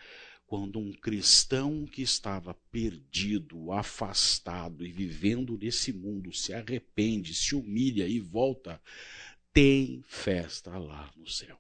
quando 0.46 0.78
um 0.78 0.94
cristão 0.94 1.88
que 1.88 2.04
estava 2.04 2.54
perdido, 2.72 3.72
afastado 3.72 4.86
e 4.86 4.92
vivendo 4.92 5.58
nesse 5.58 5.92
mundo 5.92 6.32
se 6.32 6.54
arrepende, 6.54 7.34
se 7.34 7.56
humilha 7.56 8.08
e 8.08 8.20
volta, 8.20 8.80
tem 9.52 10.04
festa 10.08 10.78
lá 10.78 11.12
no 11.16 11.28
céu. 11.28 11.60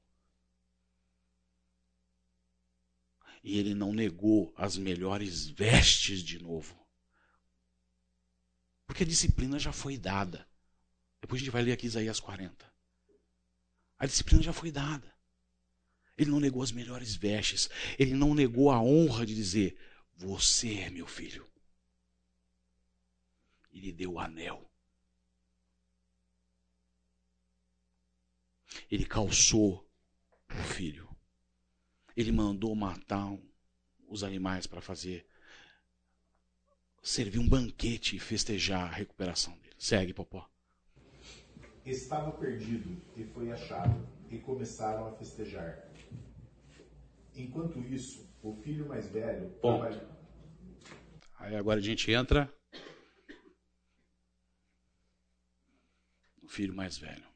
E 3.43 3.57
ele 3.57 3.73
não 3.73 3.91
negou 3.91 4.53
as 4.55 4.77
melhores 4.77 5.47
vestes 5.47 6.21
de 6.21 6.37
novo. 6.37 6.84
Porque 8.95 9.03
a 9.03 9.07
disciplina 9.07 9.59
já 9.59 9.73
foi 9.73 9.97
dada. 9.97 10.47
Depois 11.19 11.41
a 11.41 11.43
gente 11.43 11.51
vai 11.51 11.61
ler 11.61 11.73
aqui 11.73 11.85
Isaías 11.85 12.17
40. 12.17 12.65
A 13.99 14.05
disciplina 14.05 14.41
já 14.41 14.53
foi 14.53 14.71
dada. 14.71 15.13
Ele 16.17 16.31
não 16.31 16.39
negou 16.39 16.63
as 16.63 16.71
melhores 16.71 17.13
vestes. 17.13 17.69
Ele 17.99 18.13
não 18.13 18.33
negou 18.33 18.71
a 18.71 18.81
honra 18.81 19.25
de 19.25 19.35
dizer: 19.35 19.77
Você 20.15 20.75
é 20.75 20.89
meu 20.89 21.05
filho. 21.05 21.45
Ele 23.73 23.91
deu 23.91 24.13
o 24.13 24.19
anel. 24.19 24.71
Ele 28.89 29.05
calçou 29.05 29.85
o 30.49 30.63
filho. 30.73 31.13
Ele 32.15 32.31
mandou 32.31 32.73
matar 32.73 33.37
os 34.07 34.23
animais 34.23 34.65
para 34.65 34.79
fazer 34.79 35.27
servir 37.05 37.37
um 37.37 37.47
banquete 37.47 38.15
e 38.15 38.19
festejar 38.19 38.81
a 38.81 38.91
recuperação 38.91 39.53
dele. 39.59 39.75
Segue, 39.77 40.11
Popó. 40.11 40.49
Estava 41.85 42.31
perdido 42.31 42.99
e 43.15 43.23
foi 43.25 43.51
achado, 43.51 43.95
e 44.31 44.39
começaram 44.39 45.07
a 45.07 45.11
festejar. 45.11 45.87
Enquanto 47.35 47.79
isso, 47.79 48.27
o 48.41 48.55
filho 48.55 48.87
mais 48.87 49.07
velho 49.07 49.51
trabalha... 49.61 50.09
Aí 51.37 51.55
agora 51.55 51.79
a 51.79 51.83
gente 51.83 52.09
entra 52.11 52.51
o 56.41 56.47
filho 56.47 56.73
mais 56.73 56.97
velho. 56.97 57.27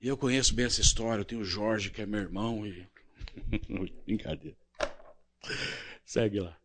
E 0.00 0.06
eu 0.06 0.16
conheço 0.16 0.54
bem 0.54 0.66
essa 0.66 0.80
história. 0.80 1.22
Eu 1.22 1.24
tenho 1.24 1.40
o 1.40 1.44
Jorge, 1.44 1.90
que 1.90 2.00
é 2.00 2.06
meu 2.06 2.20
irmão. 2.20 2.64
E... 2.64 2.86
Brincadeira. 4.06 4.56
Segue 6.04 6.38
lá. 6.38 6.56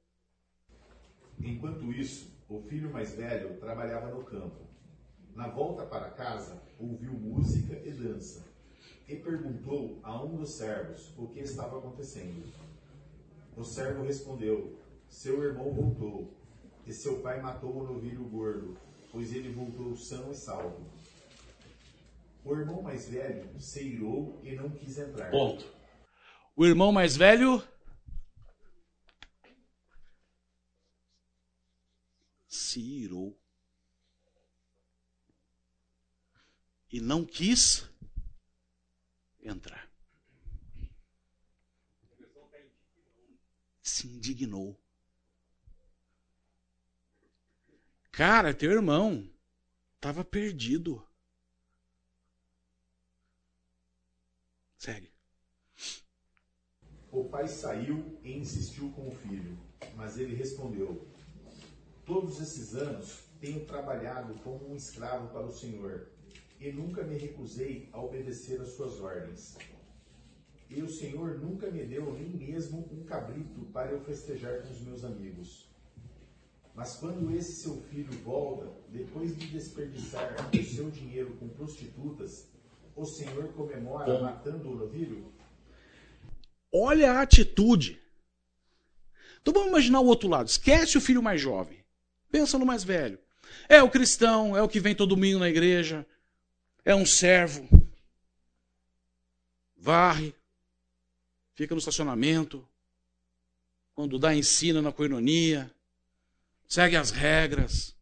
Enquanto 1.44 1.92
isso, 1.92 2.32
o 2.48 2.62
filho 2.62 2.92
mais 2.92 3.14
velho 3.14 3.58
trabalhava 3.60 4.14
no 4.14 4.24
campo. 4.24 4.62
Na 5.36 5.48
volta 5.48 5.86
para 5.86 6.10
casa, 6.10 6.62
ouviu 6.78 7.14
música 7.14 7.82
e 7.86 7.92
dança 7.92 8.52
e 9.08 9.16
perguntou 9.16 10.00
a 10.04 10.24
um 10.24 10.38
dos 10.38 10.52
servos 10.52 11.12
o 11.18 11.28
que 11.28 11.40
estava 11.40 11.78
acontecendo. 11.78 12.44
O 13.58 13.64
servo 13.64 14.04
respondeu: 14.04 14.78
Seu 15.10 15.44
irmão 15.44 15.72
voltou, 15.74 16.34
e 16.86 16.94
seu 16.94 17.20
pai 17.20 17.42
matou 17.42 17.76
o 17.76 17.94
novilho 17.94 18.24
gordo, 18.24 18.78
pois 19.12 19.34
ele 19.34 19.50
voltou 19.50 19.96
são 19.96 20.32
e 20.32 20.36
salvo. 20.36 20.86
O 22.44 22.56
irmão 22.56 22.82
mais 22.82 23.08
velho 23.08 23.48
se 23.60 23.84
irou 23.84 24.40
e 24.44 24.56
não 24.56 24.70
quis 24.70 24.98
entrar. 24.98 25.30
Ponto. 25.30 25.66
O 26.56 26.66
irmão 26.66 26.92
mais 26.92 27.16
velho 27.16 27.62
se 32.72 32.80
irou 32.80 33.38
e 36.90 37.02
não 37.02 37.26
quis 37.26 37.86
entrar. 39.42 39.92
Se 43.82 44.08
indignou. 44.08 44.80
Cara, 48.10 48.54
teu 48.54 48.72
irmão 48.72 49.30
estava 49.96 50.24
perdido. 50.24 51.06
Segue. 54.78 55.12
O 57.12 57.26
pai 57.26 57.50
saiu 57.50 58.18
e 58.24 58.32
insistiu 58.32 58.90
com 58.94 59.10
o 59.10 59.16
filho, 59.16 59.60
mas 59.96 60.18
ele 60.18 60.34
respondeu: 60.34 61.06
Todos 62.06 62.42
esses 62.42 62.76
anos 62.76 63.20
tenho 63.40 63.66
trabalhado 63.66 64.34
como 64.44 64.72
um 64.72 64.76
escravo 64.76 65.28
para 65.30 65.46
o 65.46 65.52
Senhor 65.52 66.08
e 66.60 66.72
nunca 66.72 67.04
me 67.04 67.18
recusei 67.18 67.90
a 67.92 68.02
obedecer 68.02 68.62
às 68.62 68.70
suas 68.70 69.00
ordens. 69.00 69.58
E 70.70 70.82
o 70.82 70.90
Senhor 70.90 71.40
nunca 71.40 71.70
me 71.70 71.84
deu 71.84 72.14
nem 72.14 72.30
mesmo 72.30 72.88
um 72.92 73.04
cabrito 73.04 73.62
para 73.74 73.92
eu 73.92 74.00
festejar 74.02 74.62
com 74.62 74.72
os 74.72 74.82
meus 74.82 75.04
amigos. 75.04 75.70
Mas 76.74 76.96
quando 76.96 77.36
esse 77.36 77.62
seu 77.62 77.82
filho 77.82 78.12
volta, 78.24 78.72
depois 78.90 79.36
de 79.38 79.48
desperdiçar 79.48 80.34
o 80.54 80.64
seu 80.64 80.90
dinheiro 80.90 81.36
com 81.36 81.50
prostitutas, 81.50 82.48
o 82.96 83.06
Senhor 83.06 83.50
comemora 83.54 84.22
matando 84.22 84.70
o 84.70 84.76
novilho? 84.76 85.34
Olha 86.72 87.14
a 87.14 87.22
atitude. 87.22 88.00
Então 89.42 89.54
vamos 89.54 89.70
imaginar 89.70 90.00
o 90.00 90.06
outro 90.06 90.30
lado. 90.30 90.48
Esquece 90.48 90.98
o 90.98 91.02
filho 91.02 91.22
mais 91.22 91.42
jovem. 91.42 91.81
Pensa 92.32 92.58
no 92.58 92.66
mais 92.66 92.84
velho. 92.84 93.20
É 93.68 93.84
o 93.84 93.90
cristão, 93.90 94.56
é 94.56 94.62
o 94.62 94.70
que 94.70 94.80
vem 94.80 94.96
todo 94.96 95.10
domingo 95.16 95.40
na 95.40 95.50
igreja, 95.50 96.06
é 96.86 96.96
um 96.96 97.06
servo, 97.06 97.68
varre, 99.76 100.34
fica 101.54 101.76
no 101.76 101.80
estacionamento, 101.80 102.68
quando 103.94 104.18
dá 104.18 104.34
ensina 104.34 104.82
na 104.82 104.92
coinonia, 104.92 105.70
segue 106.68 106.96
as 106.96 107.12
regras. 107.12 107.96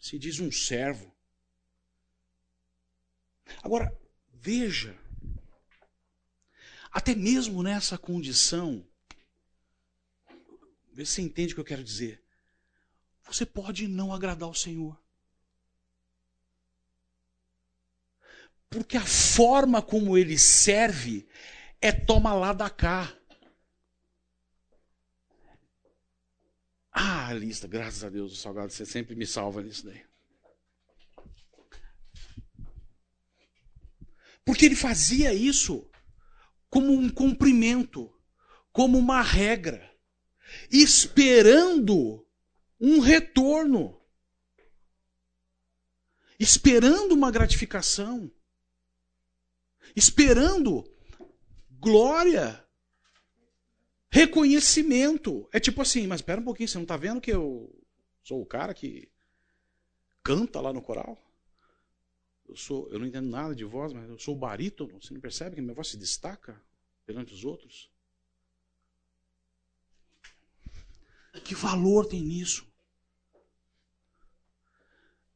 Se 0.00 0.18
diz 0.18 0.40
um 0.40 0.50
servo. 0.50 1.14
Agora, 3.62 3.96
veja, 4.32 4.96
até 6.90 7.14
mesmo 7.14 7.62
nessa 7.62 7.98
condição, 7.98 8.86
vê 10.94 11.04
se 11.04 11.12
você 11.12 11.22
entende 11.22 11.52
o 11.52 11.56
que 11.56 11.60
eu 11.60 11.64
quero 11.64 11.82
dizer. 11.82 12.22
Você 13.24 13.44
pode 13.44 13.88
não 13.88 14.12
agradar 14.12 14.48
o 14.48 14.54
Senhor. 14.54 14.98
Porque 18.70 18.96
a 18.96 19.04
forma 19.04 19.82
como 19.82 20.16
ele 20.16 20.38
serve 20.38 21.26
é 21.80 21.92
toma 21.92 22.32
lá 22.32 22.52
da 22.52 22.70
cá. 22.70 23.16
Ah, 26.92 27.32
lista, 27.32 27.66
graças 27.66 28.04
a 28.04 28.08
Deus, 28.08 28.32
o 28.32 28.36
salgado, 28.36 28.72
você 28.72 28.86
sempre 28.86 29.16
me 29.16 29.26
salva 29.26 29.62
nisso 29.62 29.84
daí. 29.84 30.04
Porque 34.44 34.66
ele 34.66 34.76
fazia 34.76 35.32
isso 35.32 35.90
como 36.68 36.92
um 36.92 37.08
cumprimento, 37.08 38.12
como 38.72 38.98
uma 38.98 39.22
regra, 39.22 39.93
esperando 40.74 42.26
um 42.80 42.98
retorno, 42.98 43.96
esperando 46.38 47.12
uma 47.12 47.30
gratificação, 47.30 48.28
esperando 49.94 50.84
glória, 51.78 52.66
reconhecimento. 54.10 55.48
É 55.52 55.60
tipo 55.60 55.80
assim, 55.80 56.08
mas 56.08 56.18
espera 56.18 56.40
um 56.40 56.44
pouquinho, 56.44 56.68
você 56.68 56.76
não 56.76 56.82
está 56.82 56.96
vendo 56.96 57.20
que 57.20 57.30
eu 57.30 57.72
sou 58.24 58.42
o 58.42 58.46
cara 58.46 58.74
que 58.74 59.08
canta 60.24 60.60
lá 60.60 60.72
no 60.72 60.82
coral? 60.82 61.16
Eu 62.48 62.56
sou, 62.56 62.88
eu 62.90 62.98
não 62.98 63.06
entendo 63.06 63.28
nada 63.28 63.54
de 63.54 63.64
voz, 63.64 63.92
mas 63.92 64.08
eu 64.08 64.18
sou 64.18 64.34
barítono. 64.34 65.00
Você 65.00 65.14
não 65.14 65.20
percebe 65.20 65.54
que 65.54 65.62
minha 65.62 65.72
voz 65.72 65.88
se 65.88 65.96
destaca 65.96 66.60
perante 67.06 67.32
os 67.32 67.44
outros? 67.44 67.93
Que 71.42 71.54
valor 71.54 72.06
tem 72.06 72.22
nisso? 72.22 72.66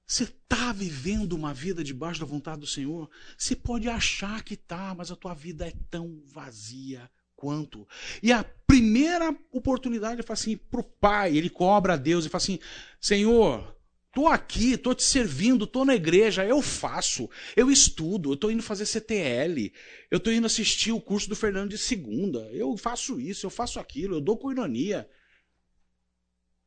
Você 0.07 0.25
está 0.25 0.73
vivendo 0.73 1.35
uma 1.35 1.53
vida 1.53 1.85
debaixo 1.85 2.21
da 2.21 2.27
vontade 2.27 2.61
do 2.61 2.67
Senhor? 2.67 3.11
Você 3.37 3.55
pode 3.55 3.89
achar 3.89 4.43
que 4.43 4.55
está, 4.55 4.95
mas 4.95 5.11
a 5.11 5.17
tua 5.17 5.35
vida 5.35 5.67
é 5.67 5.73
tão 5.91 6.23
vazia 6.25 7.11
quanto. 7.37 7.87
E 8.23 8.33
a 8.33 8.43
primeira 8.67 9.37
oportunidade 9.53 10.21
é 10.21 10.23
falar 10.23 10.35
assim 10.35 10.57
para 10.57 10.81
o 10.81 10.85
pai, 10.85 11.37
ele 11.37 11.51
cobra 11.51 11.93
a 11.93 11.97
Deus 11.97 12.25
e 12.25 12.29
fala 12.29 12.43
assim: 12.43 12.59
Senhor, 13.01 13.77
Tô 14.15 14.27
aqui, 14.27 14.77
tô 14.77 14.95
te 14.95 15.03
servindo, 15.05 15.67
tô 15.67 15.85
na 15.85 15.95
igreja, 15.95 16.45
eu 16.45 16.63
faço, 16.63 17.29
eu 17.55 17.71
estudo, 17.71 18.33
eu 18.33 18.37
tô 18.37 18.51
indo 18.51 18.63
fazer 18.63 18.87
CTL, 18.87 19.73
eu 20.11 20.19
tô 20.19 20.31
indo 20.31 20.47
assistir 20.47 20.91
o 20.91 21.01
curso 21.01 21.29
do 21.29 21.37
Fernando 21.37 21.71
de 21.71 21.79
segunda, 21.79 22.41
eu 22.51 22.75
faço 22.77 23.21
isso, 23.21 23.47
eu 23.47 23.51
faço 23.51 23.79
aquilo, 23.79 24.17
eu 24.17 24.21
dou 24.21 24.37
com 24.37 24.51
ironia. 24.51 25.09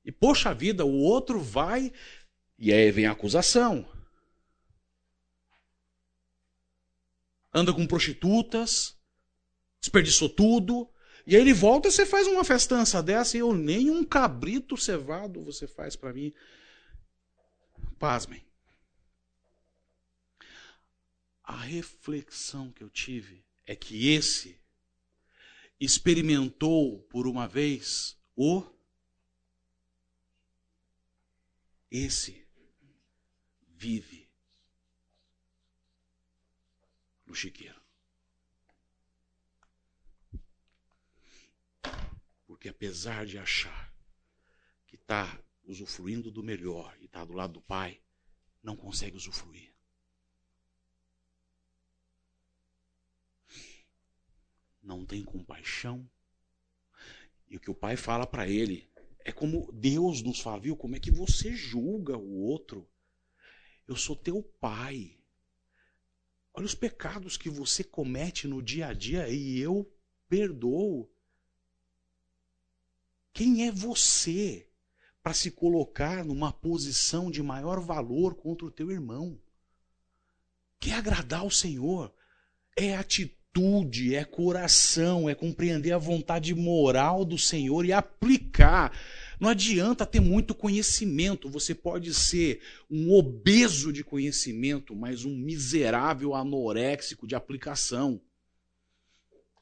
E 0.03 0.11
poxa 0.11 0.53
vida, 0.53 0.85
o 0.85 0.99
outro 0.99 1.39
vai 1.39 1.91
e 2.57 2.73
aí 2.73 2.91
vem 2.91 3.05
a 3.05 3.11
acusação. 3.11 3.87
Anda 7.53 7.73
com 7.73 7.85
prostitutas, 7.85 8.97
desperdiçou 9.79 10.29
tudo, 10.29 10.89
e 11.25 11.35
aí 11.35 11.41
ele 11.41 11.53
volta 11.53 11.87
e 11.87 11.91
você 11.91 12.05
faz 12.05 12.27
uma 12.27 12.43
festança 12.43 13.01
dessa 13.01 13.37
e 13.37 13.39
eu 13.39 13.53
nem 13.53 13.89
um 13.89 14.03
cabrito 14.03 14.77
cevado 14.77 15.43
você 15.43 15.67
faz 15.67 15.95
para 15.95 16.13
mim. 16.13 16.33
Pasmem. 17.99 18.43
A 21.43 21.57
reflexão 21.57 22.71
que 22.71 22.83
eu 22.83 22.89
tive 22.89 23.43
é 23.65 23.75
que 23.75 24.09
esse 24.09 24.59
experimentou 25.79 26.99
por 27.09 27.27
uma 27.27 27.47
vez 27.47 28.17
o. 28.35 28.63
Esse 31.91 32.47
vive 33.67 34.29
no 37.25 37.35
chiqueiro. 37.35 37.81
Porque 42.45 42.69
apesar 42.69 43.25
de 43.25 43.37
achar 43.37 43.93
que 44.87 44.95
está 44.95 45.41
usufruindo 45.65 46.31
do 46.31 46.41
melhor 46.41 46.95
e 46.99 47.05
está 47.05 47.25
do 47.25 47.33
lado 47.33 47.53
do 47.53 47.61
pai, 47.61 48.01
não 48.63 48.77
consegue 48.77 49.17
usufruir. 49.17 49.73
Não 54.81 55.05
tem 55.05 55.23
compaixão. 55.23 56.09
E 57.47 57.57
o 57.57 57.59
que 57.59 57.69
o 57.69 57.75
pai 57.75 57.97
fala 57.97 58.25
para 58.25 58.47
ele 58.47 58.90
é 59.25 59.31
como 59.31 59.71
Deus 59.71 60.21
nos 60.21 60.39
fala, 60.39 60.61
viu? 60.61 60.75
Como 60.75 60.95
é 60.95 60.99
que 60.99 61.11
você 61.11 61.55
julga 61.55 62.17
o 62.17 62.41
outro? 62.41 62.89
Eu 63.87 63.95
sou 63.95 64.15
teu 64.15 64.41
pai. 64.59 65.17
Olha 66.53 66.65
os 66.65 66.75
pecados 66.75 67.37
que 67.37 67.49
você 67.49 67.83
comete 67.83 68.47
no 68.47 68.61
dia 68.61 68.87
a 68.87 68.93
dia 68.93 69.29
e 69.29 69.59
eu 69.59 69.91
perdoo. 70.27 71.09
Quem 73.33 73.67
é 73.67 73.71
você 73.71 74.69
para 75.23 75.33
se 75.33 75.51
colocar 75.51 76.25
numa 76.25 76.51
posição 76.51 77.29
de 77.29 77.43
maior 77.43 77.79
valor 77.79 78.35
contra 78.35 78.65
o 78.65 78.71
teu 78.71 78.91
irmão. 78.91 79.39
Quer 80.79 80.93
agradar 80.93 81.45
o 81.45 81.51
Senhor 81.51 82.13
é 82.75 82.95
atitude, 82.95 83.40
é 84.13 84.23
coração, 84.23 85.29
é 85.29 85.35
compreender 85.35 85.91
a 85.91 85.97
vontade 85.97 86.55
moral 86.55 87.25
do 87.25 87.37
Senhor 87.37 87.85
e 87.85 87.91
aplicar. 87.91 88.97
Não 89.39 89.49
adianta 89.49 90.05
ter 90.05 90.21
muito 90.21 90.55
conhecimento, 90.55 91.49
você 91.49 91.75
pode 91.75 92.13
ser 92.13 92.61
um 92.89 93.11
obeso 93.11 93.91
de 93.91 94.03
conhecimento, 94.03 94.95
mas 94.95 95.25
um 95.25 95.35
miserável 95.35 96.33
anoréxico 96.33 97.27
de 97.27 97.35
aplicação. 97.35 98.21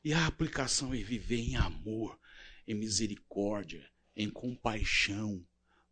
E 0.04 0.14
a 0.14 0.28
aplicação 0.28 0.94
é 0.94 0.98
viver 0.98 1.40
em 1.40 1.56
amor, 1.56 2.20
em 2.68 2.76
misericórdia, 2.76 3.84
em 4.16 4.30
compaixão, 4.30 5.44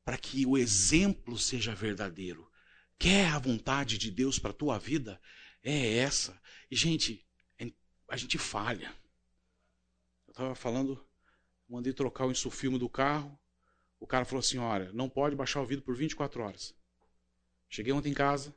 para 0.06 0.18
que 0.18 0.46
o 0.46 0.56
exemplo 0.56 1.38
seja 1.38 1.74
verdadeiro. 1.74 2.48
Quer 3.00 3.28
a 3.30 3.40
vontade 3.40 3.98
de 3.98 4.12
Deus 4.12 4.38
para 4.38 4.52
a 4.52 4.54
tua 4.54 4.78
vida? 4.78 5.20
É 5.64 5.98
essa. 5.98 6.40
E, 6.70 6.76
gente, 6.76 7.27
a 8.08 8.16
gente 8.16 8.38
falha. 8.38 8.94
Eu 10.28 10.32
estava 10.32 10.56
falando, 10.56 11.04
mandei 11.68 11.94
trocar 11.94 12.26
o 12.26 12.32
insufilme 12.32 12.80
do 12.80 12.90
carro. 12.90 13.38
O 14.00 14.08
cara 14.08 14.26
falou 14.26 14.40
assim: 14.40 14.58
olha, 14.58 14.92
não 14.94 15.10
pode 15.10 15.36
baixar 15.36 15.62
o 15.62 15.66
vidro 15.66 15.84
por 15.84 15.96
24 15.96 16.42
horas. 16.42 16.76
Cheguei 17.70 17.92
ontem 17.92 18.12
em 18.12 18.14
casa, 18.14 18.56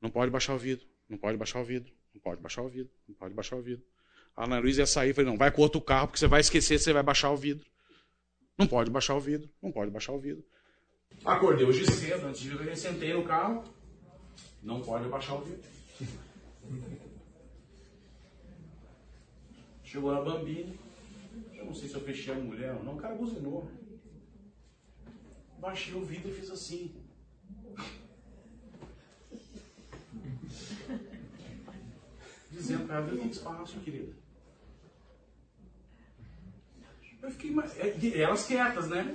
não 0.00 0.10
pode 0.10 0.30
baixar 0.30 0.54
o 0.54 0.58
vidro, 0.58 0.86
não 1.08 1.18
pode 1.18 1.36
baixar 1.36 1.60
o 1.60 1.64
vidro, 1.64 1.92
não 2.14 2.20
pode 2.20 2.40
baixar 2.40 2.62
o 2.62 2.68
vidro, 2.68 2.92
não 3.08 3.14
pode 3.14 3.34
baixar 3.34 3.56
o 3.56 3.62
vidro. 3.62 3.84
A 4.36 4.44
Ana 4.44 4.60
Luísa 4.60 4.82
ia 4.82 4.86
sair, 4.86 5.12
falei, 5.12 5.28
não, 5.28 5.36
vai 5.36 5.50
com 5.50 5.60
outro 5.60 5.80
carro, 5.80 6.06
porque 6.06 6.20
você 6.20 6.28
vai 6.28 6.40
esquecer, 6.40 6.78
você 6.78 6.92
vai 6.92 7.02
baixar 7.02 7.30
o 7.30 7.36
vidro. 7.36 7.68
Não 8.56 8.66
pode 8.66 8.90
baixar 8.90 9.14
o 9.14 9.20
vidro, 9.20 9.50
não 9.60 9.72
pode 9.72 9.90
baixar 9.90 10.12
o 10.12 10.20
vidro. 10.20 10.44
Acordei 11.24 11.66
hoje 11.66 11.84
cedo, 11.90 12.26
antes 12.26 12.40
de 12.40 12.56
vir, 12.56 12.76
sentei 12.76 13.12
no 13.12 13.24
carro. 13.24 13.64
Não 14.62 14.80
pode 14.80 15.08
baixar 15.08 15.34
o 15.34 15.40
vidro. 15.42 15.68
Chegou 19.90 20.12
na 20.12 20.20
Bambini. 20.20 20.78
Eu 21.52 21.64
não 21.64 21.74
sei 21.74 21.88
se 21.88 21.96
eu 21.96 22.00
fechei 22.00 22.32
a 22.32 22.36
mulher 22.36 22.76
ou 22.76 22.84
não. 22.84 22.94
O 22.94 23.00
cara 23.00 23.16
buzinou. 23.16 23.68
Baixei 25.58 25.94
o 25.94 26.04
vidro 26.04 26.30
e 26.30 26.32
fiz 26.32 26.48
assim. 26.48 26.94
Dizendo 32.52 32.86
para 32.86 32.98
ela, 32.98 33.08
tem 33.08 33.28
espaço, 33.28 33.80
querida. 33.80 34.14
Eu 37.20 37.30
fiquei. 37.32 37.52
É, 37.78 38.22
elas 38.22 38.46
quietas, 38.46 38.88
né? 38.88 39.12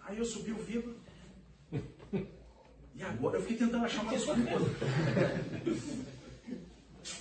Aí 0.00 0.16
eu 0.16 0.24
subi 0.24 0.52
o 0.52 0.56
vidro. 0.56 0.96
E 2.94 3.02
agora 3.02 3.36
eu 3.36 3.42
fiquei 3.42 3.58
tentando 3.58 3.84
achar 3.84 4.00
uma 4.02 4.12
desculpa. 4.12 4.40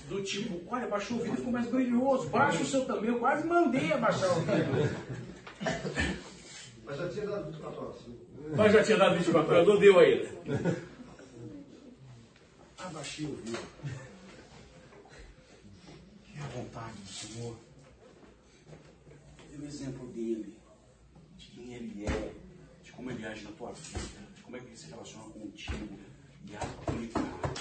Do 0.07 0.23
tipo, 0.23 0.61
olha, 0.73 0.87
baixou 0.87 1.17
o 1.17 1.21
vidro 1.21 1.37
ficou 1.37 1.51
mais 1.51 1.67
brilhoso. 1.67 2.29
Baixa 2.29 2.63
o 2.63 2.65
seu 2.65 2.85
também. 2.85 3.09
Eu 3.09 3.19
quase 3.19 3.45
mandei 3.47 3.91
abaixar 3.91 4.29
o 4.37 4.41
vidro. 4.41 4.89
Mas 6.85 6.97
já 6.97 7.09
tinha 7.09 7.25
dado 7.25 7.45
24 7.51 7.81
horas. 7.81 8.01
Mas 8.55 8.73
já 8.73 8.83
tinha 8.83 8.97
dado 8.97 9.15
24 9.15 9.53
horas, 9.53 9.67
não 9.67 9.79
deu 9.79 9.99
ainda. 9.99 10.29
Abaixei 12.77 13.25
o 13.25 13.35
vidro. 13.35 13.61
Que 16.23 16.39
a 16.39 16.47
vontade 16.47 16.97
do 16.97 17.07
Senhor 17.07 17.55
o 19.63 19.65
exemplo 19.65 20.07
dele, 20.07 20.57
de 21.37 21.47
quem 21.47 21.73
ele 21.73 22.05
é, 22.05 22.33
de 22.83 22.91
como 22.91 23.09
ele 23.09 23.25
age 23.25 23.45
na 23.45 23.51
tua 23.51 23.71
vida, 23.71 24.27
de 24.35 24.41
como 24.41 24.57
é 24.57 24.59
que 24.59 24.67
ele 24.67 24.77
se 24.77 24.89
relaciona 24.89 25.29
contigo 25.29 25.99
e 26.45 26.55
aplicar. 26.55 27.53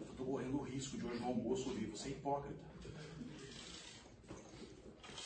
Eu 0.00 0.10
estou 0.10 0.26
correndo 0.26 0.60
o 0.60 0.62
no 1.28 1.34
almoço 1.34 1.74
você 1.90 2.08
é 2.08 2.12
hipócrita. 2.12 2.64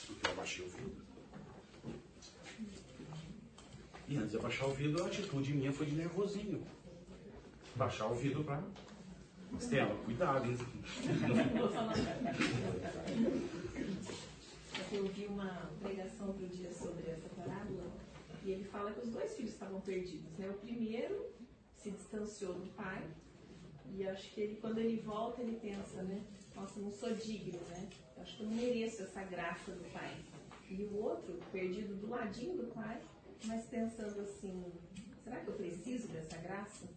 Porque 0.07 0.26
eu 0.26 0.32
abaixei 0.32 0.64
o 0.64 0.68
vidro. 0.68 1.03
E 4.09 4.16
antes 4.16 4.30
de 4.32 4.36
abaixar 4.36 4.68
o 4.68 4.72
vidro, 4.72 5.03
a 5.03 5.07
atitude 5.07 5.55
minha 5.55 5.72
foi 5.72 5.86
de 5.86 5.94
nervosinho. 5.94 6.66
Baixar 7.76 8.07
o 8.11 8.14
vidro 8.14 8.44
pra. 8.44 8.62
Estela, 9.59 9.94
cuidado, 10.05 10.46
hein? 10.46 10.57
Eu 14.90 15.07
vi 15.09 15.26
uma 15.26 15.70
pregação 15.80 16.28
outro 16.28 16.46
dia 16.48 16.72
sobre 16.72 17.11
essa 17.11 17.28
parábola 17.30 17.84
e 18.44 18.50
ele 18.50 18.64
fala 18.64 18.92
que 18.92 19.00
os 19.00 19.11
dois 19.11 19.34
filhos 19.34 19.53
estavam 19.53 19.80
perdidos. 19.80 20.36
Né? 20.38 20.48
O 20.50 20.55
primeiro 20.55 21.26
se 21.76 21.90
distanciou 21.90 22.55
do 22.55 22.66
pai 22.74 23.03
e 23.95 24.07
acho 24.07 24.30
que 24.33 24.41
ele, 24.41 24.57
quando 24.57 24.78
ele 24.78 25.01
volta, 25.01 25.43
ele 25.43 25.59
pensa, 25.61 26.03
né? 26.03 26.22
Nossa, 26.55 26.80
não 26.80 26.93
sou 26.93 27.12
digno, 27.14 27.61
né? 27.68 27.89
Acho 28.18 28.37
que 28.37 28.43
eu 28.43 28.47
não 28.47 28.57
mereço 28.57 29.03
essa 29.03 29.22
graça 29.24 29.72
do 29.72 29.93
pai. 29.93 30.14
E 30.70 30.85
o 30.85 31.03
outro, 31.03 31.39
perdido 31.51 31.95
do 31.97 32.09
ladinho 32.09 32.57
do 32.57 32.72
pai, 32.72 33.01
mas 33.45 33.66
pensando 33.66 34.20
assim, 34.20 34.64
será 35.22 35.37
que 35.41 35.49
eu 35.49 35.55
preciso 35.55 36.09
dessa 36.09 36.37
graça? 36.39 36.89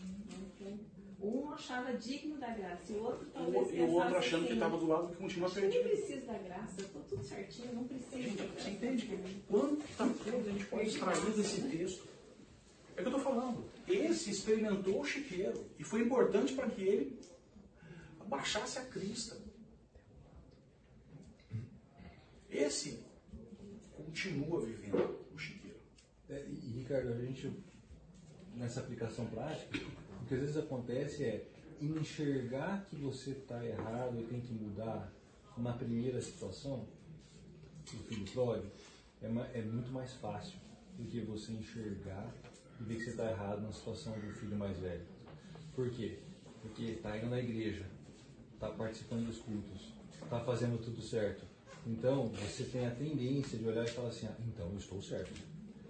Então, 0.00 0.78
um 1.22 1.50
achava 1.50 1.92
digno 1.94 2.38
da 2.38 2.48
graça 2.48 2.90
e 2.90 2.96
o 2.96 3.02
outro 3.04 3.26
talvez 3.26 3.74
E 3.74 3.80
o 3.82 3.90
outro 3.90 4.16
achando 4.16 4.36
assim, 4.38 4.46
que 4.46 4.52
estava 4.54 4.78
do 4.78 4.86
lado 4.86 5.08
que 5.08 5.16
continua 5.16 5.46
Acho 5.48 5.54
que 5.56 5.60
nem 5.60 5.70
perdido. 5.70 5.96
preciso 5.96 6.26
da 6.26 6.38
graça, 6.38 6.80
eu 6.80 6.88
tô 6.88 6.98
tudo 7.00 7.24
certinho, 7.24 7.74
não 7.74 7.84
preciso. 7.84 8.36
Você 8.38 8.70
entende 8.70 9.18
quanta 9.48 9.84
coisa 9.96 10.50
a 10.50 10.52
gente 10.52 10.64
pode 10.66 10.88
extrair 10.88 11.30
desse 11.32 11.62
texto? 11.68 12.08
É 12.96 13.00
o 13.00 13.04
que 13.04 13.10
eu 13.10 13.16
estou 13.16 13.20
falando. 13.20 13.64
Esse 13.92 14.30
experimentou 14.30 15.00
o 15.00 15.04
chiqueiro 15.04 15.66
e 15.78 15.84
foi 15.84 16.02
importante 16.02 16.54
para 16.54 16.70
que 16.70 16.82
ele 16.82 17.20
baixasse 18.26 18.78
a 18.78 18.84
crista. 18.84 19.36
Esse 22.48 23.02
continua 23.92 24.64
vivendo 24.64 25.18
o 25.34 25.38
chiqueiro. 25.38 25.78
É, 26.28 26.46
E, 26.48 26.78
Ricardo, 26.78 27.12
a 27.12 27.18
gente, 27.18 27.52
nessa 28.54 28.80
aplicação 28.80 29.26
prática, 29.26 29.78
o 30.22 30.26
que 30.26 30.34
às 30.34 30.40
vezes 30.40 30.56
acontece 30.56 31.24
é 31.24 31.46
enxergar 31.80 32.86
que 32.88 32.96
você 32.96 33.30
está 33.30 33.64
errado 33.64 34.20
e 34.20 34.24
tem 34.24 34.40
que 34.40 34.52
mudar 34.52 35.12
na 35.56 35.72
primeira 35.72 36.20
situação, 36.22 36.86
do 37.92 38.04
filho 38.04 38.26
pródigo, 38.32 38.70
é, 39.20 39.58
é 39.58 39.62
muito 39.62 39.90
mais 39.90 40.12
fácil 40.14 40.58
do 40.96 41.04
que 41.04 41.20
você 41.20 41.52
enxergar 41.52 42.32
e 42.80 42.84
ver 42.84 42.96
que 42.96 43.04
você 43.04 43.10
está 43.10 43.30
errado 43.30 43.60
na 43.62 43.72
situação 43.72 44.12
do 44.18 44.32
filho 44.32 44.56
mais 44.56 44.76
velho. 44.78 45.04
Por 45.74 45.90
quê? 45.90 46.18
Porque 46.62 46.84
está 46.84 47.16
indo 47.16 47.30
na 47.30 47.38
igreja, 47.38 47.84
está 48.54 48.68
participando 48.70 49.26
dos 49.26 49.38
cultos, 49.38 49.92
está 50.22 50.40
fazendo 50.40 50.82
tudo 50.82 51.00
certo. 51.00 51.44
Então, 51.86 52.28
você 52.28 52.64
tem 52.64 52.86
a 52.86 52.90
tendência 52.90 53.58
de 53.58 53.66
olhar 53.66 53.84
e 53.84 53.88
falar 53.88 54.08
assim, 54.08 54.26
ah, 54.26 54.36
então 54.46 54.68
eu 54.68 54.76
estou 54.76 55.00
certo. 55.00 55.32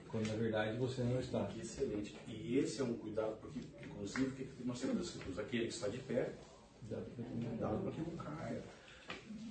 Quando 0.08 0.26
na 0.26 0.34
verdade 0.34 0.76
você 0.76 1.02
não 1.02 1.20
está. 1.20 1.50
Excelente. 1.56 2.16
E 2.26 2.58
esse 2.58 2.80
é 2.80 2.84
um 2.84 2.94
cuidado, 2.94 3.36
porque, 3.40 3.60
inclusive, 3.84 4.30
que 4.30 4.64
nós 4.64 4.80
temos 4.80 4.96
nas 4.96 5.06
escrituras? 5.06 5.38
Aquele 5.38 5.66
que 5.66 5.72
está 5.72 5.88
de 5.88 5.98
pé, 5.98 6.32
cuidado 6.80 7.82
para 7.82 7.92
que 7.92 8.00
não 8.00 8.16
caia. 8.16 8.62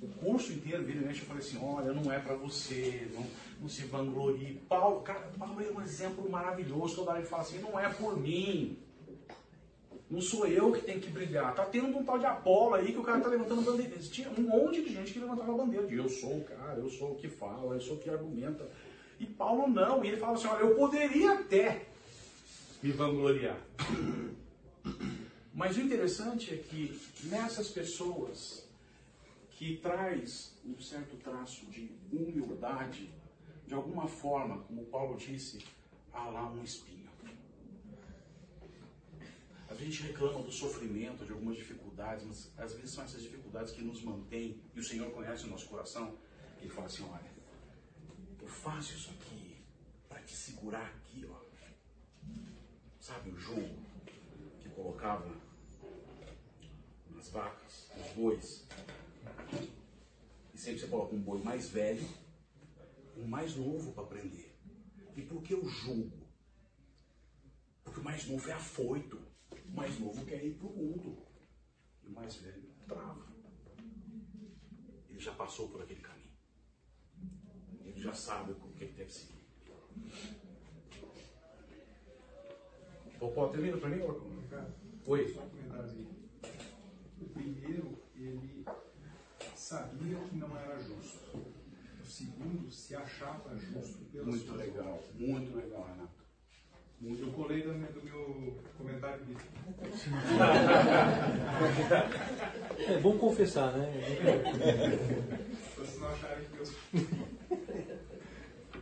O 0.02 0.08
curso 0.08 0.54
inteiro 0.54 0.86
vira 0.86 1.00
e 1.00 1.06
mexe, 1.06 1.22
eu 1.22 1.28
falei 1.28 1.44
assim, 1.44 1.58
olha, 1.62 1.94
não 1.94 2.12
é 2.12 2.20
para 2.20 2.36
você, 2.36 3.10
não, 3.14 3.26
não 3.60 3.68
se 3.68 3.84
vanglorie. 3.84 4.62
Paulo, 4.70 5.02
cara, 5.02 5.32
Paulo 5.38 5.62
é 5.62 5.72
um 5.72 5.82
exemplo 5.82 6.30
maravilhoso, 6.30 7.04
hora 7.06 7.20
ele 7.20 7.28
fala 7.28 7.44
assim, 7.44 7.60
não 7.60 7.80
é 7.80 7.90
por 7.90 8.18
mim. 8.18 8.78
Não 10.10 10.22
sou 10.22 10.48
eu 10.48 10.72
que 10.72 10.82
tenho 10.82 11.00
que 11.00 11.12
brilhar. 11.12 11.54
Tá 11.54 11.66
tendo 11.66 11.96
um 11.96 12.04
tal 12.04 12.18
de 12.18 12.26
Apolo 12.26 12.74
aí 12.74 12.92
que 12.92 12.98
o 12.98 13.04
cara 13.04 13.22
tá 13.22 13.30
levantando 13.30 13.62
bandeira. 13.62 13.96
Tinha 14.00 14.30
um 14.32 14.42
monte 14.42 14.82
de 14.82 14.92
gente 14.92 15.14
que 15.14 15.20
levantava 15.20 15.54
a 15.54 15.58
bandeira. 15.58 15.86
De 15.86 15.96
eu 15.96 16.10
sou 16.10 16.38
o 16.38 16.44
cara, 16.44 16.80
eu 16.80 16.90
sou 16.90 17.12
o 17.12 17.16
que 17.16 17.28
fala, 17.28 17.76
eu 17.76 17.82
sou 17.82 17.96
o 17.96 18.00
que 18.00 18.10
argumenta. 18.10 18.68
E 19.20 19.28
Paulo 19.28 19.68
não. 19.68 20.04
E 20.04 20.08
ele 20.08 20.18
fala 20.18 20.34
assim, 20.34 20.48
olha, 20.48 20.62
eu 20.62 20.76
poderia 20.76 21.34
até 21.34 21.86
me 22.82 22.92
vangloriar. 22.92 23.60
Mas 25.54 25.78
o 25.78 25.82
interessante 25.82 26.56
é 26.56 26.58
que 26.58 27.00
nessas 27.26 27.70
pessoas 27.70 28.68
que 29.52 29.78
traz 29.78 30.56
um 30.66 30.80
certo 30.82 31.18
traço 31.18 31.66
de 31.68 31.92
humildade, 32.12 33.12
de 33.70 33.76
alguma 33.76 34.08
forma, 34.08 34.64
como 34.64 34.84
Paulo 34.86 35.16
disse, 35.16 35.64
há 36.12 36.28
lá 36.28 36.50
um 36.50 36.64
espinho. 36.64 37.08
A 39.70 39.76
gente 39.76 40.02
reclama 40.02 40.42
do 40.42 40.52
sofrimento, 40.52 41.24
de 41.24 41.32
algumas 41.32 41.56
dificuldades, 41.56 42.26
mas 42.26 42.52
às 42.58 42.74
vezes 42.74 42.90
são 42.90 43.04
essas 43.04 43.22
dificuldades 43.22 43.72
que 43.72 43.84
nos 43.84 44.02
mantêm, 44.02 44.60
e 44.74 44.80
o 44.80 44.84
Senhor 44.84 45.12
conhece 45.12 45.46
o 45.46 45.50
nosso 45.52 45.68
coração, 45.68 46.18
ele 46.60 46.72
fala 46.72 46.88
assim, 46.88 47.04
olha, 47.04 47.32
eu 48.42 48.48
faço 48.48 48.96
isso 48.96 49.12
aqui 49.12 49.58
para 50.10 50.20
te 50.24 50.36
segurar 50.36 50.88
aqui, 50.88 51.30
ó. 51.30 51.40
Sabe 53.00 53.30
o 53.30 53.38
jogo 53.38 53.70
que 54.62 54.70
colocava 54.70 55.32
nas 57.12 57.30
vacas, 57.30 57.88
nos 57.96 58.08
bois? 58.14 58.66
E 60.56 60.58
sempre 60.58 60.80
você 60.80 60.88
coloca 60.88 61.16
um 61.16 61.22
boi 61.22 61.40
mais 61.44 61.70
velho, 61.70 62.04
um 63.20 63.28
mais 63.28 63.56
novo 63.56 63.92
para 63.94 64.06
prender. 64.06 64.56
E 65.16 65.22
por 65.22 65.44
que 65.44 65.54
o 65.54 65.68
julgo? 65.68 66.28
Porque 67.84 68.00
o 68.00 68.04
mais 68.04 68.28
novo 68.28 68.50
é 68.50 68.54
afoito. 68.54 69.20
O 69.66 69.72
mais 69.72 70.00
novo 70.00 70.26
quer 70.26 70.44
ir 70.44 70.56
para 70.56 70.68
o 70.68 70.76
mundo. 70.76 71.26
E 72.04 72.08
o 72.08 72.12
mais 72.12 72.36
velho 72.36 72.70
trava. 72.88 73.28
Ele 75.10 75.20
já 75.20 75.34
passou 75.34 75.70
por 75.70 75.82
aquele 75.82 76.02
caminho. 76.02 76.32
Ele 77.84 78.00
já 78.00 78.14
sabe 78.14 78.54
o 78.54 78.74
que 78.74 78.86
ele 78.86 78.94
deve 78.94 79.12
seguir. 79.12 79.40
Popó, 83.20 83.50
termina 83.50 83.78
para 83.78 83.90
mim? 83.90 84.02
Oi. 85.06 85.38
O 87.22 87.26
primeiro, 87.30 88.02
ele 88.16 88.66
sabia 89.56 90.18
que 90.20 90.36
não 90.38 90.58
era 90.58 90.80
justo. 90.80 91.49
O 92.10 92.12
segundo, 92.12 92.72
se 92.72 92.96
achava 92.96 93.56
justo 93.56 94.04
pelas 94.06 94.26
Muito 94.30 94.46
suas 94.48 94.58
legal, 94.58 94.96
obras. 94.96 95.14
muito 95.16 95.56
legal, 95.56 95.88
Renato. 95.92 97.22
Eu 97.22 97.32
colei 97.34 97.62
do 97.62 97.72
meu, 97.76 97.92
do 97.94 98.04
meu 98.04 98.58
comentário. 98.76 99.24
É 102.88 103.00
bom 103.00 103.16
confessar, 103.20 103.78
né? 103.78 103.94
Para 105.76 105.86
vocês 105.86 106.00
não 106.00 106.08
acharem 106.08 106.46
que 106.46 106.56
Deus. 106.56 106.76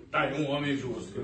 Tá 0.10 0.22
aí 0.22 0.42
um 0.42 0.50
homem 0.50 0.78
justo. 0.78 1.20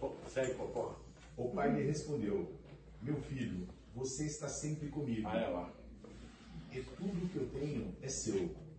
Pô, 0.00 0.14
Segue, 0.26 0.54
Popó. 0.54 0.98
O 1.36 1.50
pai 1.50 1.70
lhe 1.74 1.82
respondeu: 1.82 2.50
Meu 3.02 3.20
filho, 3.20 3.68
você 3.94 4.24
está 4.24 4.48
sempre 4.48 4.88
comigo. 4.88 5.28
Ah, 5.28 5.36
é 5.38 5.48
lá. 5.48 5.70
E 6.72 6.80
tudo 6.80 7.28
que 7.28 7.36
eu 7.36 7.46
tenho 7.50 7.94
é 8.00 8.08
seu. 8.08 8.69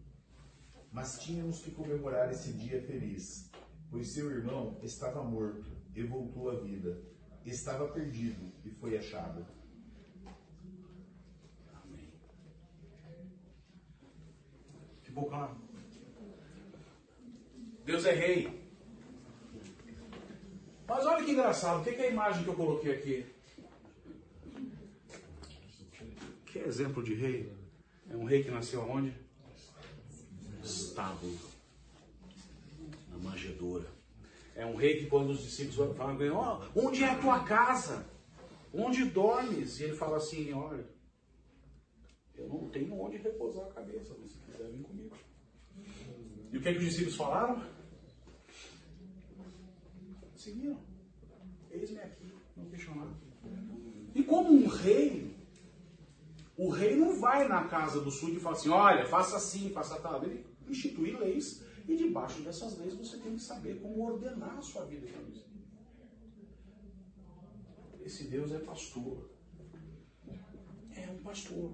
Mas 0.92 1.20
tínhamos 1.22 1.62
que 1.62 1.72
comemorar 1.72 2.30
esse 2.32 2.52
dia 2.52 2.82
feliz, 2.82 3.50
pois 3.90 4.10
seu 4.10 4.30
irmão 4.30 4.78
estava 4.84 5.24
morto 5.24 5.72
e 5.96 6.04
voltou 6.04 6.50
à 6.50 6.56
vida. 6.56 7.02
Estava 7.46 7.88
perdido 7.88 8.52
e 8.66 8.70
foi 8.70 8.98
achado. 8.98 9.46
Amém. 11.74 12.12
Que 15.02 15.12
bocão. 15.12 15.56
Deus 17.86 18.06
é 18.06 18.14
rei. 18.14 18.62
Mas 20.86 21.06
olha 21.06 21.24
que 21.24 21.32
engraçado, 21.32 21.80
o 21.80 21.84
que 21.86 21.94
que 21.94 22.02
é 22.02 22.08
a 22.10 22.12
imagem 22.12 22.44
que 22.44 22.50
eu 22.50 22.56
coloquei 22.56 22.94
aqui? 22.94 23.26
Que 26.46 26.60
exemplo 26.60 27.02
de 27.02 27.14
rei? 27.16 27.52
É 28.10 28.16
um 28.16 28.26
rei 28.26 28.44
que 28.44 28.52
nasceu 28.52 28.82
aonde? 28.82 29.21
Estábulo. 30.64 31.38
Na 33.10 33.18
manjedoura. 33.18 33.88
É 34.56 34.66
um 34.66 34.76
rei 34.76 34.98
que 34.98 35.08
quando 35.08 35.30
os 35.30 35.42
discípulos 35.44 35.98
falam 35.98 36.18
ó, 36.36 36.62
onde 36.76 37.04
é 37.04 37.10
a 37.10 37.20
tua 37.20 37.44
casa? 37.44 38.06
Onde 38.74 39.06
dormes? 39.06 39.80
E 39.80 39.84
ele 39.86 39.96
fala 39.96 40.18
assim, 40.18 40.54
olha, 40.54 40.86
eu 42.36 42.48
não 42.48 42.70
tenho 42.70 43.00
onde 43.00 43.18
repousar 43.18 43.66
a 43.68 43.74
cabeça, 43.74 44.16
mas 44.20 44.32
se 44.32 44.40
quiser 44.40 44.70
vir 44.70 44.84
comigo. 44.84 45.16
E 46.52 46.58
o 46.58 46.62
que, 46.62 46.70
é 46.70 46.74
que 46.74 46.80
os 46.80 46.86
discípulos 46.86 47.16
falaram? 47.16 47.64
Seguiram. 50.36 50.80
Eis-me 51.70 52.00
aqui, 52.00 52.34
não 52.58 52.66
questionaram. 52.66 53.16
E 54.14 54.24
como 54.24 54.52
um 54.52 54.68
rei, 54.68 55.36
o 56.58 56.70
rei 56.70 56.96
não 56.96 57.20
vai 57.20 57.48
na 57.48 57.68
casa 57.68 58.02
do 58.02 58.12
súdito 58.12 58.40
e 58.40 58.42
fala 58.42 58.56
assim, 58.56 58.70
olha, 58.70 59.06
faça 59.06 59.38
assim, 59.38 59.72
faça 59.72 60.00
tal. 60.00 60.24
Ele 60.24 60.46
institui 60.68 61.12
leis 61.12 61.64
e 61.88 61.96
debaixo 61.96 62.42
dessas 62.42 62.78
leis 62.78 62.94
você 62.94 63.18
tem 63.18 63.36
que 63.36 63.42
saber 63.42 63.80
como 63.82 64.04
ordenar 64.04 64.58
a 64.58 64.62
sua 64.62 64.86
vida. 64.86 65.08
Esse 68.04 68.26
Deus 68.26 68.52
é 68.52 68.60
pastor. 68.60 69.30
É 70.96 71.10
um 71.10 71.18
pastor. 71.24 71.72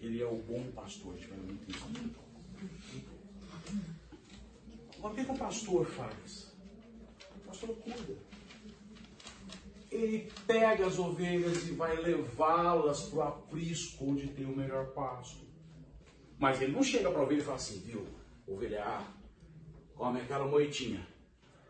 Ele 0.00 0.20
é 0.20 0.26
o 0.26 0.36
bom 0.36 0.70
pastor, 0.72 1.14
a 1.14 1.16
gente 1.16 1.28
vai 1.28 1.38
muito 1.38 1.70
isso. 1.70 1.86
O 5.02 5.10
que, 5.10 5.24
que 5.24 5.30
o 5.30 5.38
pastor 5.38 5.86
faz? 5.86 6.56
pastor 7.56 7.74
cuida. 7.76 8.18
Ele 9.90 10.30
pega 10.46 10.86
as 10.86 10.98
ovelhas 10.98 11.66
e 11.68 11.72
vai 11.72 11.96
levá-las 11.96 13.04
para 13.04 13.18
o 13.18 13.22
aprisco 13.22 14.10
onde 14.10 14.28
tem 14.28 14.44
o 14.44 14.54
melhor 14.54 14.88
pasto. 14.88 15.45
Mas 16.38 16.60
ele 16.60 16.72
não 16.72 16.82
chega 16.82 17.10
para 17.10 17.20
a 17.20 17.24
ovelha 17.24 17.40
e 17.40 17.44
fala 17.44 17.56
assim, 17.56 17.80
viu, 17.80 18.06
ovelha 18.46 18.84
A, 18.84 19.12
come 19.94 20.20
aquela 20.20 20.46
moitinha. 20.46 21.06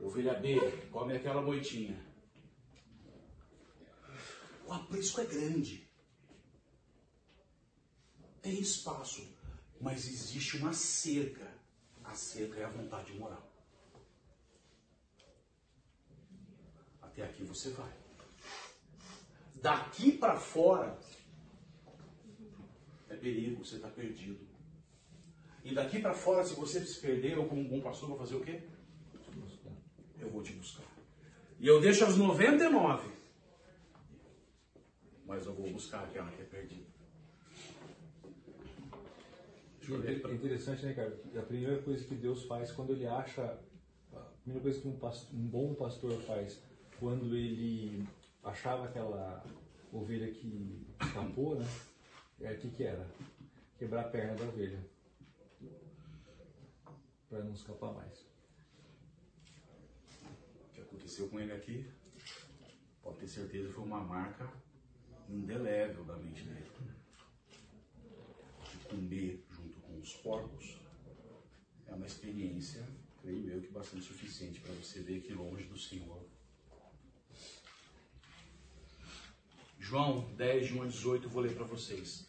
Ovelha 0.00 0.34
B, 0.34 0.58
come 0.90 1.16
aquela 1.16 1.40
moitinha. 1.40 2.04
O 4.66 4.72
aprisco 4.72 5.20
é 5.20 5.24
grande. 5.24 5.88
Tem 8.42 8.60
espaço. 8.60 9.26
Mas 9.80 10.06
existe 10.06 10.56
uma 10.58 10.72
cerca. 10.72 11.46
A 12.04 12.14
cerca 12.14 12.60
é 12.60 12.64
a 12.64 12.68
vontade 12.68 13.12
moral. 13.14 13.50
Até 17.00 17.24
aqui 17.24 17.44
você 17.44 17.70
vai. 17.70 17.92
Daqui 19.54 20.12
para 20.12 20.38
fora 20.38 20.98
é 23.08 23.16
perigo, 23.16 23.64
você 23.64 23.76
está 23.76 23.88
perdido. 23.88 24.55
E 25.66 25.74
daqui 25.74 26.00
para 26.00 26.14
fora, 26.14 26.44
se 26.44 26.54
você 26.54 26.80
se 26.80 27.00
perder, 27.00 27.32
eu 27.32 27.44
como 27.48 27.60
um 27.60 27.68
bom 27.68 27.80
pastor 27.80 28.08
vou 28.08 28.16
fazer 28.16 28.36
o 28.36 28.40
quê? 28.40 28.62
Eu 30.20 30.30
vou 30.30 30.40
te 30.40 30.52
buscar. 30.52 30.84
E 31.58 31.66
eu 31.66 31.80
deixo 31.80 32.04
as 32.04 32.16
99. 32.16 33.10
Mas 35.24 35.44
eu 35.44 35.52
vou 35.52 35.68
buscar 35.72 36.04
aquela 36.04 36.30
que 36.30 36.40
é 36.40 36.44
perdida. 36.44 36.86
É 40.06 40.34
interessante, 40.34 40.86
né, 40.86 40.94
cara? 40.94 41.20
A 41.36 41.42
primeira 41.42 41.82
coisa 41.82 42.04
que 42.04 42.14
Deus 42.14 42.44
faz 42.44 42.70
quando 42.70 42.92
ele 42.92 43.08
acha. 43.08 43.58
A 44.12 44.20
primeira 44.44 44.62
coisa 44.62 44.80
que 44.80 44.86
um, 44.86 44.96
pastor, 44.96 45.34
um 45.34 45.48
bom 45.48 45.74
pastor 45.74 46.12
faz 46.22 46.62
quando 47.00 47.36
ele 47.36 48.06
achava 48.44 48.84
aquela 48.84 49.44
ovelha 49.92 50.32
que 50.32 50.86
escapou, 51.02 51.56
né? 51.56 51.66
É 52.40 52.52
o 52.52 52.56
que, 52.56 52.70
que 52.70 52.84
era? 52.84 53.04
Quebrar 53.76 54.02
a 54.02 54.08
perna 54.08 54.36
da 54.36 54.44
ovelha. 54.44 54.95
Para 57.28 57.42
não 57.42 57.52
escapar 57.52 57.92
mais. 57.92 58.24
O 60.22 60.72
que 60.72 60.80
aconteceu 60.80 61.28
com 61.28 61.40
ele 61.40 61.52
aqui, 61.52 61.90
pode 63.02 63.18
ter 63.18 63.28
certeza, 63.28 63.72
foi 63.72 63.84
uma 63.84 64.00
marca 64.00 64.48
indelével 65.28 66.04
da 66.04 66.16
mente 66.16 66.44
dele. 66.44 66.70
De 68.70 68.78
comer 68.88 69.44
junto 69.50 69.80
com 69.80 69.98
os 69.98 70.14
porcos 70.14 70.78
é 71.86 71.94
uma 71.94 72.06
experiência, 72.06 72.86
creio 73.20 73.50
eu, 73.50 73.60
que 73.60 73.70
bastante 73.70 74.04
suficiente 74.04 74.60
para 74.60 74.72
você 74.74 75.00
ver 75.00 75.20
que 75.20 75.32
longe 75.32 75.64
do 75.64 75.78
Senhor. 75.78 76.24
João 79.78 80.34
10, 80.34 80.66
de 80.66 80.74
1 80.74 80.82
a 80.82 80.86
18, 80.86 81.24
eu 81.24 81.30
vou 81.30 81.42
ler 81.42 81.54
para 81.54 81.64
vocês. 81.64 82.26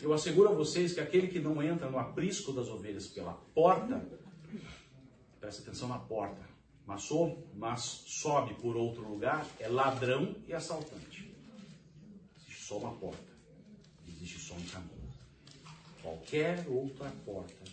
Eu 0.00 0.12
asseguro 0.12 0.50
a 0.50 0.54
vocês 0.54 0.92
que 0.92 1.00
aquele 1.00 1.28
que 1.28 1.40
não 1.40 1.62
entra 1.62 1.90
no 1.90 1.98
aprisco 1.98 2.52
das 2.52 2.68
ovelhas 2.68 3.08
pela 3.08 3.32
porta, 3.54 4.06
presta 5.40 5.62
atenção 5.62 5.88
na 5.88 5.98
porta, 5.98 6.48
mas 6.86 7.02
sobe, 7.02 7.36
mas 7.54 7.80
sobe 7.80 8.54
por 8.54 8.76
outro 8.76 9.06
lugar, 9.08 9.44
é 9.58 9.68
ladrão 9.68 10.36
e 10.46 10.54
assaltante. 10.54 11.34
Existe 12.36 12.64
só 12.64 12.78
uma 12.78 12.92
porta, 12.92 13.32
existe 14.06 14.38
só 14.38 14.54
um 14.54 14.64
caminho. 14.66 15.12
Qualquer 16.00 16.64
outra 16.68 17.10
porta 17.24 17.64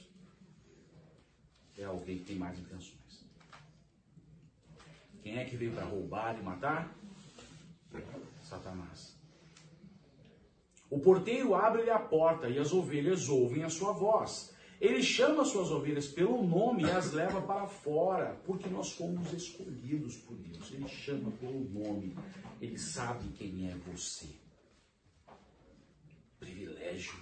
é 1.78 1.84
alguém 1.84 2.18
que 2.18 2.26
tem 2.26 2.36
mais 2.38 2.58
intenções. 2.58 2.96
Quem 5.22 5.38
é 5.38 5.46
que 5.46 5.56
veio 5.56 5.74
para 5.74 5.86
roubar 5.86 6.38
e 6.38 6.44
matar? 6.44 6.96
Satanás. 8.44 9.15
O 10.90 11.00
porteiro 11.00 11.56
abre-lhe 11.56 11.90
a 11.90 12.00
porta 12.00 12.48
e 12.48 12.60
as 12.60 12.72
ovelhas 12.72 13.28
ouvem 13.28 13.64
a 13.64 13.70
sua 13.70 13.92
voz. 13.92 14.54
Ele 14.80 15.02
chama 15.02 15.42
as 15.42 15.48
suas 15.48 15.72
ovelhas 15.72 16.08
pelo 16.08 16.46
nome 16.46 16.84
e 16.84 16.92
as 16.92 17.12
leva 17.12 17.42
para 17.42 17.66
fora, 17.68 18.40
porque 18.46 18.70
nós 18.70 18.92
fomos 18.92 19.32
escolhidos 19.34 20.18
por 20.18 20.36
Deus. 20.36 20.72
Ele 20.72 20.88
chama 20.88 21.32
pelo 21.32 21.60
nome, 21.70 22.16
ele 22.62 22.78
sabe 22.78 23.30
quem 23.30 23.70
é 23.70 23.76
você. 23.92 24.28
Privilégio. 26.40 27.16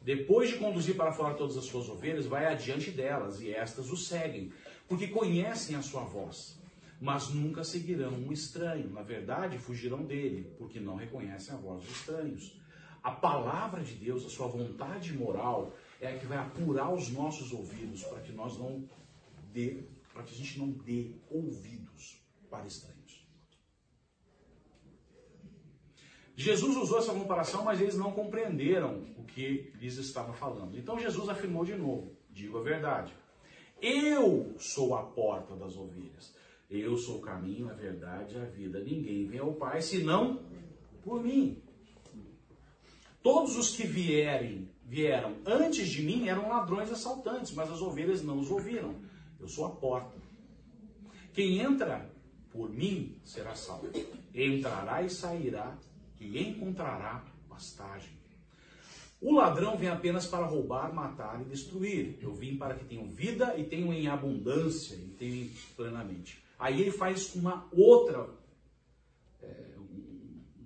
Depois 0.00 0.50
de 0.50 0.56
conduzir 0.56 0.96
para 0.96 1.12
fora 1.12 1.34
todas 1.34 1.56
as 1.56 1.64
suas 1.64 1.88
ovelhas, 1.88 2.26
vai 2.26 2.46
adiante 2.46 2.90
delas 2.90 3.40
e 3.40 3.52
estas 3.52 3.90
o 3.90 3.96
seguem, 3.96 4.52
porque 4.88 5.08
conhecem 5.08 5.76
a 5.76 5.82
sua 5.82 6.04
voz 6.04 6.61
mas 7.02 7.30
nunca 7.30 7.64
seguirão 7.64 8.12
um 8.12 8.30
estranho. 8.30 8.88
Na 8.88 9.02
verdade, 9.02 9.58
fugirão 9.58 10.04
dele, 10.04 10.54
porque 10.56 10.78
não 10.78 10.94
reconhecem 10.94 11.52
a 11.52 11.56
voz 11.58 11.82
dos 11.82 11.96
estranhos. 11.96 12.56
A 13.02 13.10
palavra 13.10 13.82
de 13.82 13.96
Deus, 13.96 14.24
a 14.24 14.28
sua 14.28 14.46
vontade 14.46 15.12
moral, 15.12 15.74
é 16.00 16.12
a 16.12 16.16
que 16.16 16.26
vai 16.26 16.38
apurar 16.38 16.94
os 16.94 17.10
nossos 17.10 17.52
ouvidos 17.52 18.04
para 18.04 18.20
que 18.20 18.30
nós 18.30 18.56
não 18.56 18.88
dê, 19.52 19.82
para 20.12 20.22
que 20.22 20.32
a 20.32 20.36
gente 20.36 20.56
não 20.60 20.70
dê 20.70 21.16
ouvidos 21.28 22.22
para 22.48 22.66
estranhos. 22.66 23.26
Jesus 26.36 26.76
usou 26.76 26.98
essa 26.98 27.12
comparação, 27.12 27.64
mas 27.64 27.80
eles 27.80 27.96
não 27.96 28.12
compreenderam 28.12 29.02
o 29.16 29.24
que 29.24 29.72
lhes 29.74 29.96
estava 29.96 30.32
falando. 30.32 30.78
Então 30.78 31.00
Jesus 31.00 31.28
afirmou 31.28 31.64
de 31.64 31.74
novo: 31.74 32.16
digo 32.30 32.58
a 32.58 32.62
verdade. 32.62 33.12
Eu 33.80 34.54
sou 34.56 34.94
a 34.94 35.02
porta 35.02 35.56
das 35.56 35.76
ovelhas. 35.76 36.40
Eu 36.72 36.96
sou 36.96 37.18
o 37.18 37.20
caminho, 37.20 37.68
a 37.68 37.74
verdade 37.74 38.34
e 38.34 38.40
a 38.40 38.44
vida. 38.46 38.80
Ninguém 38.80 39.26
vem 39.26 39.40
ao 39.40 39.52
Pai 39.52 39.82
senão 39.82 40.40
por 41.02 41.22
mim. 41.22 41.62
Todos 43.22 43.56
os 43.58 43.76
que 43.76 43.86
vierem, 43.86 44.70
vieram 44.86 45.36
antes 45.46 45.88
de 45.88 46.02
mim 46.02 46.28
eram 46.28 46.48
ladrões 46.48 46.90
assaltantes, 46.90 47.52
mas 47.52 47.70
as 47.70 47.82
ovelhas 47.82 48.22
não 48.22 48.38
os 48.38 48.50
ouviram. 48.50 48.96
Eu 49.38 49.48
sou 49.48 49.66
a 49.66 49.70
porta. 49.70 50.16
Quem 51.34 51.58
entra 51.58 52.10
por 52.50 52.70
mim 52.70 53.16
será 53.22 53.54
salvo. 53.54 53.90
Entrará 54.34 55.02
e 55.02 55.10
sairá 55.10 55.76
e 56.18 56.42
encontrará 56.42 57.22
pastagem. 57.48 58.12
O 59.20 59.34
ladrão 59.34 59.76
vem 59.76 59.88
apenas 59.88 60.26
para 60.26 60.46
roubar, 60.46 60.92
matar 60.92 61.40
e 61.42 61.44
destruir. 61.44 62.18
Eu 62.20 62.34
vim 62.34 62.56
para 62.56 62.74
que 62.74 62.84
tenham 62.86 63.08
vida 63.10 63.56
e 63.58 63.64
tenham 63.64 63.92
em 63.92 64.08
abundância 64.08 64.96
e 64.96 65.08
tenham 65.18 65.48
plenamente. 65.76 66.42
Aí 66.62 66.80
ele 66.80 66.92
faz 66.92 67.34
uma 67.34 67.68
outra, 67.72 68.30
é, 69.42 69.74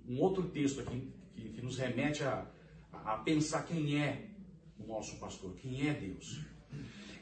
um, 0.07 0.21
outro 0.21 0.47
texto 0.49 0.79
aqui 0.79 1.11
que, 1.35 1.49
que 1.49 1.59
nos 1.59 1.75
remete 1.75 2.23
a, 2.23 2.47
a 2.93 3.17
pensar 3.17 3.63
quem 3.63 3.99
é 3.99 4.29
o 4.77 4.85
nosso 4.85 5.19
pastor, 5.19 5.55
quem 5.55 5.89
é 5.89 5.95
Deus. 5.95 6.45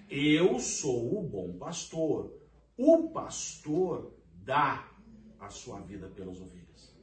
Eu 0.09 0.59
sou 0.59 1.17
o 1.17 1.23
bom 1.23 1.57
pastor. 1.57 2.37
O 2.75 3.11
pastor 3.11 4.13
dá 4.43 4.91
a 5.39 5.49
sua 5.49 5.79
vida 5.79 6.09
pelas 6.09 6.41
ovelhas. 6.41 6.93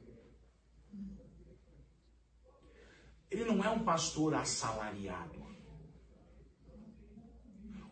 Ele 3.31 3.45
não 3.45 3.63
é 3.63 3.69
um 3.71 3.83
pastor 3.83 4.35
assalariado. 4.35 5.42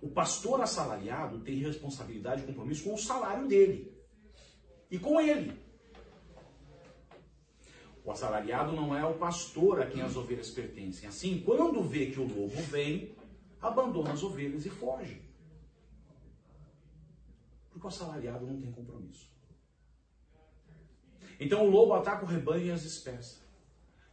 O 0.02 0.10
pastor 0.10 0.60
assalariado 0.62 1.40
tem 1.40 1.58
responsabilidade 1.58 2.42
e 2.42 2.46
compromisso 2.48 2.84
com 2.84 2.94
o 2.96 2.98
salário 2.98 3.48
dele 3.48 3.96
e 4.90 4.98
com 4.98 5.22
ele. 5.22 5.58
O 8.04 8.12
assalariado 8.12 8.72
não 8.72 8.98
é 8.98 9.06
o 9.06 9.14
pastor 9.14 9.80
a 9.80 9.86
quem 9.86 10.02
as 10.02 10.16
ovelhas 10.16 10.50
pertencem. 10.50 11.08
Assim, 11.08 11.42
quando 11.46 11.84
vê 11.84 12.08
que 12.08 12.20
o 12.20 12.28
lobo 12.28 12.62
vem, 12.64 13.16
abandona 13.62 14.14
as 14.14 14.24
ovelhas 14.24 14.66
e 14.66 14.70
foge. 14.70 15.22
Porque 17.70 17.86
o 17.86 17.88
assalariado 17.88 18.46
não 18.46 18.60
tem 18.60 18.72
compromisso. 18.72 19.30
Então 21.40 21.66
o 21.68 21.70
lobo 21.70 21.94
ataca 21.94 22.26
o 22.26 22.28
rebanho 22.28 22.66
e 22.66 22.72
as 22.72 22.82
dispersa. 22.82 23.40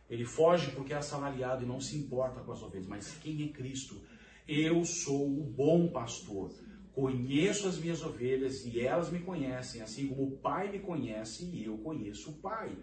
Ele 0.08 0.24
foge 0.24 0.70
porque 0.72 0.92
é 0.92 0.96
assalariado 0.96 1.64
e 1.64 1.66
não 1.66 1.80
se 1.80 1.96
importa 1.96 2.40
com 2.40 2.52
as 2.52 2.62
ovelhas. 2.62 2.86
Mas 2.86 3.16
quem 3.16 3.42
é 3.44 3.48
Cristo 3.48 4.00
eu 4.48 4.82
sou 4.82 5.26
o 5.26 5.42
bom 5.44 5.88
pastor. 5.88 6.50
Conheço 6.94 7.68
as 7.68 7.78
minhas 7.78 8.02
ovelhas 8.02 8.64
e 8.64 8.80
elas 8.80 9.10
me 9.10 9.20
conhecem, 9.20 9.82
assim 9.82 10.08
como 10.08 10.24
o 10.24 10.36
Pai 10.38 10.72
me 10.72 10.80
conhece 10.80 11.44
e 11.44 11.64
eu 11.64 11.76
conheço 11.78 12.30
o 12.30 12.34
Pai. 12.38 12.74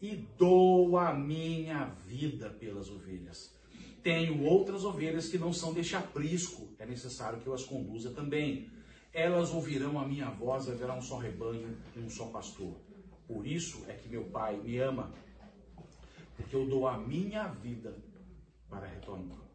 E 0.00 0.24
dou 0.38 0.96
a 0.96 1.12
minha 1.12 1.86
vida 2.06 2.50
pelas 2.50 2.88
ovelhas. 2.88 3.52
Tenho 4.02 4.44
outras 4.44 4.84
ovelhas 4.84 5.28
que 5.28 5.36
não 5.36 5.52
são 5.52 5.74
deste 5.74 5.96
aprisco, 5.96 6.68
é 6.78 6.86
necessário 6.86 7.40
que 7.40 7.46
eu 7.48 7.52
as 7.52 7.64
conduza 7.64 8.12
também. 8.12 8.70
Elas 9.12 9.52
ouvirão 9.52 9.98
a 9.98 10.06
minha 10.06 10.30
voz, 10.30 10.68
haverá 10.68 10.94
um 10.94 11.02
só 11.02 11.18
rebanho 11.18 11.76
e 11.96 11.98
um 11.98 12.08
só 12.08 12.26
pastor. 12.26 12.76
Por 13.26 13.44
isso 13.44 13.84
é 13.88 13.94
que 13.94 14.08
meu 14.08 14.24
Pai 14.26 14.56
me 14.56 14.78
ama, 14.78 15.12
porque 16.36 16.54
eu 16.54 16.66
dou 16.68 16.86
a 16.86 16.96
minha 16.96 17.48
vida 17.48 17.96
para 18.70 18.86
retornar. 18.86 19.45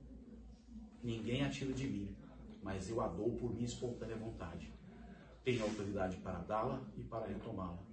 Ninguém 1.04 1.44
a 1.44 1.50
tira 1.50 1.74
de 1.74 1.88
mim, 1.88 2.16
mas 2.62 2.90
eu 2.90 3.02
a 3.02 3.08
dou 3.08 3.36
por 3.36 3.52
minha 3.54 3.66
espontânea 3.66 4.16
vontade. 4.16 4.72
Tenho 5.44 5.64
autoridade 5.64 6.18
para 6.18 6.40
dá-la 6.40 6.88
e 6.96 7.04
para 7.04 7.26
retomá-la. 7.26 7.84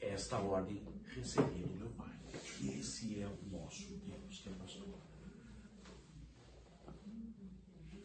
Esta 0.00 0.38
ordem 0.38 0.82
recebi 1.06 1.62
do 1.62 1.74
meu 1.76 1.88
Pai. 1.90 2.18
Esse 2.60 3.20
é 3.20 3.26
o 3.26 3.38
nosso 3.50 3.96
Deus, 3.98 4.40
que 4.40 4.48
é 4.48 4.52
pastor. 4.52 4.98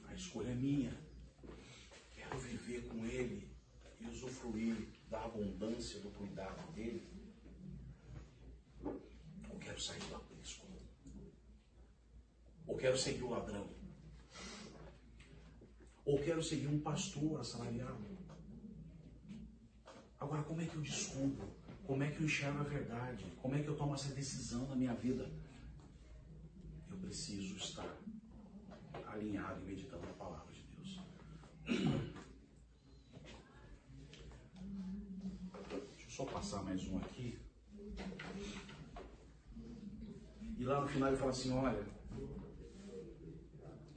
A 0.05 0.13
escolha 0.13 0.49
é 0.49 0.55
minha. 0.55 0.93
Quero 2.13 2.37
viver 2.37 2.87
com 2.87 3.03
Ele 3.05 3.51
e 3.99 4.07
usufruir 4.07 4.87
da 5.09 5.25
abundância 5.25 5.99
do 5.99 6.11
cuidado 6.11 6.71
dele. 6.73 7.07
Ou 8.83 9.57
quero 9.59 9.81
sair 9.81 10.03
do 10.03 10.15
aprisco. 10.15 10.67
Ou 12.67 12.77
quero 12.77 12.97
seguir 12.97 13.23
o 13.23 13.29
ladrão. 13.31 13.72
Ou 16.05 16.19
quero 16.19 16.43
seguir 16.43 16.67
um 16.67 16.79
pastor 16.79 17.39
assalariado. 17.39 18.13
Agora, 20.19 20.43
como 20.43 20.61
é 20.61 20.65
que 20.65 20.75
eu 20.75 20.81
descubro? 20.81 21.47
Como 21.85 22.03
é 22.03 22.11
que 22.11 22.19
eu 22.19 22.25
enxergo 22.25 22.59
a 22.59 22.63
verdade? 22.63 23.25
Como 23.41 23.55
é 23.55 23.61
que 23.61 23.67
eu 23.67 23.75
tomo 23.75 23.93
essa 23.93 24.13
decisão 24.13 24.67
na 24.67 24.75
minha 24.75 24.93
vida? 24.93 25.29
Eu 26.89 26.97
preciso 26.97 27.55
estar 27.57 27.97
alinhado 29.07 29.61
e 29.61 29.65
meditando 29.65 30.05
na 30.05 30.13
palavra 30.13 30.53
de 30.53 30.61
Deus. 30.63 30.99
Deixa 35.65 36.05
eu 36.05 36.09
só 36.09 36.25
passar 36.25 36.63
mais 36.63 36.85
um 36.87 36.97
aqui. 36.97 37.37
E 40.57 40.63
lá 40.65 40.81
no 40.81 40.87
final 40.87 41.09
ele 41.09 41.17
fala 41.17 41.31
assim: 41.31 41.51
olha, 41.51 41.85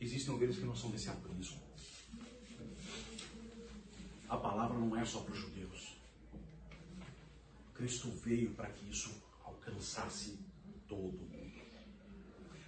existem 0.01 0.35
ovelhas 0.35 0.59
que 0.59 0.65
não 0.65 0.75
são 0.75 0.91
desse 0.91 1.09
aprisco. 1.09 1.66
A 4.29 4.37
palavra 4.37 4.77
não 4.77 4.97
é 4.97 5.05
só 5.05 5.21
para 5.21 5.33
os 5.33 5.39
judeus. 5.39 5.97
Cristo 7.75 8.11
veio 8.25 8.51
para 8.55 8.69
que 8.71 8.91
isso 8.91 9.11
alcançasse 9.45 10.39
todo 10.89 11.13
mundo. 11.13 11.37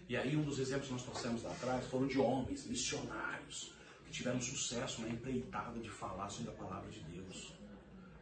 E 0.08 0.16
aí 0.16 0.36
um 0.36 0.42
dos 0.42 0.58
exemplos 0.58 0.86
que 0.86 0.92
nós 0.92 1.02
trouxemos 1.02 1.42
lá 1.42 1.50
atrás 1.50 1.86
foram 1.86 2.06
de 2.06 2.18
homens, 2.18 2.66
missionários, 2.66 3.72
que 4.04 4.10
tiveram 4.10 4.40
sucesso 4.40 5.02
na 5.02 5.08
empreitada 5.08 5.78
de 5.80 5.90
falar 5.90 6.28
sobre 6.30 6.50
a 6.50 6.54
palavra 6.54 6.90
de 6.90 7.00
Deus. 7.00 7.52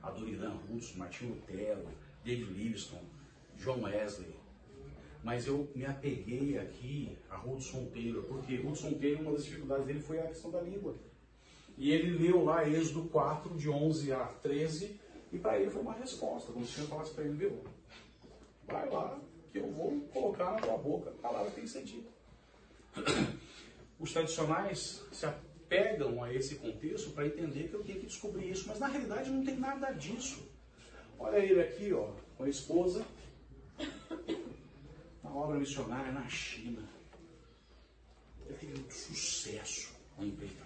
Adoniran 0.02 0.56
Hudson, 0.68 0.98
Martin 0.98 1.26
Lutero, 1.26 1.86
David 2.24 2.52
Livingstone, 2.52 3.06
John 3.58 3.82
Wesley. 3.82 4.34
Mas 5.22 5.46
eu 5.46 5.70
me 5.74 5.84
apeguei 5.84 6.58
aqui 6.58 7.16
a 7.30 7.38
Hudson 7.38 7.86
Taylor, 7.86 8.22
porque 8.24 8.58
Hudson 8.58 8.94
Taylor, 8.94 9.22
uma 9.22 9.32
das 9.32 9.44
dificuldades 9.44 9.86
dele 9.86 10.00
foi 10.00 10.20
a 10.20 10.26
questão 10.26 10.50
da 10.50 10.60
língua. 10.60 10.96
E 11.77 11.90
ele 11.90 12.16
leu 12.16 12.44
lá 12.44 12.66
Êxodo 12.69 13.09
4, 13.09 13.55
de 13.55 13.69
11 13.69 14.12
a 14.12 14.24
13, 14.43 14.98
e 15.32 15.39
para 15.39 15.59
ele 15.59 15.70
foi 15.70 15.82
uma 15.82 15.93
resposta. 15.93 16.53
Quando 16.53 16.65
o 16.65 16.69
Senhor 16.69 16.89
falasse 16.89 17.12
para 17.12 17.24
ele, 17.24 17.35
viu? 17.35 17.65
Vai 18.66 18.89
lá, 18.89 19.19
que 19.53 19.59
eu 19.59 19.70
vou 19.70 20.01
colocar 20.12 20.53
na 20.53 20.61
tua 20.61 20.78
boca. 20.78 21.11
A 21.11 21.28
palavra 21.28 21.51
tem 21.51 21.66
sentido. 21.66 22.07
Os 24.01 24.12
tradicionais 24.12 25.05
se 25.12 25.27
apegam 25.27 26.23
a 26.23 26.32
esse 26.32 26.57
contexto 26.57 27.11
para 27.11 27.27
entender 27.27 27.69
que 27.69 27.74
eu 27.74 27.85
tenho 27.85 28.01
que 28.01 28.07
descobrir 28.07 28.51
isso, 28.51 28.66
mas 28.69 28.78
na 28.78 28.86
realidade 28.86 29.31
não 29.31 29.44
tem 29.44 29.57
nada 29.57 29.90
disso. 29.93 30.43
Olha 31.19 31.39
ele 31.39 31.61
aqui, 31.61 31.93
ó, 31.93 32.11
com 32.36 32.44
a 32.44 32.48
esposa, 32.48 33.07
na 35.23 35.31
obra 35.31 35.59
missionária 35.59 36.12
na 36.12 36.28
China. 36.28 36.82
Ele 38.47 38.55
teve 38.55 38.74
muito 38.74 38.94
sucesso 38.94 39.97
empreitada 40.19 40.65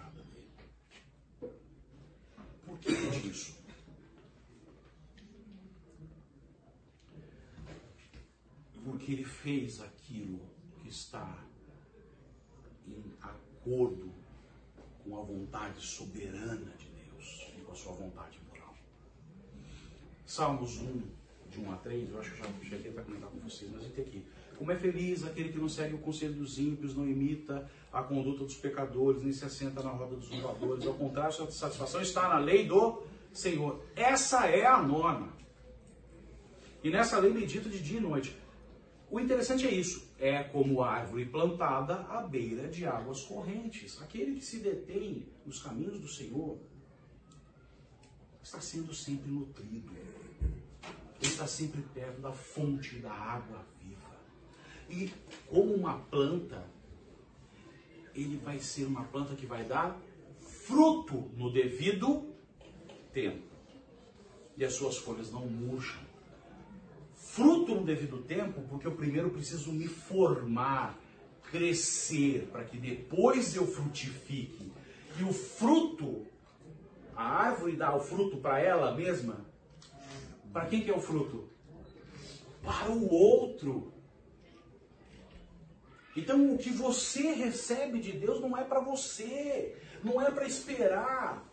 Porque 8.83 9.11
ele 9.11 9.23
fez 9.23 9.79
aquilo 9.81 10.39
que 10.81 10.89
está 10.89 11.45
em 12.87 13.03
acordo 13.21 14.11
com 15.03 15.19
a 15.19 15.23
vontade 15.23 15.79
soberana 15.81 16.71
de 16.77 16.87
Deus 16.87 17.47
e 17.57 17.61
com 17.61 17.71
a 17.71 17.75
sua 17.75 17.93
vontade 17.93 18.39
moral. 18.49 18.75
Salmos 20.25 20.77
1, 20.77 21.01
de 21.49 21.59
1 21.59 21.71
a 21.71 21.77
3, 21.77 22.09
eu 22.09 22.19
acho 22.19 22.31
que 22.31 22.37
já 22.37 22.77
cheguei 22.77 22.91
para 22.91 23.03
comentar 23.03 23.29
com 23.29 23.39
vocês, 23.39 23.69
mas 23.71 23.85
a 23.85 23.89
tem 23.89 24.05
aqui. 24.05 24.25
Como 24.61 24.71
é 24.71 24.75
feliz 24.75 25.23
aquele 25.23 25.49
que 25.49 25.57
não 25.57 25.67
segue 25.67 25.95
o 25.95 25.97
conselho 25.97 26.35
dos 26.35 26.59
ímpios, 26.59 26.95
não 26.95 27.03
imita 27.03 27.67
a 27.91 28.03
conduta 28.03 28.43
dos 28.43 28.53
pecadores, 28.53 29.23
nem 29.23 29.33
se 29.33 29.43
assenta 29.43 29.81
na 29.81 29.89
roda 29.89 30.15
dos 30.15 30.27
zombadores. 30.27 30.85
Ao 30.85 30.93
contrário, 30.93 31.33
sua 31.33 31.49
satisfação 31.49 31.99
está 31.99 32.29
na 32.29 32.37
lei 32.37 32.67
do 32.67 33.01
Senhor. 33.33 33.83
Essa 33.95 34.45
é 34.45 34.67
a 34.67 34.79
norma. 34.79 35.33
E 36.83 36.91
nessa 36.91 37.17
lei 37.17 37.33
medita 37.33 37.67
de 37.67 37.81
dia 37.81 37.97
e 37.97 38.01
noite. 38.01 38.37
O 39.09 39.19
interessante 39.19 39.65
é 39.65 39.71
isso. 39.73 40.07
É 40.19 40.43
como 40.43 40.83
árvore 40.83 41.25
plantada 41.25 41.95
à 42.07 42.21
beira 42.21 42.67
de 42.67 42.85
águas 42.85 43.23
correntes. 43.23 43.99
Aquele 43.99 44.35
que 44.35 44.45
se 44.45 44.59
detém 44.59 45.25
nos 45.43 45.59
caminhos 45.59 45.99
do 45.99 46.07
Senhor 46.07 46.59
está 48.43 48.61
sendo 48.61 48.93
sempre 48.93 49.27
nutrido. 49.31 49.91
Ele 51.19 51.31
está 51.31 51.47
sempre 51.47 51.81
perto 51.95 52.21
da 52.21 52.31
fonte 52.31 52.99
da 52.99 53.11
água. 53.11 53.70
E 54.91 55.11
como 55.47 55.73
uma 55.73 55.97
planta, 55.99 56.65
ele 58.13 58.37
vai 58.37 58.59
ser 58.59 58.85
uma 58.85 59.03
planta 59.05 59.35
que 59.35 59.45
vai 59.45 59.63
dar 59.63 59.99
fruto 60.39 61.31
no 61.35 61.51
devido 61.51 62.25
tempo. 63.13 63.49
E 64.57 64.65
as 64.65 64.73
suas 64.73 64.97
folhas 64.97 65.31
não 65.31 65.47
murcham 65.47 66.11
fruto 67.31 67.75
no 67.75 67.83
devido 67.83 68.17
tempo, 68.17 68.61
porque 68.69 68.85
eu 68.85 68.91
primeiro 68.91 69.29
preciso 69.29 69.71
me 69.71 69.87
formar, 69.87 70.99
crescer, 71.49 72.49
para 72.51 72.65
que 72.65 72.77
depois 72.77 73.55
eu 73.55 73.65
frutifique. 73.65 74.71
E 75.17 75.23
o 75.23 75.31
fruto, 75.31 76.25
a 77.15 77.23
árvore 77.23 77.77
dá 77.77 77.95
o 77.95 78.01
fruto 78.01 78.37
para 78.37 78.59
ela 78.59 78.93
mesma. 78.93 79.45
Para 80.51 80.65
quem 80.65 80.81
que 80.81 80.91
é 80.91 80.95
o 80.95 80.99
fruto? 80.99 81.47
Para 82.61 82.91
o 82.91 83.09
outro. 83.09 83.93
Então 86.15 86.53
o 86.53 86.57
que 86.57 86.69
você 86.69 87.33
recebe 87.33 87.99
de 87.99 88.11
Deus 88.11 88.41
não 88.41 88.57
é 88.57 88.63
para 88.63 88.79
você, 88.79 89.77
não 90.03 90.21
é 90.21 90.29
para 90.29 90.45
esperar. 90.45 91.43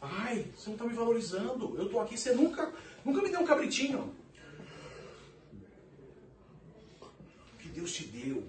Ai, 0.00 0.46
você 0.56 0.70
não 0.70 0.74
está 0.74 0.86
me 0.86 0.94
valorizando. 0.94 1.76
Eu 1.76 1.86
estou 1.86 2.00
aqui, 2.00 2.18
você 2.18 2.32
nunca, 2.32 2.72
nunca 3.04 3.22
me 3.22 3.30
deu 3.30 3.40
um 3.40 3.46
cabritinho. 3.46 4.14
Deus 7.72 7.92
te 7.92 8.04
deu 8.04 8.46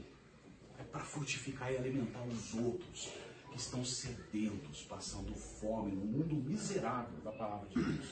é 0.78 0.84
para 0.84 1.03
frutificar 1.03 1.72
e 1.72 1.78
alimentar 1.78 2.24
os 2.24 2.53
outros 2.53 3.10
que 3.52 3.57
estão 3.57 3.86
sedentos, 3.86 4.84
passando 4.84 5.34
fome 5.34 5.91
no 5.91 6.06
mundo 6.06 6.36
miserável 6.36 7.20
da 7.24 7.32
palavra 7.32 7.68
de 7.70 7.82
Deus. 7.82 8.07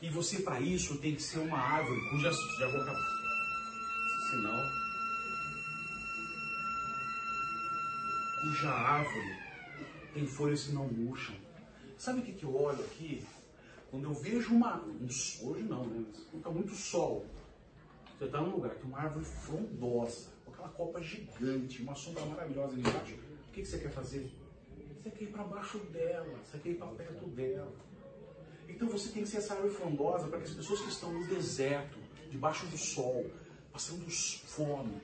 E 0.00 0.10
você, 0.10 0.40
para 0.40 0.60
isso, 0.60 0.98
tem 0.98 1.14
que 1.14 1.22
ser 1.22 1.38
uma 1.38 1.58
árvore 1.58 2.00
cuja. 2.10 2.30
Já 2.30 2.68
vou 2.68 2.80
acabar. 2.82 3.06
Senão. 4.30 4.85
Cuja 8.40 8.70
árvore 8.70 9.38
tem 10.14 10.26
folhas 10.26 10.64
que 10.64 10.72
não 10.72 10.86
murcham. 10.88 11.36
Sabe 11.98 12.20
o 12.20 12.22
que, 12.22 12.32
que 12.32 12.44
eu 12.44 12.54
olho 12.54 12.80
aqui? 12.84 13.24
Quando 13.90 14.04
eu 14.04 14.14
vejo 14.14 14.54
uma. 14.54 14.82
Um, 14.82 15.06
hoje 15.42 15.62
não, 15.62 15.84
né? 15.86 16.04
Está 16.34 16.50
muito 16.50 16.74
sol 16.74 17.26
você 18.18 18.24
está 18.24 18.40
num 18.40 18.52
lugar 18.52 18.70
que 18.70 18.80
tem 18.80 18.88
uma 18.88 18.98
árvore 18.98 19.26
frondosa, 19.26 20.30
com 20.46 20.52
aquela 20.52 20.68
copa 20.70 21.02
gigante, 21.02 21.82
uma 21.82 21.94
sombra 21.94 22.24
maravilhosa 22.24 22.72
ali 22.72 22.80
embaixo. 22.80 23.14
O 23.14 23.52
que, 23.52 23.60
que 23.60 23.66
você 23.66 23.78
quer 23.78 23.90
fazer? 23.90 24.30
Você 25.02 25.10
quer 25.10 25.24
ir 25.24 25.26
para 25.26 25.44
baixo 25.44 25.78
dela, 25.78 26.38
você 26.42 26.58
quer 26.58 26.70
ir 26.70 26.74
para 26.76 26.86
perto 26.88 27.26
dela. 27.26 27.72
Então 28.66 28.88
você 28.88 29.10
tem 29.10 29.22
que 29.22 29.28
ser 29.28 29.36
essa 29.36 29.52
árvore 29.52 29.74
frondosa 29.74 30.28
para 30.28 30.38
que 30.38 30.44
as 30.44 30.54
pessoas 30.54 30.80
que 30.80 30.88
estão 30.88 31.12
no 31.12 31.26
deserto, 31.26 31.98
debaixo 32.30 32.64
do 32.66 32.78
sol, 32.78 33.30
passando 33.70 34.10
fome, 34.10 34.98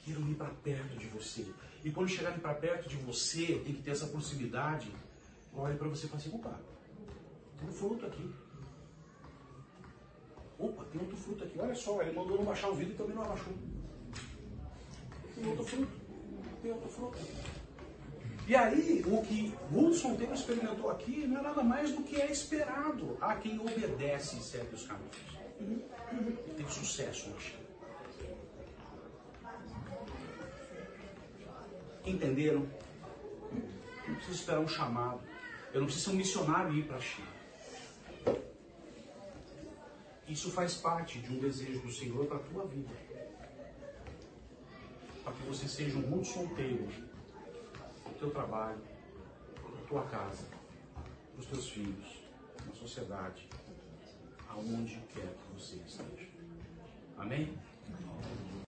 queiram 0.00 0.28
ir 0.28 0.34
para 0.34 0.50
perto 0.50 0.98
de 0.98 1.06
você. 1.06 1.46
E 1.84 1.90
quando 1.90 2.08
chegarem 2.08 2.38
para 2.38 2.54
perto 2.54 2.88
de 2.88 2.96
você, 2.96 3.60
tem 3.64 3.74
que 3.74 3.82
ter 3.82 3.92
essa 3.92 4.06
proximidade. 4.06 4.92
Olhe 5.54 5.76
para 5.76 5.88
você 5.88 6.06
e 6.06 6.08
fale 6.08 6.22
assim: 6.22 6.34
opa, 6.34 6.60
tem 7.58 7.68
um 7.68 7.72
fruto 7.72 8.06
aqui. 8.06 8.30
Opa, 10.58 10.84
tem 10.92 11.00
outro 11.00 11.16
fruto 11.16 11.44
aqui. 11.44 11.58
Olha 11.58 11.74
só, 11.74 12.02
ele 12.02 12.12
mandou 12.12 12.36
não 12.36 12.44
baixar 12.44 12.68
o 12.68 12.74
vidro 12.74 12.92
e 12.92 12.96
também 12.96 13.14
não 13.16 13.22
abaixou. 13.22 13.54
Tem 15.34 15.46
outro 15.46 15.64
fruto. 15.64 15.92
Tem 16.62 16.72
outro 16.72 16.88
fruto. 16.88 17.18
E 18.46 18.54
aí, 18.56 19.02
o 19.06 19.22
que 19.22 19.54
Wilson 19.72 20.16
Taylor 20.16 20.34
experimentou 20.34 20.90
aqui 20.90 21.26
não 21.26 21.38
é 21.38 21.42
nada 21.42 21.62
mais 21.62 21.92
do 21.92 22.02
que 22.02 22.20
é 22.20 22.30
esperado 22.30 23.16
a 23.20 23.36
quem 23.36 23.58
obedece 23.58 24.36
e 24.38 24.42
segue 24.42 24.74
os 24.74 24.86
caminhos. 24.86 25.16
Tem 26.56 26.68
sucesso 26.68 27.30
na 27.30 27.36
Entenderam? 32.04 32.66
não 34.10 34.16
preciso 34.16 34.38
esperar 34.38 34.60
um 34.60 34.68
chamado. 34.68 35.20
Eu 35.72 35.80
não 35.80 35.86
preciso 35.86 36.10
ser 36.10 36.16
um 36.16 36.18
missionário 36.18 36.72
e 36.72 36.80
ir 36.80 36.84
para 36.84 36.96
a 36.96 37.00
China. 37.00 37.28
Isso 40.28 40.50
faz 40.50 40.74
parte 40.76 41.18
de 41.18 41.32
um 41.32 41.38
desejo 41.38 41.80
do 41.80 41.92
Senhor 41.92 42.26
para 42.26 42.36
a 42.36 42.40
tua 42.40 42.66
vida. 42.66 42.90
Para 45.24 45.32
que 45.32 45.42
você 45.42 45.68
seja 45.68 45.98
um 45.98 46.02
muito 46.02 46.26
solteiro 46.28 46.88
no 48.06 48.14
teu 48.18 48.30
trabalho, 48.30 48.80
na 49.74 49.86
tua 49.88 50.02
casa, 50.04 50.44
para 50.44 51.40
os 51.40 51.46
teus 51.46 51.68
filhos, 51.68 52.22
na 52.66 52.74
sociedade, 52.74 53.48
aonde 54.48 55.00
quer 55.12 55.34
que 55.34 55.54
você 55.54 55.76
esteja. 55.76 56.28
Amém? 57.18 57.58